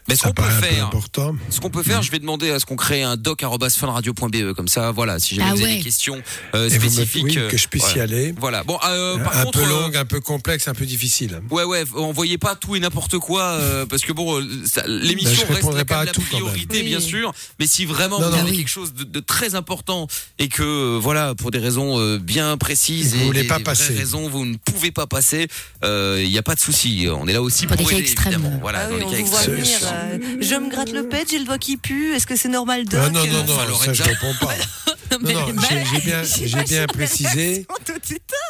Mais 0.09 0.15
ce 0.15 0.23
qu'on 0.23 0.33
peut 0.33 0.43
faire, 0.43 0.85
important. 0.87 1.35
ce 1.49 1.59
qu'on 1.59 1.69
peut 1.69 1.83
faire, 1.83 2.01
je 2.01 2.11
vais 2.11 2.19
demander 2.19 2.49
à 2.51 2.59
ce 2.59 2.65
qu'on 2.65 2.75
crée 2.75 3.03
un 3.03 3.15
doc@funradio.be 3.15 4.53
comme 4.53 4.67
ça, 4.67 4.91
voilà, 4.91 5.19
si 5.19 5.35
jamais 5.35 5.49
Ah 5.51 5.53
vous 5.55 5.61
avez 5.61 5.71
ouais. 5.71 5.77
des 5.77 5.83
questions 5.83 6.21
euh, 6.55 6.65
me- 6.65 6.69
spécifiques, 6.69 7.23
oui, 7.25 7.37
euh, 7.37 7.49
que 7.49 7.57
je 7.57 7.67
puisse 7.67 7.93
y 7.95 7.99
aller. 7.99 8.33
Voilà. 8.39 8.63
Bon, 8.63 8.77
euh, 8.87 9.17
par 9.19 9.37
un 9.37 9.43
contre, 9.45 9.59
peu 9.59 9.65
euh, 9.65 9.69
longue, 9.69 9.95
un 9.95 10.05
peu 10.05 10.19
complexe, 10.19 10.67
un 10.67 10.73
peu 10.73 10.85
difficile. 10.85 11.41
Ouais 11.51 11.63
ouais, 11.63 11.83
envoyez 11.95 12.37
pas 12.37 12.55
tout 12.55 12.75
et 12.75 12.79
n'importe 12.79 13.17
quoi 13.19 13.43
euh, 13.43 13.85
parce 13.85 14.01
que 14.03 14.11
bon, 14.11 14.39
euh, 14.39 14.43
Ben, 14.75 14.83
l'émission 14.87 15.45
je 15.47 15.53
reste 15.53 15.83
pas 15.85 15.99
à 15.99 16.05
la 16.05 16.11
tout, 16.11 16.21
priorité 16.21 16.77
Oui. 16.79 16.83
bien 16.83 16.99
sûr, 16.99 17.31
mais 17.59 17.67
si 17.67 17.85
vraiment 17.85 18.19
Non, 18.19 18.25
vous 18.29 18.35
non. 18.35 18.41
avez 18.41 18.51
Oui. 18.51 18.57
quelque 18.57 18.67
chose 18.69 18.93
de, 18.93 19.03
de 19.03 19.19
très 19.19 19.55
important 19.55 20.07
et 20.39 20.47
que 20.47 20.97
voilà 20.97 21.35
pour 21.35 21.51
des 21.51 21.59
raisons 21.59 21.99
euh, 21.99 22.17
bien 22.17 22.57
précises 22.57 23.13
Vous 23.15 23.21
et 23.21 23.25
voulez 23.25 23.41
des, 23.43 23.47
pas 23.47 23.59
passer. 23.59 23.93
raisons 23.93 24.27
vous 24.29 24.45
ne 24.45 24.55
pouvez 24.57 24.91
pas 24.91 25.07
passer, 25.07 25.47
il 25.83 26.27
n'y 26.29 26.37
a 26.37 26.43
pas 26.43 26.55
de 26.55 26.59
souci, 26.59 27.07
on 27.11 27.27
est 27.27 27.33
là 27.33 27.41
aussi 27.41 27.67
Pour 27.67 27.79
aider, 27.91 28.01
extrêmes. 28.01 28.33
évidemment. 28.33 28.57
Voilà, 28.61 28.79
Ah 28.85 28.89
dans 28.89 28.95
oui, 28.95 29.01
les 29.05 29.11
cas 29.11 29.17
extrêmes. 29.17 29.63
Euh, 30.05 30.17
je 30.41 30.55
me 30.55 30.69
gratte 30.69 30.91
le 30.91 31.07
pet, 31.07 31.27
j'ai 31.29 31.39
le 31.39 31.45
doigt 31.45 31.57
qui 31.57 31.77
pue. 31.77 32.13
Est-ce 32.13 32.25
que 32.27 32.35
c'est 32.35 32.49
normal, 32.49 32.85
Doc 32.85 32.99
Ah, 33.03 33.09
non, 33.09 33.25
non, 33.25 33.43
non, 33.45 33.53
Enfin, 33.73 33.85
ça 33.85 33.93
je 33.93 34.03
réponds 34.03 34.33
pas. 34.39 34.53
Non, 35.11 35.31
non, 35.31 35.61
j'ai- 35.67 36.01
bien, 36.01 36.21
j'ai 36.45 36.63
bien 36.65 36.85
précisé. 36.85 37.65
De. 37.87 37.93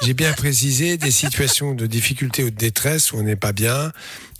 J'ai 0.03 0.13
bien 0.13 0.33
précisé 0.33 0.97
des 0.97 1.09
situations 1.09 1.73
de 1.73 1.87
difficulté 1.87 2.43
ou 2.43 2.49
de 2.49 2.55
détresse 2.55 3.13
où 3.13 3.17
on 3.17 3.23
n'est 3.23 3.37
pas 3.37 3.53
bien, 3.53 3.93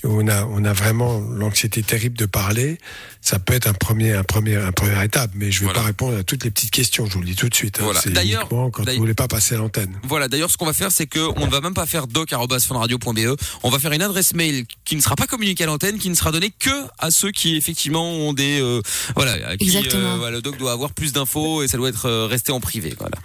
où 0.04 0.22
on 0.22 0.28
a, 0.28 0.46
on 0.46 0.64
a 0.64 0.72
vraiment 0.74 1.20
l'anxiété 1.20 1.84
terrible 1.84 2.18
de 2.18 2.26
parler. 2.26 2.78
Ça 3.22 3.38
peut 3.38 3.54
être 3.54 3.68
un 3.68 3.74
premier, 3.74 4.14
un 4.14 4.24
premier, 4.24 4.56
un 4.56 4.72
première 4.72 5.02
étape, 5.04 5.32
mais 5.36 5.52
je 5.52 5.60
vais 5.60 5.66
Voilà. 5.66 5.80
pas 5.82 5.86
répondre 5.86 6.18
à 6.18 6.24
toutes 6.24 6.46
les 6.46 6.52
petites 6.52 6.72
questions. 6.72 7.06
Je 7.06 7.14
vous 7.14 7.20
le 7.20 7.26
dis 7.26 7.36
tout 7.36 7.50
de 7.50 7.54
suite. 7.56 7.80
hein. 7.80 7.84
Voilà. 7.84 8.00
C'est 8.02 8.12
D'ailleurs- 8.12 8.42
uniquement 8.44 8.70
quand 8.72 8.84
d'ailleurs- 8.84 9.00
vous 9.00 9.04
voulez 9.04 9.14
pas 9.14 9.28
passer 9.28 9.56
à 9.56 9.58
l'antenne. 9.58 10.00
Voilà, 10.04 10.28
d'ailleurs, 10.30 10.50
ce 10.50 10.58
qu'on 10.58 10.66
va 10.66 10.74
faire, 10.74 10.92
c'est 10.92 11.06
que 11.08 11.20
on 11.38 11.46
ne 11.46 11.52
va 11.52 11.60
même 11.62 11.74
pas 11.74 11.86
faire 11.86 12.08
doc@funradio.be. 12.08 13.36
On 13.64 13.70
va 13.70 13.80
faire 13.80 13.92
une 13.92 14.02
adresse 14.02 14.34
mail 14.34 14.66
qui 14.86 14.96
ne 14.96 15.02
sera 15.02 15.16
pas 15.16 15.28
communiquée 15.28 15.66
à 15.66 15.68
l'antenne, 15.68 15.98
qui 16.00 16.10
ne 16.10 16.16
sera 16.16 16.32
donnée 16.32 16.52
que 16.58 16.70
à 16.98 17.12
ceux 17.12 17.32
qui 17.32 17.58
effectivement 17.58 18.10
ont 18.10 18.34
des 18.34 18.62
euh, 18.62 18.82
voilà, 19.16 19.58
qui 19.58 19.66
Exactement. 19.66 20.14
euh, 20.14 20.18
voilà, 20.18 20.38
le 20.38 20.42
doc 20.42 20.58
doit 20.58 20.72
avoir 20.72 20.92
plus 20.94 21.12
d'infos 21.12 21.62
et 21.64 21.68
ça 21.68 21.78
doit 21.78 21.90
être 21.90 22.06
euh, 22.06 22.26
resté 22.26 22.52
en 22.54 22.60
privé. 22.62 22.96
Voilà. 23.00 23.18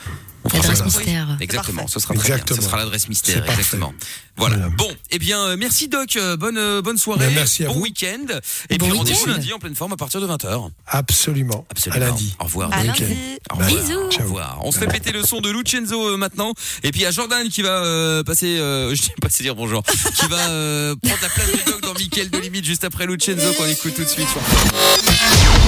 L'adresse 0.52 0.84
mystère. 0.84 1.36
Exactement, 1.40 1.82
parfait. 1.82 1.92
ce 1.94 2.00
sera 2.00 2.14
très 2.14 2.28
Exactement. 2.32 2.56
bien. 2.56 2.62
Ce 2.64 2.68
sera 2.70 2.76
l'adresse 2.78 3.08
mystère, 3.08 3.44
exactement. 3.50 3.92
Voilà. 4.36 4.56
Voilà. 4.56 4.70
Bon, 4.76 4.88
eh 5.10 5.18
bien, 5.18 5.40
euh, 5.40 5.56
merci 5.56 5.88
Doc. 5.88 6.16
euh, 6.16 6.36
Bonne 6.36 6.58
euh, 6.58 6.82
bonne 6.82 6.98
soirée. 6.98 7.26
Ben, 7.26 7.34
merci 7.34 7.64
à 7.64 7.68
bon 7.68 7.80
week-end. 7.80 8.26
Et 8.68 8.78
Bon 8.78 8.86
puis 8.88 8.96
rendez-vous 8.96 9.26
lundi 9.26 9.52
en 9.52 9.58
pleine 9.58 9.74
forme 9.74 9.92
à 9.92 9.96
partir 9.96 10.20
de 10.20 10.26
20h. 10.26 10.70
Absolument. 10.86 11.64
Absolument. 11.70 12.04
À 12.04 12.08
lundi. 12.10 12.36
Au 12.40 12.44
revoir. 12.44 12.72
À 12.72 12.82
Doc. 12.84 12.98
lundi. 12.98 13.16
Au 13.50 13.54
revoir. 13.56 13.68
Bisous. 13.82 13.98
Au 14.20 14.22
revoir. 14.22 14.58
On 14.62 14.72
se 14.72 14.78
fait 14.78 14.86
péter 14.88 15.12
le 15.12 15.22
son 15.22 15.40
de 15.40 15.50
Lucenzo 15.50 16.08
euh, 16.08 16.16
maintenant. 16.16 16.52
Et 16.82 16.90
puis 16.90 17.00
il 17.00 17.04
y 17.04 17.06
a 17.06 17.10
Jordan 17.10 17.48
qui 17.48 17.62
va 17.62 17.84
euh, 17.84 18.22
passer, 18.24 18.58
euh, 18.58 18.90
je 18.94 19.02
sais 19.02 19.14
pas 19.20 19.30
si 19.30 19.42
dire 19.44 19.54
bonjour, 19.54 19.82
qui 19.84 20.26
va 20.28 20.48
euh, 20.50 20.94
prendre 21.02 21.22
la 21.22 21.28
place 21.28 21.50
du 21.52 21.62
doc 21.70 21.80
dans 21.82 21.94
Mickaël 21.94 22.28
de 22.30 22.38
Limite 22.38 22.64
juste 22.64 22.84
après 22.84 23.06
Lucenzo 23.06 23.52
qu'on 23.54 23.66
écoute 23.66 23.94
tout 23.94 24.04
de 24.04 24.08
suite. 24.08 24.28
sur 24.28 24.40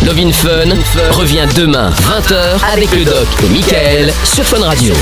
Love 0.07 0.21
in 0.21 0.31
Fun 0.31 0.69
revient 1.11 1.49
demain 1.57 1.91
20h 1.91 2.65
avec 2.73 2.93
le 2.93 3.05
doc 3.05 3.27
et 3.43 3.49
Michael 3.49 4.13
sur 4.23 4.45
Fun 4.45 4.63
Radio. 4.63 4.95